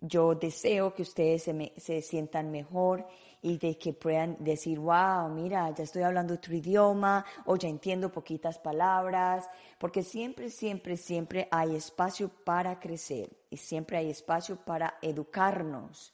Yo 0.07 0.35
deseo 0.35 0.95
que 0.95 1.03
ustedes 1.03 1.43
se, 1.43 1.73
se, 1.77 2.03
sientan 2.03 2.51
mejor 2.51 3.07
y 3.43 3.59
de 3.59 3.77
que 3.77 3.93
puedan 3.93 4.37
decir, 4.39 4.79
wow, 4.79 5.29
mira, 5.29 5.71
ya 5.75 5.85
estoy 5.85 6.03
hablando 6.03 6.35
otro 6.35 6.55
idioma 6.55 7.25
o 7.45 7.57
ya 7.57 7.69
entiendo 7.69 8.13
poquitas 8.13 8.59
palabras, 8.59 9.49
porque 9.79 10.03
siempre, 10.03 10.51
siempre, 10.51 10.97
siempre 10.97 11.49
hay 11.51 11.75
espacio 11.75 12.29
para 12.29 12.79
crecer 12.79 13.31
y 13.51 13.57
siempre 13.57 13.97
hay 13.97 14.11
espacio 14.11 14.57
para 14.57 14.99
educarnos. 15.03 16.13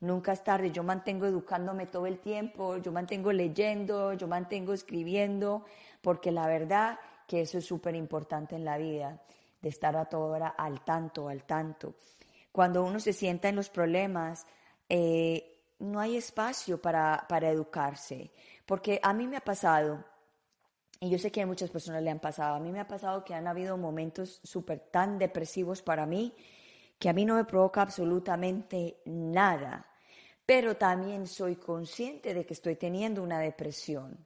Nunca 0.00 0.32
es 0.32 0.42
tarde, 0.42 0.70
yo 0.70 0.82
mantengo 0.82 1.26
educándome 1.26 1.86
todo 1.86 2.06
el 2.06 2.18
tiempo, 2.18 2.76
yo 2.78 2.90
mantengo 2.92 3.32
leyendo, 3.32 4.12
yo 4.14 4.26
mantengo 4.26 4.72
escribiendo, 4.72 5.64
porque 6.00 6.32
la 6.32 6.46
verdad 6.46 6.98
que 7.26 7.40
eso 7.40 7.58
es 7.58 7.64
súper 7.64 7.94
importante 7.94 8.56
en 8.56 8.64
la 8.64 8.78
vida, 8.78 9.22
de 9.60 9.68
estar 9.68 9.96
a 9.96 10.06
toda 10.06 10.26
hora 10.26 10.48
al 10.48 10.84
tanto, 10.84 11.28
al 11.28 11.44
tanto. 11.44 11.94
Cuando 12.52 12.84
uno 12.84 13.00
se 13.00 13.12
sienta 13.12 13.48
en 13.48 13.56
los 13.56 13.70
problemas, 13.70 14.46
eh, 14.88 15.58
no 15.80 15.98
hay 15.98 16.16
espacio 16.16 16.80
para, 16.80 17.26
para 17.28 17.50
educarse, 17.50 18.30
porque 18.66 19.00
a 19.02 19.12
mí 19.12 19.26
me 19.26 19.38
ha 19.38 19.44
pasado, 19.44 20.04
y 21.00 21.10
yo 21.10 21.18
sé 21.18 21.32
que 21.32 21.42
a 21.42 21.46
muchas 21.46 21.70
personas 21.70 22.02
le 22.02 22.10
han 22.10 22.20
pasado, 22.20 22.54
a 22.54 22.60
mí 22.60 22.70
me 22.70 22.80
ha 22.80 22.86
pasado 22.86 23.24
que 23.24 23.34
han 23.34 23.48
habido 23.48 23.76
momentos 23.76 24.40
súper 24.44 24.78
tan 24.78 25.18
depresivos 25.18 25.82
para 25.82 26.06
mí, 26.06 26.34
que 26.98 27.08
a 27.08 27.12
mí 27.12 27.24
no 27.24 27.34
me 27.34 27.44
provoca 27.44 27.82
absolutamente 27.82 28.98
nada 29.06 29.88
pero 30.46 30.76
también 30.76 31.26
soy 31.26 31.56
consciente 31.56 32.34
de 32.34 32.44
que 32.44 32.54
estoy 32.54 32.76
teniendo 32.76 33.22
una 33.22 33.38
depresión. 33.38 34.18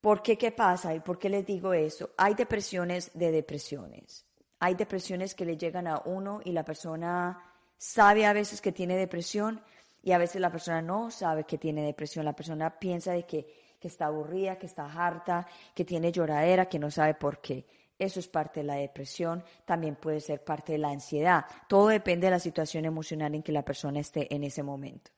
¿Por 0.00 0.22
qué? 0.22 0.36
¿Qué 0.36 0.50
pasa? 0.50 0.94
¿Y 0.94 1.00
por 1.00 1.18
qué 1.18 1.28
les 1.28 1.46
digo 1.46 1.72
eso? 1.72 2.10
Hay 2.16 2.34
depresiones 2.34 3.10
de 3.14 3.30
depresiones. 3.30 4.26
Hay 4.60 4.74
depresiones 4.74 5.34
que 5.34 5.46
le 5.46 5.56
llegan 5.56 5.86
a 5.86 6.02
uno 6.04 6.40
y 6.44 6.52
la 6.52 6.64
persona 6.64 7.42
sabe 7.78 8.26
a 8.26 8.34
veces 8.34 8.60
que 8.60 8.72
tiene 8.72 8.94
depresión 8.94 9.62
y 10.02 10.12
a 10.12 10.18
veces 10.18 10.40
la 10.40 10.52
persona 10.52 10.82
no 10.82 11.10
sabe 11.10 11.44
que 11.44 11.56
tiene 11.56 11.82
depresión. 11.82 12.26
La 12.26 12.36
persona 12.36 12.78
piensa 12.78 13.12
de 13.12 13.24
que, 13.24 13.46
que 13.80 13.88
está 13.88 14.06
aburrida, 14.06 14.58
que 14.58 14.66
está 14.66 14.84
harta, 14.84 15.46
que 15.74 15.86
tiene 15.86 16.12
lloradera, 16.12 16.68
que 16.68 16.78
no 16.78 16.90
sabe 16.90 17.14
por 17.14 17.40
qué. 17.40 17.64
Eso 17.98 18.20
es 18.20 18.28
parte 18.28 18.60
de 18.60 18.66
la 18.66 18.74
depresión, 18.74 19.42
también 19.64 19.96
puede 19.96 20.20
ser 20.20 20.44
parte 20.44 20.72
de 20.72 20.78
la 20.78 20.90
ansiedad. 20.90 21.46
Todo 21.66 21.88
depende 21.88 22.26
de 22.26 22.32
la 22.32 22.38
situación 22.38 22.84
emocional 22.84 23.34
en 23.34 23.42
que 23.42 23.52
la 23.52 23.64
persona 23.64 24.00
esté 24.00 24.34
en 24.34 24.44
ese 24.44 24.62
momento. 24.62 25.10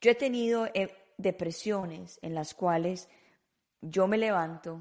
Yo 0.00 0.10
he 0.10 0.14
tenido 0.14 0.66
eh, 0.72 0.94
depresiones 1.18 2.18
en 2.22 2.34
las 2.34 2.54
cuales 2.54 3.08
yo 3.82 4.06
me 4.06 4.18
levanto, 4.18 4.80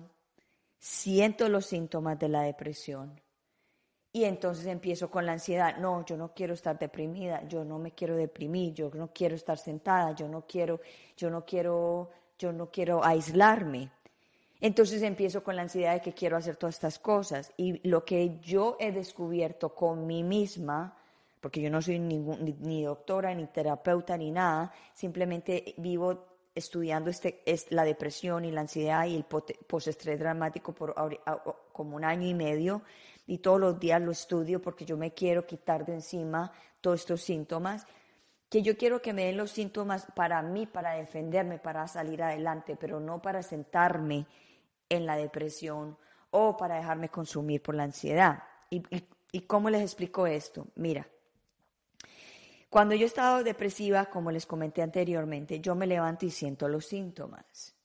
siento 0.77 1.49
los 1.49 1.65
síntomas 1.65 2.17
de 2.17 2.29
la 2.29 2.41
depresión 2.43 3.21
y 4.19 4.25
entonces 4.25 4.65
empiezo 4.65 5.09
con 5.09 5.25
la 5.25 5.31
ansiedad. 5.31 5.77
No, 5.77 6.05
yo 6.05 6.17
no 6.17 6.33
quiero 6.33 6.53
estar 6.53 6.77
deprimida, 6.77 7.47
yo 7.47 7.63
no 7.63 7.79
me 7.79 7.91
quiero 7.91 8.17
deprimir, 8.17 8.73
yo 8.73 8.91
no 8.93 9.11
quiero 9.13 9.35
estar 9.35 9.57
sentada, 9.57 10.13
yo 10.13 10.27
no 10.27 10.45
quiero, 10.45 10.81
yo 11.15 11.29
no 11.29 11.45
quiero, 11.45 12.09
yo 12.37 12.51
no 12.51 12.69
quiero 12.69 13.03
aislarme. 13.03 13.89
Entonces 14.59 15.01
empiezo 15.03 15.41
con 15.41 15.55
la 15.55 15.61
ansiedad 15.61 15.93
de 15.93 16.01
que 16.01 16.13
quiero 16.13 16.35
hacer 16.35 16.57
todas 16.57 16.75
estas 16.75 16.99
cosas 16.99 17.53
y 17.55 17.87
lo 17.87 18.03
que 18.03 18.39
yo 18.41 18.75
he 18.77 18.91
descubierto 18.91 19.73
con 19.73 20.05
mí 20.05 20.21
misma 20.21 20.97
porque 21.39 21.61
yo 21.61 21.69
no 21.69 21.81
soy 21.81 21.99
ningún, 21.99 22.57
ni, 22.59 22.83
doctora, 22.83 23.33
ni 23.33 23.45
terapeuta, 23.47 24.17
ni 24.17 24.29
nada, 24.29 24.73
simplemente 24.93 25.73
vivo 25.77 26.25
estudiando 26.53 27.09
este, 27.09 27.41
es 27.45 27.67
la 27.71 27.85
depresión 27.85 28.43
y 28.43 28.51
la 28.51 28.59
ansiedad 28.59 29.05
y 29.05 29.15
el 29.15 29.23
postestrés 29.23 30.19
dramático 30.19 30.73
por 30.73 30.93
como 31.71 31.95
un 31.95 32.03
año 32.03 32.27
y 32.27 32.33
medio 32.33 32.81
y 33.29 33.37
todos 33.37 33.59
los 33.59 33.79
días 33.79 34.01
lo 34.01 34.11
estudio 34.11 34.59
porque 34.59 34.85
yo 34.85 34.97
me 34.97 35.13
quiero 35.13 35.45
quitar 35.45 35.85
de 35.85 35.93
encima 35.93 36.51
todos 36.81 37.01
estos 37.01 37.21
síntomas, 37.21 37.85
que 38.49 38.63
yo 38.63 38.75
quiero 38.75 39.03
que 39.03 39.13
me 39.13 39.25
den 39.25 39.37
los 39.37 39.51
síntomas 39.51 40.07
para 40.15 40.41
mí, 40.41 40.65
para 40.65 40.93
defenderme, 40.93 41.59
para 41.59 41.87
salir 41.87 42.23
adelante, 42.23 42.75
pero 42.75 42.99
no 42.99 43.21
para 43.21 43.43
sentarme 43.43 44.25
en 44.89 45.05
la 45.05 45.15
depresión 45.15 45.95
o 46.31 46.57
para 46.57 46.77
dejarme 46.77 47.09
consumir 47.09 47.61
por 47.61 47.75
la 47.75 47.83
ansiedad. 47.83 48.41
¿Y, 48.71 49.41
cómo 49.41 49.69
les 49.69 49.83
explico 49.83 50.25
esto? 50.25 50.65
Mira, 50.73 51.07
cuando 52.67 52.95
yo 52.95 53.03
he 53.03 53.07
estado 53.07 53.43
depresiva, 53.43 54.07
como 54.07 54.31
les 54.31 54.47
comenté 54.47 54.81
anteriormente, 54.81 55.59
yo 55.59 55.75
me 55.75 55.85
levanto 55.85 56.25
y 56.25 56.31
siento 56.31 56.67
los 56.67 56.87
síntomas. 56.87 57.75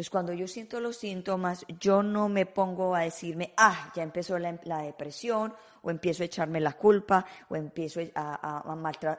Entonces, 0.00 0.12
cuando 0.12 0.32
yo 0.32 0.48
siento 0.48 0.80
los 0.80 0.96
síntomas, 0.96 1.66
yo 1.78 2.02
no 2.02 2.30
me 2.30 2.46
pongo 2.46 2.94
a 2.94 3.00
decirme, 3.00 3.52
ah, 3.58 3.92
ya 3.94 4.02
empezó 4.02 4.38
la, 4.38 4.78
depresión, 4.78 5.52
o 5.82 5.90
empiezo 5.90 6.22
a 6.22 6.26
echarme 6.26 6.58
la 6.58 6.72
culpa, 6.72 7.26
o 7.50 7.56
empiezo 7.56 8.00
a, 8.14 8.62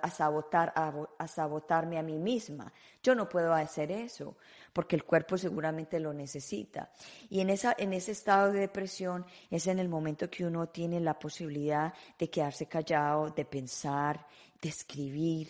a, 0.02 0.10
sabotar, 0.10 0.74
a, 0.76 1.28
sabotarme 1.28 2.00
a 2.00 2.02
mí 2.02 2.18
misma. 2.18 2.74
Yo 3.04 3.14
no 3.14 3.30
puedo 3.30 3.54
hacer 3.54 3.92
eso, 3.92 4.38
porque 4.74 4.96
el 4.96 5.04
cuerpo 5.04 5.38
seguramente 5.38 6.00
lo 6.00 6.14
necesita. 6.14 6.90
Y 7.30 7.42
en, 7.42 7.52
esa, 7.52 7.76
en 7.78 7.94
ese 7.94 8.14
estado 8.14 8.52
de 8.52 8.62
depresión 8.62 9.24
es 9.52 9.68
en 9.68 9.78
el 9.78 9.88
momento 9.88 10.32
que 10.32 10.46
uno 10.46 10.70
tiene 10.70 11.00
la 11.00 11.20
posibilidad 11.20 11.94
de 12.18 12.28
quedarse 12.28 12.66
callado, 12.66 13.30
de 13.30 13.46
pensar, 13.46 14.26
de 14.60 14.70
escribir. 14.70 15.48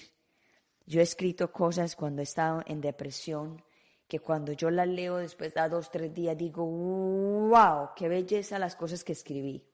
Yo 0.85 0.99
he 0.99 1.03
escrito 1.03 1.53
cosas 1.53 1.95
cuando 1.95 2.21
he 2.21 2.23
estado 2.23 2.63
en 2.65 2.81
depresión 2.81 3.63
que 4.11 4.19
cuando 4.19 4.51
yo 4.51 4.69
las 4.69 4.89
leo 4.89 5.15
después 5.15 5.53
de 5.53 5.69
dos, 5.69 5.89
tres 5.89 6.13
días 6.13 6.37
digo, 6.37 6.65
wow, 6.65 7.91
qué 7.95 8.09
belleza 8.09 8.59
las 8.59 8.75
cosas 8.75 9.05
que 9.05 9.13
escribí. 9.13 9.65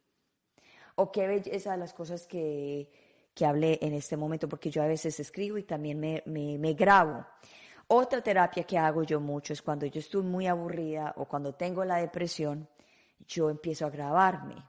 O 0.93 1.11
qué 1.11 1.25
belleza 1.25 1.75
las 1.75 1.91
cosas 1.91 2.27
que, 2.27 2.87
que 3.33 3.47
hablé 3.47 3.79
en 3.81 3.95
este 3.95 4.15
momento, 4.15 4.47
porque 4.47 4.69
yo 4.69 4.83
a 4.83 4.85
veces 4.85 5.19
escribo 5.19 5.57
y 5.57 5.63
también 5.63 5.99
me, 5.99 6.21
me, 6.27 6.59
me 6.59 6.75
grabo. 6.75 7.25
Otra 7.87 8.21
terapia 8.21 8.63
que 8.63 8.77
hago 8.77 9.01
yo 9.01 9.19
mucho 9.19 9.53
es 9.53 9.63
cuando 9.63 9.87
yo 9.87 9.99
estoy 9.99 10.21
muy 10.21 10.45
aburrida 10.45 11.15
o 11.17 11.25
cuando 11.25 11.55
tengo 11.55 11.83
la 11.83 11.95
depresión, 11.95 12.69
yo 13.27 13.49
empiezo 13.49 13.87
a 13.87 13.89
grabarme, 13.89 14.63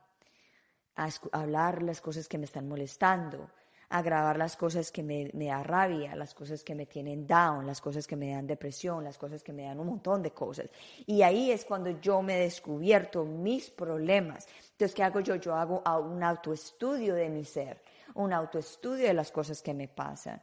a 0.95 1.11
hablar 1.33 1.83
las 1.83 2.01
cosas 2.01 2.27
que 2.27 2.39
me 2.39 2.47
están 2.47 2.67
molestando, 2.67 3.51
a 3.91 4.03
grabar 4.03 4.37
las 4.37 4.57
cosas 4.57 4.93
que 4.93 5.03
me, 5.03 5.31
me 5.33 5.47
da 5.47 5.63
rabia, 5.63 6.15
las 6.15 6.35
cosas 6.35 6.63
que 6.63 6.75
me 6.75 6.87
tienen 6.87 7.27
down, 7.27 7.67
las 7.67 7.81
cosas 7.81 8.07
que 8.07 8.17
me 8.17 8.33
dan 8.33 8.47
depresión, 8.47 9.03
las 9.03 9.17
cosas 9.17 9.43
que 9.43 9.53
me 9.53 9.65
dan 9.65 9.81
un 9.81 9.87
montón 9.87 10.23
de 10.23 10.33
cosas. 10.33 10.69
Y 11.07 11.23
ahí 11.23 11.51
es 11.51 11.65
cuando 11.65 11.91
yo 12.01 12.21
me 12.21 12.37
he 12.37 12.43
descubierto 12.43 13.25
mis 13.25 13.71
problemas. 13.71 14.47
Entonces, 14.73 14.95
¿qué 14.95 15.03
hago 15.03 15.21
yo? 15.21 15.37
Yo 15.37 15.55
hago 15.55 15.83
un 16.01 16.23
autoestudio 16.23 17.15
de 17.15 17.31
mi 17.31 17.45
ser, 17.45 17.83
un 18.15 18.33
autoestudio 18.33 19.07
de 19.07 19.15
las 19.15 19.31
cosas 19.31 19.63
que 19.63 19.73
me 19.73 19.89
pasan. 19.89 20.43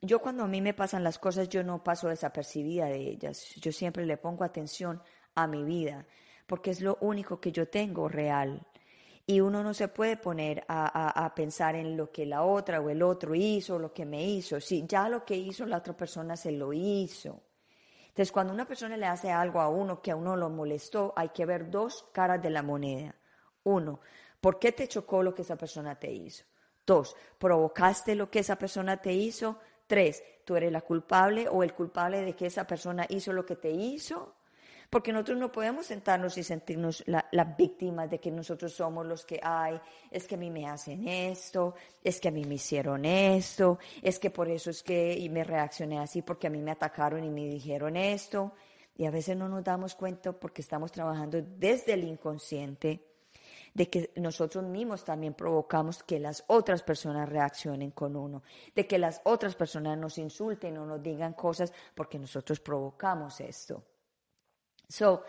Yo 0.00 0.20
cuando 0.20 0.44
a 0.44 0.48
mí 0.48 0.62
me 0.62 0.74
pasan 0.74 1.04
las 1.04 1.18
cosas, 1.18 1.48
yo 1.48 1.62
no 1.62 1.82
paso 1.82 2.08
desapercibida 2.08 2.86
de 2.86 3.00
ellas. 3.00 3.54
Yo 3.56 3.70
siempre 3.70 4.06
le 4.06 4.16
pongo 4.16 4.44
atención 4.44 5.02
a 5.34 5.46
mi 5.46 5.62
vida, 5.62 6.06
porque 6.46 6.70
es 6.70 6.80
lo 6.80 6.96
único 7.00 7.38
que 7.38 7.52
yo 7.52 7.68
tengo 7.68 8.08
real 8.08 8.66
y 9.30 9.42
uno 9.42 9.62
no 9.62 9.74
se 9.74 9.88
puede 9.88 10.16
poner 10.16 10.64
a, 10.68 11.30
pensar 11.36 11.74
en 11.74 11.98
lo 11.98 12.10
que 12.10 12.24
la 12.24 12.44
otra 12.44 12.80
o 12.80 12.88
el 12.88 13.02
otro 13.02 13.34
hizo, 13.34 13.78
lo 13.78 13.92
que 13.92 14.06
me 14.06 14.24
hizo. 14.24 14.58
Si 14.58 14.86
ya 14.86 15.06
lo 15.10 15.22
que 15.22 15.36
hizo 15.36 15.66
la 15.66 15.76
otra 15.76 15.94
persona 15.94 16.34
se 16.34 16.50
lo 16.50 16.72
hizo. 16.72 17.42
Entonces, 18.06 18.32
cuando 18.32 18.54
una 18.54 18.66
persona 18.66 18.96
le 18.96 19.04
hace 19.04 19.30
algo 19.30 19.60
a 19.60 19.68
uno 19.68 20.00
que 20.00 20.12
a 20.12 20.16
uno 20.16 20.34
lo 20.34 20.48
molestó, 20.48 21.12
hay 21.14 21.28
que 21.28 21.44
ver 21.44 21.70
dos 21.70 22.06
caras 22.10 22.40
de 22.40 22.48
la 22.48 22.62
moneda. 22.62 23.16
Uno, 23.64 24.00
¿por 24.40 24.58
qué 24.58 24.72
te 24.72 24.88
chocó 24.88 25.22
lo 25.22 25.34
que 25.34 25.42
esa 25.42 25.56
persona 25.56 25.94
te 25.98 26.10
hizo? 26.10 26.46
Dos, 26.86 27.14
¿provocaste 27.36 28.14
lo 28.14 28.30
que 28.30 28.38
esa 28.38 28.56
persona 28.56 28.96
te 28.96 29.12
hizo? 29.12 29.58
Tres, 29.86 30.24
¿tú 30.46 30.56
eres 30.56 30.72
la 30.72 30.80
culpable 30.80 31.48
o 31.50 31.62
el 31.62 31.74
culpable 31.74 32.22
de 32.22 32.34
que 32.34 32.46
esa 32.46 32.66
persona 32.66 33.04
hizo 33.10 33.34
lo 33.34 33.44
que 33.44 33.56
te 33.56 33.70
hizo? 33.70 34.37
Porque 34.90 35.12
nosotros 35.12 35.36
no 35.36 35.52
podemos 35.52 35.86
sentarnos 35.86 36.38
y 36.38 36.42
sentirnos 36.42 37.04
las 37.06 37.56
víctimas 37.58 38.08
de 38.08 38.18
que 38.18 38.30
nosotros 38.30 38.72
somos 38.72 39.04
los 39.04 39.26
que 39.26 39.38
hay, 39.42 39.78
es 40.10 40.26
que 40.26 40.36
a 40.36 40.38
mí 40.38 40.50
me 40.50 40.66
hacen 40.66 41.06
esto, 41.06 41.74
es 42.02 42.18
que 42.18 42.28
a 42.28 42.30
mí 42.30 42.44
me 42.46 42.54
hicieron 42.54 43.04
esto, 43.04 43.78
es 44.00 44.18
que 44.18 44.30
por 44.30 44.48
eso 44.48 44.70
es 44.70 44.82
que 44.82 45.12
y 45.12 45.28
me 45.28 45.44
reaccioné 45.44 45.98
así 45.98 46.22
porque 46.22 46.46
a 46.46 46.50
mí 46.50 46.62
me 46.62 46.70
atacaron 46.70 47.22
y 47.22 47.30
me 47.30 47.46
dijeron 47.46 47.96
esto. 47.96 48.52
Y 48.96 49.04
a 49.04 49.10
veces 49.10 49.36
no 49.36 49.48
nos 49.48 49.62
damos 49.62 49.94
cuenta 49.94 50.32
porque 50.32 50.62
estamos 50.62 50.90
trabajando 50.90 51.40
desde 51.40 51.92
el 51.92 52.04
inconsciente 52.04 53.04
de 53.74 53.90
que 53.90 54.10
nosotros 54.16 54.64
mismos 54.64 55.04
también 55.04 55.34
provocamos 55.34 56.02
que 56.02 56.18
las 56.18 56.42
otras 56.48 56.82
personas 56.82 57.28
reaccionen 57.28 57.90
con 57.90 58.16
uno, 58.16 58.42
de 58.74 58.86
que 58.86 58.98
las 58.98 59.20
otras 59.24 59.54
personas 59.54 59.98
nos 59.98 60.16
insulten 60.18 60.78
o 60.78 60.86
nos 60.86 61.02
digan 61.02 61.34
cosas 61.34 61.72
porque 61.94 62.18
nosotros 62.18 62.58
provocamos 62.58 63.40
esto. 63.40 63.84
So, 64.88 65.22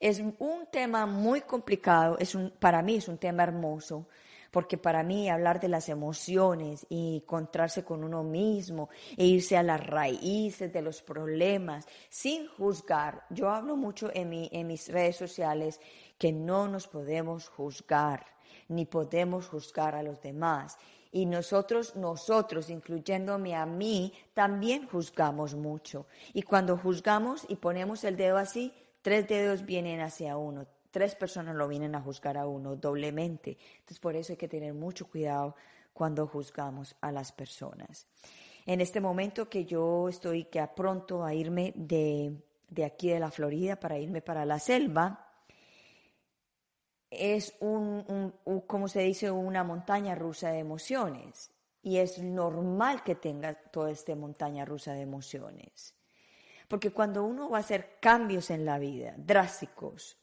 es 0.00 0.18
un 0.20 0.66
tema 0.72 1.04
muy 1.04 1.42
complicado, 1.42 2.16
es 2.18 2.34
un, 2.34 2.50
para 2.50 2.80
mí 2.80 2.96
es 2.96 3.08
un 3.08 3.18
tema 3.18 3.42
hermoso, 3.42 4.06
porque 4.50 4.78
para 4.78 5.02
mí 5.02 5.28
hablar 5.28 5.60
de 5.60 5.68
las 5.68 5.90
emociones 5.90 6.86
y 6.88 7.16
encontrarse 7.16 7.84
con 7.84 8.02
uno 8.02 8.22
mismo 8.22 8.88
e 9.16 9.26
irse 9.26 9.58
a 9.58 9.62
las 9.62 9.86
raíces 9.86 10.72
de 10.72 10.80
los 10.80 11.02
problemas 11.02 11.86
sin 12.08 12.48
juzgar. 12.48 13.24
Yo 13.28 13.50
hablo 13.50 13.76
mucho 13.76 14.10
en, 14.14 14.30
mi, 14.30 14.48
en 14.52 14.68
mis 14.68 14.88
redes 14.88 15.16
sociales 15.16 15.80
que 16.16 16.32
no 16.32 16.66
nos 16.66 16.86
podemos 16.86 17.48
juzgar, 17.48 18.24
ni 18.68 18.86
podemos 18.86 19.48
juzgar 19.48 19.94
a 19.94 20.02
los 20.02 20.22
demás. 20.22 20.78
Y 21.12 21.26
nosotros, 21.26 21.94
nosotros, 21.94 22.70
incluyéndome 22.70 23.54
a 23.54 23.66
mí, 23.66 24.12
también 24.32 24.88
juzgamos 24.88 25.54
mucho. 25.54 26.06
Y 26.32 26.42
cuando 26.42 26.78
juzgamos 26.78 27.44
y 27.48 27.56
ponemos 27.56 28.02
el 28.04 28.16
dedo 28.16 28.36
así, 28.36 28.72
tres 29.04 29.28
dedos 29.28 29.66
vienen 29.66 30.00
hacia 30.00 30.38
uno, 30.38 30.66
tres 30.90 31.14
personas 31.14 31.54
lo 31.54 31.68
vienen 31.68 31.94
a 31.94 32.00
juzgar 32.00 32.38
a 32.38 32.46
uno 32.46 32.74
doblemente. 32.74 33.58
Entonces 33.74 34.00
por 34.00 34.16
eso 34.16 34.32
hay 34.32 34.38
que 34.38 34.48
tener 34.48 34.72
mucho 34.72 35.06
cuidado 35.06 35.56
cuando 35.92 36.26
juzgamos 36.26 36.96
a 37.02 37.12
las 37.12 37.30
personas. 37.30 38.06
En 38.64 38.80
este 38.80 39.02
momento 39.02 39.50
que 39.50 39.66
yo 39.66 40.08
estoy 40.08 40.44
que 40.44 40.66
pronto 40.74 41.22
a 41.22 41.34
irme 41.34 41.74
de, 41.76 42.32
de 42.70 42.84
aquí 42.86 43.10
de 43.10 43.20
la 43.20 43.30
Florida 43.30 43.78
para 43.78 43.98
irme 43.98 44.22
para 44.22 44.46
la 44.46 44.58
selva, 44.58 45.28
es 47.10 47.54
un, 47.60 48.32
un, 48.46 48.60
como 48.62 48.88
se 48.88 49.00
dice, 49.02 49.30
una 49.30 49.64
montaña 49.64 50.14
rusa 50.14 50.50
de 50.50 50.60
emociones. 50.60 51.50
Y 51.82 51.98
es 51.98 52.22
normal 52.22 53.02
que 53.04 53.16
tenga 53.16 53.52
toda 53.52 53.90
esta 53.90 54.16
montaña 54.16 54.64
rusa 54.64 54.94
de 54.94 55.02
emociones. 55.02 55.93
Porque 56.74 56.90
cuando 56.90 57.22
uno 57.22 57.48
va 57.50 57.58
a 57.58 57.60
hacer 57.60 57.98
cambios 58.00 58.50
en 58.50 58.64
la 58.64 58.80
vida, 58.80 59.14
drásticos, 59.16 60.18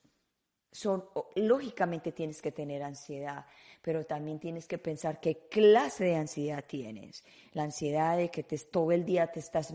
son, 0.69 1.05
lógicamente 1.35 2.11
tienes 2.11 2.41
que 2.41 2.51
tener 2.51 2.83
ansiedad, 2.83 3.45
pero 3.81 4.05
también 4.05 4.37
tienes 4.37 4.67
que 4.67 4.77
pensar 4.77 5.21
qué 5.21 5.47
clase 5.47 6.03
de 6.03 6.17
ansiedad 6.17 6.65
tienes. 6.67 7.23
La 7.53 7.63
ansiedad 7.63 8.17
de 8.17 8.29
que 8.29 8.43
te, 8.43 8.57
todo 8.57 8.91
el 8.91 9.05
día 9.05 9.27
te 9.27 9.39
estás 9.39 9.73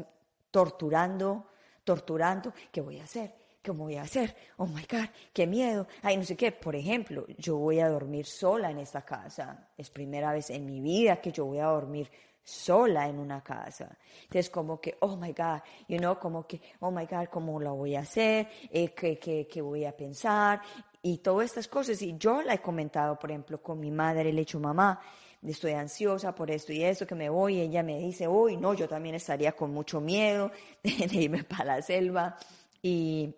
torturando, 0.50 1.48
torturando, 1.82 2.52
¿qué 2.70 2.82
voy 2.82 3.00
a 3.00 3.04
hacer? 3.04 3.34
¿Qué 3.62 3.70
voy 3.70 3.96
a 3.96 4.02
hacer? 4.02 4.36
Oh 4.58 4.66
my 4.66 4.82
God, 4.82 5.08
qué 5.32 5.46
miedo. 5.46 5.86
Ay, 6.02 6.18
no 6.18 6.24
sé 6.24 6.36
qué. 6.36 6.52
Por 6.52 6.76
ejemplo, 6.76 7.24
yo 7.38 7.56
voy 7.56 7.80
a 7.80 7.88
dormir 7.88 8.26
sola 8.26 8.70
en 8.70 8.80
esta 8.80 9.00
casa. 9.00 9.70
Es 9.78 9.88
primera 9.88 10.30
vez 10.30 10.50
en 10.50 10.66
mi 10.66 10.82
vida 10.82 11.22
que 11.22 11.32
yo 11.32 11.46
voy 11.46 11.58
a 11.58 11.68
dormir 11.68 12.10
sola 12.46 13.08
en 13.08 13.18
una 13.18 13.42
casa. 13.42 13.98
Entonces, 14.22 14.48
como 14.50 14.80
que, 14.80 14.96
oh 15.00 15.16
my 15.16 15.32
God, 15.32 15.60
you 15.88 15.98
know, 15.98 16.16
como 16.16 16.46
que, 16.46 16.60
oh 16.78 16.92
my 16.92 17.04
God, 17.04 17.26
¿cómo 17.28 17.60
lo 17.60 17.74
voy 17.74 17.96
a 17.96 18.00
hacer? 18.00 18.48
Eh, 18.70 18.94
¿qué, 18.94 19.18
qué, 19.18 19.48
qué 19.50 19.60
voy 19.60 19.84
a 19.84 19.96
pensar? 19.96 20.62
Y 21.02 21.18
todas 21.18 21.46
estas 21.46 21.66
cosas. 21.66 22.00
Y 22.02 22.16
yo 22.16 22.42
la 22.42 22.54
he 22.54 22.62
comentado, 22.62 23.18
por 23.18 23.32
ejemplo, 23.32 23.60
con 23.60 23.80
mi 23.80 23.90
madre, 23.90 24.24
le 24.24 24.30
he 24.30 24.44
dicho, 24.44 24.60
mamá, 24.60 25.00
estoy 25.42 25.72
ansiosa 25.72 26.32
por 26.36 26.48
esto 26.52 26.72
y 26.72 26.84
eso, 26.84 27.04
que 27.04 27.16
me 27.16 27.28
voy. 27.28 27.56
Y 27.56 27.60
ella 27.62 27.82
me 27.82 27.98
dice, 27.98 28.28
uy, 28.28 28.56
no, 28.56 28.74
yo 28.74 28.88
también 28.88 29.16
estaría 29.16 29.50
con 29.52 29.72
mucho 29.72 30.00
miedo 30.00 30.52
de, 30.84 31.16
irme 31.16 31.42
para 31.42 31.64
la 31.64 31.82
selva 31.82 32.36
y, 32.80 33.34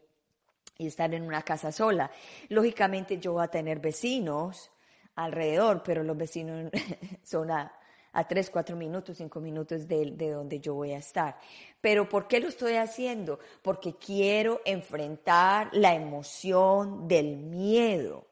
y 0.77 0.87
estar 0.87 1.13
en 1.15 1.23
una 1.23 1.41
casa 1.41 1.73
sola. 1.73 2.11
Lógicamente, 2.51 3.19
yo 3.19 3.33
voy 3.33 3.45
a 3.45 3.49
tener 3.49 3.81
vecinos 3.81 4.71
alrededor, 5.15 5.83
pero 5.83 6.03
los 6.03 6.17
vecinos 6.17 6.71
son 7.23 7.51
a 7.51 7.73
a 8.13 8.27
tres, 8.27 8.51
cuatro 8.51 8.77
minutos, 8.77 9.17
cinco 9.17 9.41
minutos 9.41 9.87
de, 9.87 10.13
de 10.13 10.31
donde 10.31 10.61
yo 10.61 10.75
voy 10.75 10.93
a 10.93 10.99
estar. 10.99 11.39
Pero 11.81 12.09
¿por 12.09 12.27
qué 12.29 12.41
lo 12.41 12.49
estoy 12.49 12.75
haciendo? 12.75 13.39
Porque 13.63 13.95
quiero 13.95 14.61
enfrentar 14.65 15.71
la 15.73 15.95
emoción 15.95 17.07
del 17.07 17.37
miedo. 17.37 18.27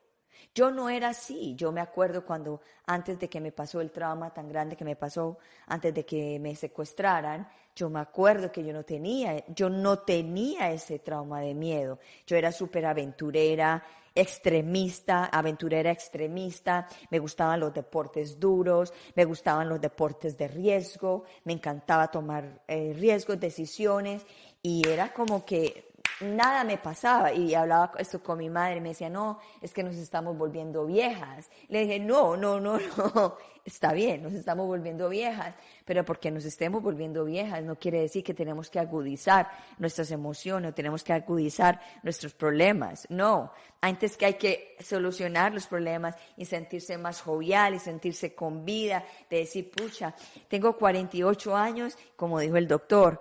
Yo 0.56 0.70
no 0.70 0.88
era 0.88 1.10
así. 1.10 1.54
Yo 1.54 1.70
me 1.70 1.82
acuerdo 1.82 2.24
cuando 2.24 2.62
antes 2.86 3.18
de 3.18 3.28
que 3.28 3.42
me 3.42 3.52
pasó 3.52 3.82
el 3.82 3.90
trauma 3.90 4.32
tan 4.32 4.48
grande 4.48 4.74
que 4.74 4.86
me 4.86 4.96
pasó, 4.96 5.36
antes 5.66 5.92
de 5.92 6.06
que 6.06 6.38
me 6.40 6.56
secuestraran, 6.56 7.46
yo 7.74 7.90
me 7.90 8.00
acuerdo 8.00 8.50
que 8.50 8.64
yo 8.64 8.72
no 8.72 8.82
tenía, 8.82 9.44
yo 9.48 9.68
no 9.68 9.98
tenía 9.98 10.72
ese 10.72 10.98
trauma 10.98 11.42
de 11.42 11.52
miedo. 11.52 11.98
Yo 12.26 12.38
era 12.38 12.52
súper 12.52 12.86
aventurera, 12.86 13.84
extremista, 14.16 15.26
aventurera 15.26 15.90
extremista, 15.90 16.88
me 17.10 17.18
gustaban 17.18 17.60
los 17.60 17.72
deportes 17.72 18.40
duros, 18.40 18.92
me 19.14 19.24
gustaban 19.24 19.68
los 19.68 19.80
deportes 19.80 20.36
de 20.36 20.48
riesgo, 20.48 21.24
me 21.44 21.52
encantaba 21.52 22.10
tomar 22.10 22.62
eh, 22.66 22.92
riesgos, 22.96 23.38
decisiones 23.38 24.26
y 24.62 24.88
era 24.88 25.12
como 25.12 25.44
que 25.44 25.92
nada 26.20 26.64
me 26.64 26.78
pasaba. 26.78 27.32
Y 27.32 27.54
hablaba 27.54 27.92
esto 27.98 28.22
con 28.22 28.38
mi 28.38 28.50
madre, 28.50 28.80
me 28.80 28.90
decía, 28.90 29.08
no, 29.08 29.38
es 29.60 29.72
que 29.72 29.82
nos 29.82 29.96
estamos 29.96 30.36
volviendo 30.36 30.86
viejas. 30.86 31.50
Le 31.68 31.80
dije, 31.80 31.98
no, 32.00 32.36
no, 32.36 32.60
no, 32.60 32.78
no, 32.96 33.36
está 33.64 33.92
bien, 33.92 34.22
nos 34.22 34.32
estamos 34.32 34.66
volviendo 34.66 35.08
viejas, 35.08 35.54
pero 35.84 36.04
porque 36.04 36.30
nos 36.30 36.44
estemos 36.44 36.82
volviendo 36.82 37.24
viejas 37.24 37.64
no 37.64 37.76
quiere 37.76 38.00
decir 38.00 38.22
que 38.22 38.32
tenemos 38.32 38.70
que 38.70 38.78
agudizar 38.78 39.50
nuestras 39.78 40.10
emociones, 40.12 40.70
o 40.70 40.74
tenemos 40.74 41.02
que 41.02 41.12
agudizar 41.12 41.80
nuestros 42.02 42.32
problemas. 42.32 43.06
No, 43.10 43.52
antes 43.80 44.16
que 44.16 44.26
hay 44.26 44.34
que 44.34 44.76
solucionar 44.80 45.52
los 45.52 45.66
problemas 45.66 46.14
y 46.36 46.44
sentirse 46.44 46.96
más 46.96 47.20
jovial 47.20 47.74
y 47.74 47.78
sentirse 47.80 48.34
con 48.34 48.64
vida, 48.64 49.04
de 49.28 49.38
decir, 49.38 49.70
pucha, 49.70 50.14
tengo 50.48 50.76
48 50.76 51.56
años, 51.56 51.98
como 52.14 52.38
dijo 52.38 52.56
el 52.56 52.68
doctor, 52.68 53.20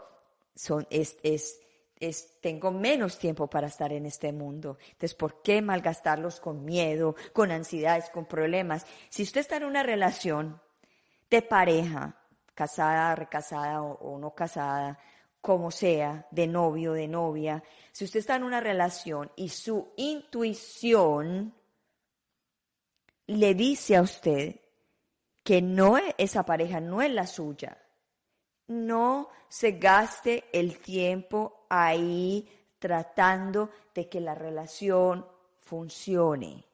son, 0.56 0.88
es, 0.90 1.18
es, 1.24 1.60
tengo 2.42 2.72
menos 2.72 3.18
tiempo 3.18 3.48
para 3.48 3.68
estar 3.68 3.92
en 3.94 4.06
este 4.06 4.32
mundo. 4.34 4.78
Entonces, 4.84 5.16
¿por 5.16 5.42
qué 5.42 5.62
malgastarlos 5.62 6.40
con 6.40 6.66
miedo, 6.66 7.16
con 7.34 7.52
ansiedades, 7.52 8.10
con 8.10 8.26
problemas? 8.26 8.86
Si 9.10 9.24
usted 9.24 9.42
está 9.42 9.58
en 9.58 9.64
una 9.64 9.84
relación 9.84 10.62
de 11.30 11.42
pareja, 11.42 12.22
casada, 12.54 13.16
recasada 13.16 13.82
o, 13.82 14.20
no 14.20 14.36
casada, 14.36 15.00
como 15.42 15.72
sea, 15.72 16.28
de 16.32 16.48
novio, 16.48 16.94
de 16.94 17.08
novia, 17.08 17.64
si 17.92 18.06
usted 18.06 18.20
está 18.20 18.36
en 18.36 18.44
una 18.44 18.60
relación 18.60 19.32
y 19.36 19.50
su 19.50 19.94
intuición 19.96 21.54
le 23.28 23.54
dice 23.54 23.96
a 23.96 24.02
usted 24.02 24.60
que 25.44 25.62
no 25.62 25.98
es, 25.98 26.16
esa 26.18 26.44
pareja 26.44 26.80
no 26.80 27.02
es 27.02 27.12
la 27.12 27.28
suya, 27.28 27.78
no 28.68 29.30
se 29.48 29.74
gaste 29.74 30.46
el 30.52 30.80
tiempo 30.80 31.55
ahí 31.70 32.48
tratando 32.80 33.70
de 33.94 34.10
que 34.10 34.20
la 34.20 34.36
relación 34.36 35.26
funcione. 35.60 36.66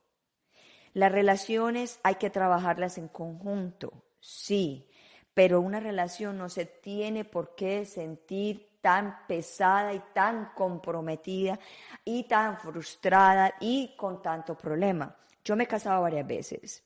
Las 0.93 1.11
relaciones 1.11 1.99
hay 2.03 2.15
que 2.15 2.29
trabajarlas 2.29 2.97
en 2.97 3.07
conjunto, 3.07 3.93
sí, 4.19 4.89
pero 5.33 5.61
una 5.61 5.79
relación 5.79 6.37
no 6.37 6.49
se 6.49 6.65
tiene 6.65 7.23
por 7.23 7.55
qué 7.55 7.85
sentir 7.85 8.71
tan 8.81 9.25
pesada 9.27 9.93
y 9.93 10.01
tan 10.13 10.51
comprometida 10.53 11.59
y 12.03 12.23
tan 12.23 12.57
frustrada 12.57 13.53
y 13.59 13.95
con 13.95 14.21
tanto 14.21 14.57
problema. 14.57 15.15
Yo 15.43 15.55
me 15.55 15.63
he 15.63 15.67
casado 15.67 16.01
varias 16.01 16.27
veces 16.27 16.83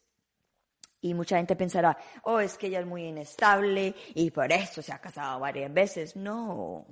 y 1.01 1.14
mucha 1.14 1.38
gente 1.38 1.56
pensará, 1.56 1.97
oh, 2.24 2.39
es 2.39 2.58
que 2.58 2.68
ella 2.68 2.80
es 2.80 2.86
muy 2.86 3.06
inestable 3.06 3.95
y 4.14 4.32
por 4.32 4.51
eso 4.51 4.82
se 4.82 4.91
ha 4.91 4.99
casado 4.99 5.39
varias 5.39 5.74
veces. 5.74 6.16
No, 6.16 6.86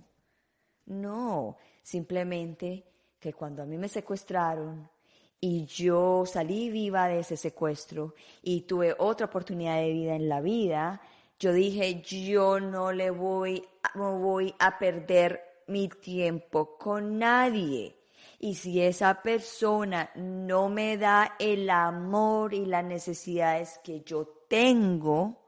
no, 0.85 1.57
simplemente 1.81 2.85
que 3.19 3.33
cuando 3.33 3.63
a 3.63 3.65
mí 3.65 3.77
me 3.77 3.87
secuestraron 3.87 4.89
y 5.39 5.65
yo 5.65 6.25
salí 6.25 6.69
viva 6.69 7.07
de 7.07 7.19
ese 7.19 7.37
secuestro 7.37 8.15
y 8.41 8.61
tuve 8.61 8.95
otra 8.97 9.27
oportunidad 9.27 9.77
de 9.77 9.91
vida 9.91 10.15
en 10.15 10.29
la 10.29 10.41
vida, 10.41 11.01
yo 11.39 11.51
dije, 11.51 12.01
yo 12.01 12.59
no 12.59 12.91
le 12.91 13.09
voy, 13.09 13.67
no 13.95 14.17
voy 14.19 14.53
a 14.59 14.77
perder 14.77 15.41
mi 15.67 15.89
tiempo 15.89 16.77
con 16.77 17.17
nadie. 17.17 17.97
Y 18.39 18.55
si 18.55 18.81
esa 18.81 19.21
persona 19.21 20.09
no 20.15 20.69
me 20.69 20.97
da 20.97 21.35
el 21.39 21.69
amor 21.69 22.53
y 22.53 22.65
las 22.65 22.83
necesidades 22.83 23.79
que 23.83 24.01
yo 24.01 24.45
tengo, 24.49 25.43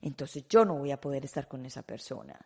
entonces 0.00 0.46
yo 0.48 0.64
no 0.64 0.74
voy 0.74 0.90
a 0.90 1.00
poder 1.00 1.24
estar 1.24 1.46
con 1.46 1.64
esa 1.66 1.82
persona. 1.82 2.38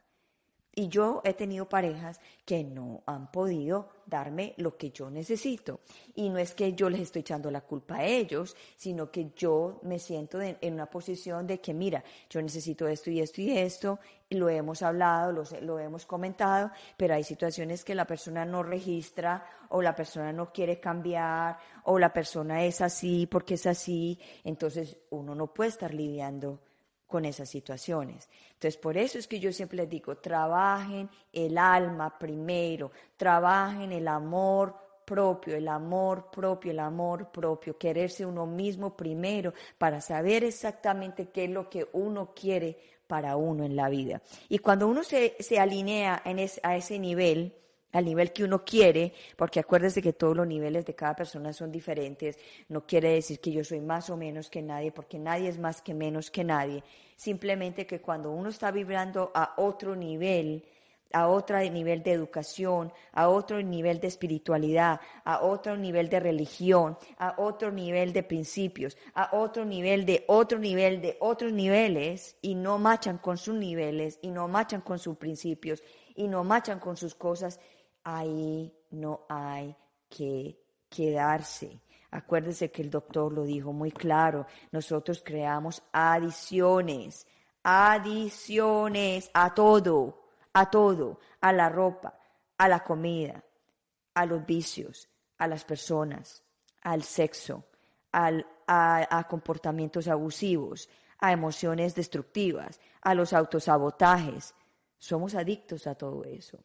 Y 0.78 0.88
yo 0.88 1.22
he 1.24 1.32
tenido 1.32 1.66
parejas 1.66 2.20
que 2.44 2.62
no 2.62 3.02
han 3.06 3.32
podido 3.32 3.88
darme 4.04 4.52
lo 4.58 4.76
que 4.76 4.90
yo 4.90 5.08
necesito. 5.08 5.80
Y 6.14 6.28
no 6.28 6.36
es 6.36 6.54
que 6.54 6.74
yo 6.74 6.90
les 6.90 7.00
estoy 7.00 7.20
echando 7.20 7.50
la 7.50 7.62
culpa 7.62 7.96
a 7.96 8.04
ellos, 8.04 8.54
sino 8.76 9.10
que 9.10 9.32
yo 9.34 9.80
me 9.84 9.98
siento 9.98 10.38
en 10.42 10.74
una 10.74 10.84
posición 10.84 11.46
de 11.46 11.62
que, 11.62 11.72
mira, 11.72 12.04
yo 12.28 12.42
necesito 12.42 12.86
esto 12.86 13.10
y 13.10 13.20
esto 13.20 13.40
y 13.40 13.56
esto, 13.56 13.98
lo 14.28 14.50
hemos 14.50 14.82
hablado, 14.82 15.32
lo, 15.32 15.44
lo 15.62 15.78
hemos 15.78 16.04
comentado, 16.04 16.70
pero 16.98 17.14
hay 17.14 17.24
situaciones 17.24 17.82
que 17.82 17.94
la 17.94 18.06
persona 18.06 18.44
no 18.44 18.62
registra 18.62 19.46
o 19.70 19.80
la 19.80 19.96
persona 19.96 20.30
no 20.30 20.52
quiere 20.52 20.78
cambiar 20.78 21.56
o 21.84 21.98
la 21.98 22.12
persona 22.12 22.64
es 22.66 22.82
así 22.82 23.26
porque 23.26 23.54
es 23.54 23.66
así. 23.66 24.20
Entonces 24.44 24.98
uno 25.08 25.34
no 25.34 25.54
puede 25.54 25.70
estar 25.70 25.94
lidiando 25.94 26.60
con 27.06 27.24
esas 27.24 27.48
situaciones. 27.48 28.28
Entonces, 28.54 28.76
por 28.76 28.96
eso 28.96 29.18
es 29.18 29.28
que 29.28 29.38
yo 29.38 29.52
siempre 29.52 29.76
les 29.76 29.88
digo, 29.88 30.16
trabajen 30.16 31.08
el 31.32 31.56
alma 31.58 32.18
primero, 32.18 32.90
trabajen 33.16 33.92
el 33.92 34.08
amor 34.08 34.74
propio, 35.04 35.54
el 35.56 35.68
amor 35.68 36.30
propio, 36.30 36.72
el 36.72 36.80
amor 36.80 37.30
propio, 37.30 37.78
quererse 37.78 38.26
uno 38.26 38.44
mismo 38.44 38.96
primero 38.96 39.54
para 39.78 40.00
saber 40.00 40.42
exactamente 40.44 41.28
qué 41.28 41.44
es 41.44 41.50
lo 41.50 41.70
que 41.70 41.88
uno 41.92 42.34
quiere 42.34 42.76
para 43.06 43.36
uno 43.36 43.64
en 43.64 43.76
la 43.76 43.88
vida. 43.88 44.20
Y 44.48 44.58
cuando 44.58 44.88
uno 44.88 45.04
se, 45.04 45.36
se 45.38 45.60
alinea 45.60 46.22
en 46.24 46.44
a 46.62 46.76
ese 46.76 46.98
nivel, 46.98 47.54
al 47.96 48.04
nivel 48.04 48.32
que 48.32 48.44
uno 48.44 48.64
quiere, 48.64 49.12
porque 49.36 49.60
acuérdese 49.60 50.02
que 50.02 50.12
todos 50.12 50.36
los 50.36 50.46
niveles 50.46 50.84
de 50.84 50.94
cada 50.94 51.14
persona 51.14 51.52
son 51.52 51.72
diferentes, 51.72 52.38
no 52.68 52.86
quiere 52.86 53.10
decir 53.10 53.40
que 53.40 53.52
yo 53.52 53.64
soy 53.64 53.80
más 53.80 54.10
o 54.10 54.16
menos 54.16 54.50
que 54.50 54.62
nadie, 54.62 54.92
porque 54.92 55.18
nadie 55.18 55.48
es 55.48 55.58
más 55.58 55.82
que 55.82 55.94
menos 55.94 56.30
que 56.30 56.44
nadie, 56.44 56.82
simplemente 57.16 57.86
que 57.86 58.00
cuando 58.00 58.30
uno 58.30 58.48
está 58.48 58.70
vibrando 58.70 59.32
a 59.34 59.54
otro 59.56 59.96
nivel, 59.96 60.64
a 61.12 61.28
otro 61.28 61.58
nivel 61.70 62.02
de 62.02 62.12
educación, 62.12 62.92
a 63.12 63.28
otro 63.28 63.62
nivel 63.62 64.00
de 64.00 64.08
espiritualidad, 64.08 65.00
a 65.24 65.42
otro 65.42 65.76
nivel 65.76 66.08
de 66.08 66.20
religión, 66.20 66.98
a 67.18 67.34
otro 67.38 67.70
nivel 67.70 68.12
de 68.12 68.22
principios, 68.22 68.96
a 69.14 69.30
otro 69.32 69.64
nivel 69.64 70.04
de 70.04 70.24
otro 70.26 70.58
nivel 70.58 71.00
de 71.00 71.16
otros 71.20 71.52
niveles 71.52 72.36
y 72.42 72.54
no 72.54 72.78
machan 72.78 73.18
con 73.18 73.38
sus 73.38 73.54
niveles 73.54 74.18
y 74.20 74.30
no 74.30 74.48
machan 74.48 74.80
con 74.80 74.98
sus 74.98 75.16
principios 75.16 75.82
y 76.14 76.28
no 76.28 76.44
machan 76.44 76.80
con 76.80 76.96
sus 76.96 77.14
cosas, 77.14 77.60
ahí 78.06 78.72
no 78.92 79.26
hay 79.28 79.76
que 80.08 80.62
quedarse. 80.88 81.82
Acuérdese 82.12 82.70
que 82.70 82.82
el 82.82 82.90
doctor 82.90 83.32
lo 83.32 83.42
dijo 83.42 83.72
muy 83.72 83.90
claro, 83.90 84.46
nosotros 84.70 85.22
creamos 85.24 85.82
adiciones, 85.92 87.26
adiciones 87.64 89.28
a 89.34 89.52
todo, 89.52 90.22
a 90.52 90.70
todo, 90.70 91.18
a 91.40 91.52
la 91.52 91.68
ropa, 91.68 92.16
a 92.56 92.68
la 92.68 92.84
comida, 92.84 93.44
a 94.14 94.24
los 94.24 94.46
vicios, 94.46 95.08
a 95.38 95.48
las 95.48 95.64
personas, 95.64 96.44
al 96.82 97.02
sexo, 97.02 97.64
al, 98.12 98.46
a, 98.68 99.18
a 99.18 99.24
comportamientos 99.26 100.06
abusivos, 100.06 100.88
a 101.18 101.32
emociones 101.32 101.96
destructivas, 101.96 102.80
a 103.02 103.14
los 103.14 103.32
autosabotajes. 103.32 104.54
Somos 104.96 105.34
adictos 105.34 105.88
a 105.88 105.96
todo 105.96 106.22
eso. 106.22 106.64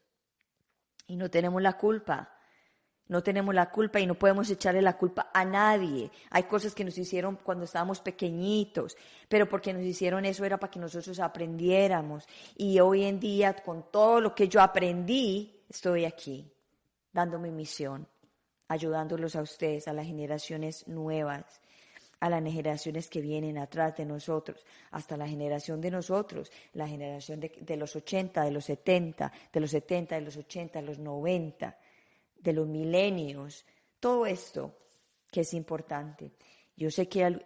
Y 1.11 1.17
no 1.17 1.29
tenemos 1.29 1.61
la 1.61 1.73
culpa. 1.73 2.29
No 3.09 3.21
tenemos 3.21 3.53
la 3.53 3.69
culpa 3.69 3.99
y 3.99 4.07
no 4.07 4.15
podemos 4.15 4.49
echarle 4.49 4.81
la 4.81 4.97
culpa 4.97 5.29
a 5.33 5.43
nadie. 5.43 6.09
Hay 6.29 6.43
cosas 6.43 6.73
que 6.73 6.85
nos 6.85 6.97
hicieron 6.97 7.35
cuando 7.35 7.65
estábamos 7.65 7.99
pequeñitos, 7.99 8.95
pero 9.27 9.49
porque 9.49 9.73
nos 9.73 9.83
hicieron 9.83 10.23
eso 10.23 10.45
era 10.45 10.57
para 10.57 10.71
que 10.71 10.79
nosotros 10.79 11.19
aprendiéramos. 11.19 12.25
Y 12.55 12.79
hoy 12.79 13.03
en 13.03 13.19
día, 13.19 13.57
con 13.57 13.91
todo 13.91 14.21
lo 14.21 14.33
que 14.33 14.47
yo 14.47 14.61
aprendí, 14.61 15.65
estoy 15.67 16.05
aquí, 16.05 16.49
dando 17.11 17.39
mi 17.39 17.51
misión, 17.51 18.07
ayudándolos 18.69 19.35
a 19.35 19.41
ustedes, 19.41 19.89
a 19.89 19.93
las 19.93 20.05
generaciones 20.05 20.87
nuevas 20.87 21.60
a 22.21 22.29
las 22.29 22.43
generaciones 22.43 23.09
que 23.09 23.19
vienen 23.19 23.57
atrás 23.57 23.97
de 23.97 24.05
nosotros, 24.05 24.63
hasta 24.91 25.17
la 25.17 25.27
generación 25.27 25.81
de 25.81 25.89
nosotros, 25.89 26.51
la 26.73 26.87
generación 26.87 27.39
de, 27.39 27.77
los 27.77 27.95
80, 27.95 28.43
de 28.43 28.51
los 28.51 28.65
70, 28.65 29.31
de 29.51 29.59
los 29.59 29.71
70, 29.71 30.15
de 30.15 30.21
los 30.21 30.37
80, 30.37 30.79
de 30.79 30.85
los 30.85 30.99
90, 30.99 31.77
de 32.37 32.53
los 32.53 32.67
milenios, 32.67 33.65
todo 33.99 34.27
esto 34.27 34.77
que 35.31 35.41
es 35.41 35.53
importante. 35.55 36.31
Yo 36.77 36.91
sé 36.91 37.09
que, 37.09 37.43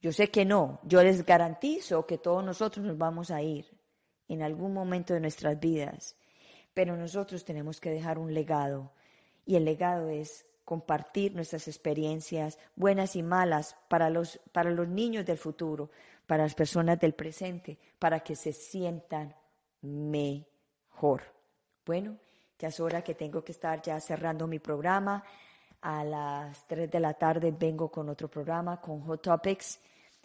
yo 0.00 0.12
sé 0.12 0.30
que 0.30 0.46
no, 0.46 0.80
yo 0.84 1.02
les 1.02 1.24
garantizo 1.26 2.06
que 2.06 2.16
todos 2.16 2.42
nosotros 2.42 2.86
nos 2.86 2.96
vamos 2.96 3.30
a 3.30 3.42
ir 3.42 3.66
en 4.26 4.42
algún 4.42 4.72
momento 4.72 5.12
de 5.12 5.20
nuestras 5.20 5.60
vidas, 5.60 6.16
pero 6.72 6.96
nosotros 6.96 7.44
tenemos 7.44 7.78
que 7.78 7.90
dejar 7.90 8.18
un 8.18 8.32
legado 8.32 8.90
y 9.44 9.56
el 9.56 9.66
legado 9.66 10.08
es 10.08 10.46
compartir 10.64 11.34
nuestras 11.34 11.68
experiencias 11.68 12.58
buenas 12.76 13.16
y 13.16 13.22
malas 13.22 13.76
para 13.88 14.10
los, 14.10 14.38
para 14.52 14.70
los 14.70 14.88
niños 14.88 15.26
del 15.26 15.38
futuro, 15.38 15.90
para 16.26 16.44
las 16.44 16.54
personas 16.54 16.98
del 17.00 17.14
presente, 17.14 17.78
para 17.98 18.20
que 18.20 18.36
se 18.36 18.52
sientan 18.52 19.34
mejor. 19.82 21.22
Bueno, 21.84 22.16
ya 22.58 22.68
es 22.68 22.78
hora 22.80 23.02
que 23.02 23.14
tengo 23.14 23.42
que 23.42 23.52
estar 23.52 23.82
ya 23.82 24.00
cerrando 24.00 24.46
mi 24.46 24.58
programa. 24.58 25.24
A 25.80 26.04
las 26.04 26.64
3 26.68 26.88
de 26.88 27.00
la 27.00 27.14
tarde 27.14 27.50
vengo 27.50 27.90
con 27.90 28.08
otro 28.08 28.28
programa, 28.28 28.80
con 28.80 29.00
Hot 29.00 29.20
Topics, 29.20 29.80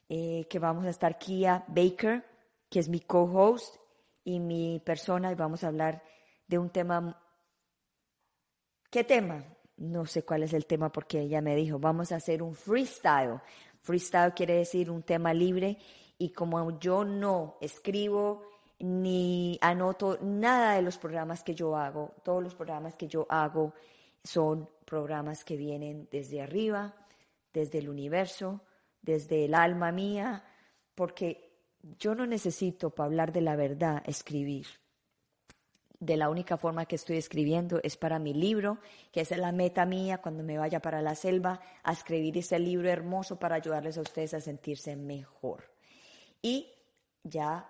eh, 0.08 0.46
que 0.48 0.60
vamos 0.60 0.86
a 0.86 0.92
estar 0.92 1.18
Kia 1.18 1.66
Baker, 1.68 2.24
que 2.70 2.80
es 2.80 2.90
mi 2.90 3.00
co-host 3.00 3.76
y 4.24 4.40
mi 4.40 4.80
persona, 4.86 5.32
y 5.32 5.36
vamos 5.36 5.64
a 5.64 5.68
hablar 5.68 6.04
de 6.48 6.60
un 6.60 6.70
tema. 6.70 7.20
¿Qué 8.92 9.04
tema? 9.04 9.44
No 9.78 10.06
sé 10.06 10.24
cuál 10.24 10.44
es 10.44 10.54
el 10.54 10.66
tema 10.66 10.92
porque 10.92 11.22
ella 11.22 11.42
me 11.42 11.56
dijo, 11.56 11.80
vamos 11.80 12.12
a 12.12 12.18
hacer 12.18 12.42
un 12.42 12.56
freestyle. 12.56 13.40
Freestyle 13.82 14.34
quiere 14.34 14.56
decir 14.56 14.90
un 14.90 15.04
tema 15.04 15.34
libre 15.34 15.78
y 16.18 16.30
como 16.30 16.80
yo 16.80 17.06
no 17.06 17.58
escribo 17.62 18.44
ni 18.80 19.58
anoto 19.62 20.20
nada 20.22 20.74
de 20.76 20.82
los 20.82 20.98
programas 20.98 21.44
que 21.44 21.56
yo 21.56 21.76
hago, 21.76 22.14
todos 22.24 22.44
los 22.44 22.54
programas 22.54 22.96
que 22.96 23.08
yo 23.08 23.26
hago 23.30 23.74
son 24.24 24.70
programas 24.86 25.44
que 25.44 25.58
vienen 25.58 26.08
desde 26.12 26.42
arriba, 26.42 26.96
desde 27.54 27.80
el 27.80 27.90
universo, 27.90 28.62
desde 29.02 29.46
el 29.46 29.56
alma 29.56 29.92
mía, 29.92 30.44
porque 30.94 31.58
yo 32.00 32.14
no 32.14 32.28
necesito 32.28 32.90
para 32.90 33.06
hablar 33.06 33.32
de 33.32 33.42
la 33.42 33.56
verdad 33.56 34.04
escribir 34.06 34.68
de 36.00 36.18
la 36.18 36.30
única 36.30 36.58
forma 36.58 36.86
que 36.86 36.96
estoy 36.96 37.18
escribiendo 37.18 37.80
es 37.84 37.98
para 37.98 38.20
mi 38.20 38.34
libro, 38.34 38.78
que 39.12 39.22
es 39.22 39.36
la 39.36 39.52
meta 39.52 39.86
mía 39.86 40.20
cuando 40.20 40.44
me 40.44 40.58
vaya 40.58 40.80
para 40.80 41.02
la 41.02 41.16
selva 41.16 41.60
a 41.84 41.92
escribir 41.92 42.38
ese 42.38 42.60
libro 42.60 42.90
hermoso 42.90 43.40
para 43.40 43.56
ayudarles 43.56 43.98
a 43.98 44.02
ustedes 44.02 44.34
a 44.34 44.42
sentirse 44.42 44.96
mejor. 44.96 45.72
Y 46.42 46.72
ya 47.24 47.68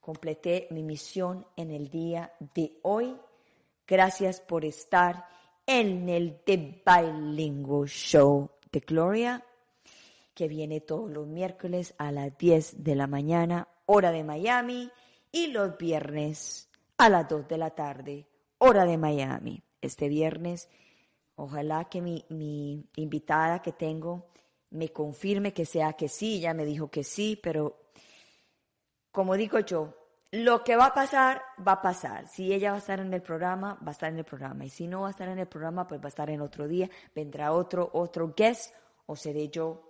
completé 0.00 0.66
mi 0.70 0.82
misión 0.82 1.46
en 1.56 1.70
el 1.70 1.88
día 1.88 2.32
de 2.54 2.78
hoy. 2.82 3.16
Gracias 3.86 4.40
por 4.40 4.64
estar 4.64 5.26
en 5.66 6.08
el 6.08 6.40
The 6.44 6.82
Bilingual 6.84 7.88
Show 7.88 8.50
de 8.72 8.80
Gloria, 8.80 9.44
que 10.34 10.48
viene 10.48 10.80
todos 10.80 11.10
los 11.10 11.26
miércoles 11.26 11.94
a 11.98 12.10
las 12.10 12.36
10 12.36 12.82
de 12.82 12.94
la 12.96 13.06
mañana, 13.06 13.68
hora 13.86 14.10
de 14.10 14.24
Miami, 14.24 14.90
y 15.32 15.48
los 15.48 15.76
viernes 15.78 16.69
a 17.00 17.08
las 17.08 17.28
2 17.28 17.48
de 17.48 17.58
la 17.58 17.70
tarde, 17.70 18.28
hora 18.58 18.84
de 18.84 18.98
Miami, 18.98 19.62
este 19.80 20.08
viernes. 20.08 20.68
Ojalá 21.34 21.86
que 21.86 22.02
mi, 22.02 22.26
mi 22.28 22.90
invitada 22.96 23.62
que 23.62 23.72
tengo 23.72 24.28
me 24.70 24.90
confirme 24.90 25.54
que 25.54 25.64
sea 25.64 25.94
que 25.94 26.08
sí, 26.08 26.40
ya 26.40 26.52
me 26.52 26.66
dijo 26.66 26.90
que 26.90 27.02
sí, 27.02 27.40
pero 27.42 27.90
como 29.10 29.34
digo 29.36 29.58
yo, 29.60 29.94
lo 30.32 30.62
que 30.62 30.76
va 30.76 30.86
a 30.86 30.94
pasar, 30.94 31.42
va 31.66 31.72
a 31.72 31.82
pasar. 31.82 32.28
Si 32.28 32.52
ella 32.52 32.70
va 32.70 32.76
a 32.76 32.80
estar 32.80 33.00
en 33.00 33.12
el 33.12 33.22
programa, 33.22 33.78
va 33.82 33.88
a 33.88 33.92
estar 33.92 34.12
en 34.12 34.18
el 34.18 34.24
programa. 34.24 34.64
Y 34.66 34.68
si 34.68 34.86
no 34.86 35.00
va 35.00 35.08
a 35.08 35.10
estar 35.10 35.28
en 35.28 35.38
el 35.38 35.48
programa, 35.48 35.88
pues 35.88 36.00
va 36.00 36.04
a 36.04 36.08
estar 36.08 36.30
en 36.30 36.42
otro 36.42 36.68
día. 36.68 36.88
Vendrá 37.14 37.52
otro, 37.52 37.90
otro 37.94 38.32
guest 38.36 38.74
o 39.06 39.16
seré 39.16 39.48
yo 39.48 39.82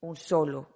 un 0.00 0.16
solo. 0.16 0.68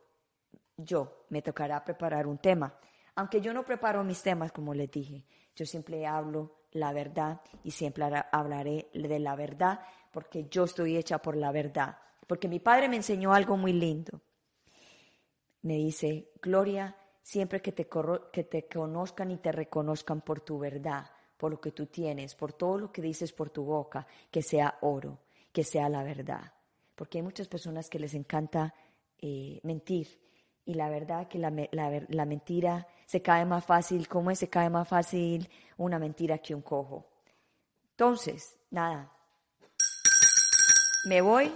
Yo 0.76 1.26
me 1.30 1.42
tocará 1.42 1.84
preparar 1.84 2.26
un 2.26 2.38
tema. 2.38 2.78
Aunque 3.16 3.40
yo 3.40 3.52
no 3.52 3.64
preparo 3.64 4.02
mis 4.04 4.22
temas, 4.22 4.52
como 4.52 4.72
les 4.72 4.90
dije, 4.90 5.26
yo 5.54 5.66
siempre 5.66 6.06
hablo 6.06 6.56
la 6.72 6.92
verdad 6.92 7.40
y 7.62 7.70
siempre 7.70 8.04
hablaré 8.32 8.88
de 8.92 9.18
la 9.18 9.36
verdad 9.36 9.80
porque 10.12 10.46
yo 10.50 10.64
estoy 10.64 10.96
hecha 10.96 11.18
por 11.18 11.36
la 11.36 11.52
verdad. 11.52 11.98
Porque 12.26 12.48
mi 12.48 12.60
padre 12.60 12.88
me 12.88 12.96
enseñó 12.96 13.34
algo 13.34 13.56
muy 13.56 13.72
lindo. 13.72 14.20
Me 15.62 15.76
dice, 15.76 16.30
Gloria, 16.40 16.96
siempre 17.22 17.60
que 17.60 17.72
te, 17.72 17.88
conozcan 18.68 19.30
y 19.30 19.38
te 19.38 19.50
reconozcan 19.50 20.20
por 20.20 20.40
tu 20.40 20.58
verdad, 20.58 21.10
por 21.36 21.52
lo 21.52 21.60
que 21.60 21.72
tú 21.72 21.86
tienes, 21.86 22.34
por 22.34 22.52
todo 22.52 22.78
lo 22.78 22.92
que 22.92 23.02
dices 23.02 23.32
por 23.32 23.50
tu 23.50 23.64
boca, 23.64 24.06
que 24.30 24.42
sea 24.42 24.78
oro, 24.82 25.18
que 25.52 25.64
sea 25.64 25.88
la 25.88 26.02
verdad. 26.04 26.52
Porque 26.94 27.18
hay 27.18 27.22
muchas 27.22 27.48
personas 27.48 27.88
que 27.88 27.98
les 27.98 28.14
encanta 28.14 28.74
eh, 29.18 29.58
mentir 29.62 30.20
y 30.66 30.74
la 30.74 30.88
verdad 30.88 31.28
que 31.28 31.38
la, 31.38 31.50
la, 31.50 32.24
mentira 32.24 32.86
se 33.14 33.22
cae 33.22 33.44
más 33.44 33.64
fácil, 33.64 34.08
¿cómo 34.08 34.32
es? 34.32 34.40
Se 34.40 34.48
cae 34.48 34.68
más 34.68 34.88
fácil 34.88 35.48
una 35.76 36.00
mentira 36.00 36.38
que 36.38 36.52
un 36.52 36.62
cojo. 36.62 37.06
Entonces, 37.90 38.56
nada, 38.72 39.08
me 41.04 41.20
voy. 41.20 41.54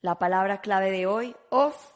La 0.00 0.16
palabra 0.16 0.60
clave 0.60 0.92
de 0.92 1.08
hoy, 1.08 1.34
off, 1.48 1.92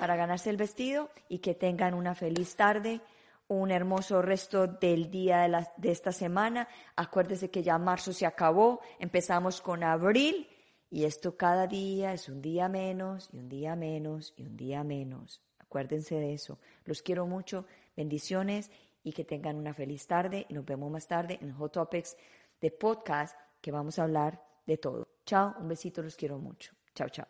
para 0.00 0.16
ganarse 0.16 0.50
el 0.50 0.56
vestido 0.56 1.08
y 1.28 1.38
que 1.38 1.54
tengan 1.54 1.94
una 1.94 2.16
feliz 2.16 2.56
tarde, 2.56 3.00
un 3.46 3.70
hermoso 3.70 4.20
resto 4.22 4.66
del 4.66 5.08
día 5.08 5.42
de, 5.42 5.68
de 5.76 5.92
esta 5.92 6.10
semana. 6.10 6.66
Acuérdese 6.96 7.48
que 7.48 7.62
ya 7.62 7.78
marzo 7.78 8.12
se 8.12 8.26
acabó, 8.26 8.80
empezamos 8.98 9.60
con 9.60 9.84
abril 9.84 10.48
y 10.90 11.04
esto 11.04 11.36
cada 11.36 11.68
día 11.68 12.12
es 12.12 12.28
un 12.28 12.42
día 12.42 12.68
menos 12.68 13.28
y 13.32 13.38
un 13.38 13.48
día 13.48 13.76
menos 13.76 14.34
y 14.36 14.42
un 14.42 14.56
día 14.56 14.82
menos. 14.82 15.45
Acuérdense 15.66 16.16
de 16.16 16.32
eso. 16.34 16.58
Los 16.84 17.02
quiero 17.02 17.26
mucho. 17.26 17.66
Bendiciones 17.96 18.70
y 19.02 19.12
que 19.12 19.24
tengan 19.24 19.56
una 19.56 19.74
feliz 19.74 20.06
tarde. 20.06 20.46
Y 20.48 20.54
nos 20.54 20.64
vemos 20.64 20.90
más 20.90 21.06
tarde 21.06 21.38
en 21.40 21.52
Hot 21.52 21.72
Topics 21.72 22.16
de 22.60 22.70
podcast 22.70 23.36
que 23.60 23.72
vamos 23.72 23.98
a 23.98 24.04
hablar 24.04 24.42
de 24.66 24.78
todo. 24.78 25.08
Chao, 25.24 25.54
un 25.58 25.68
besito, 25.68 26.02
los 26.02 26.16
quiero 26.16 26.38
mucho. 26.38 26.72
Chao, 26.94 27.08
chao. 27.08 27.26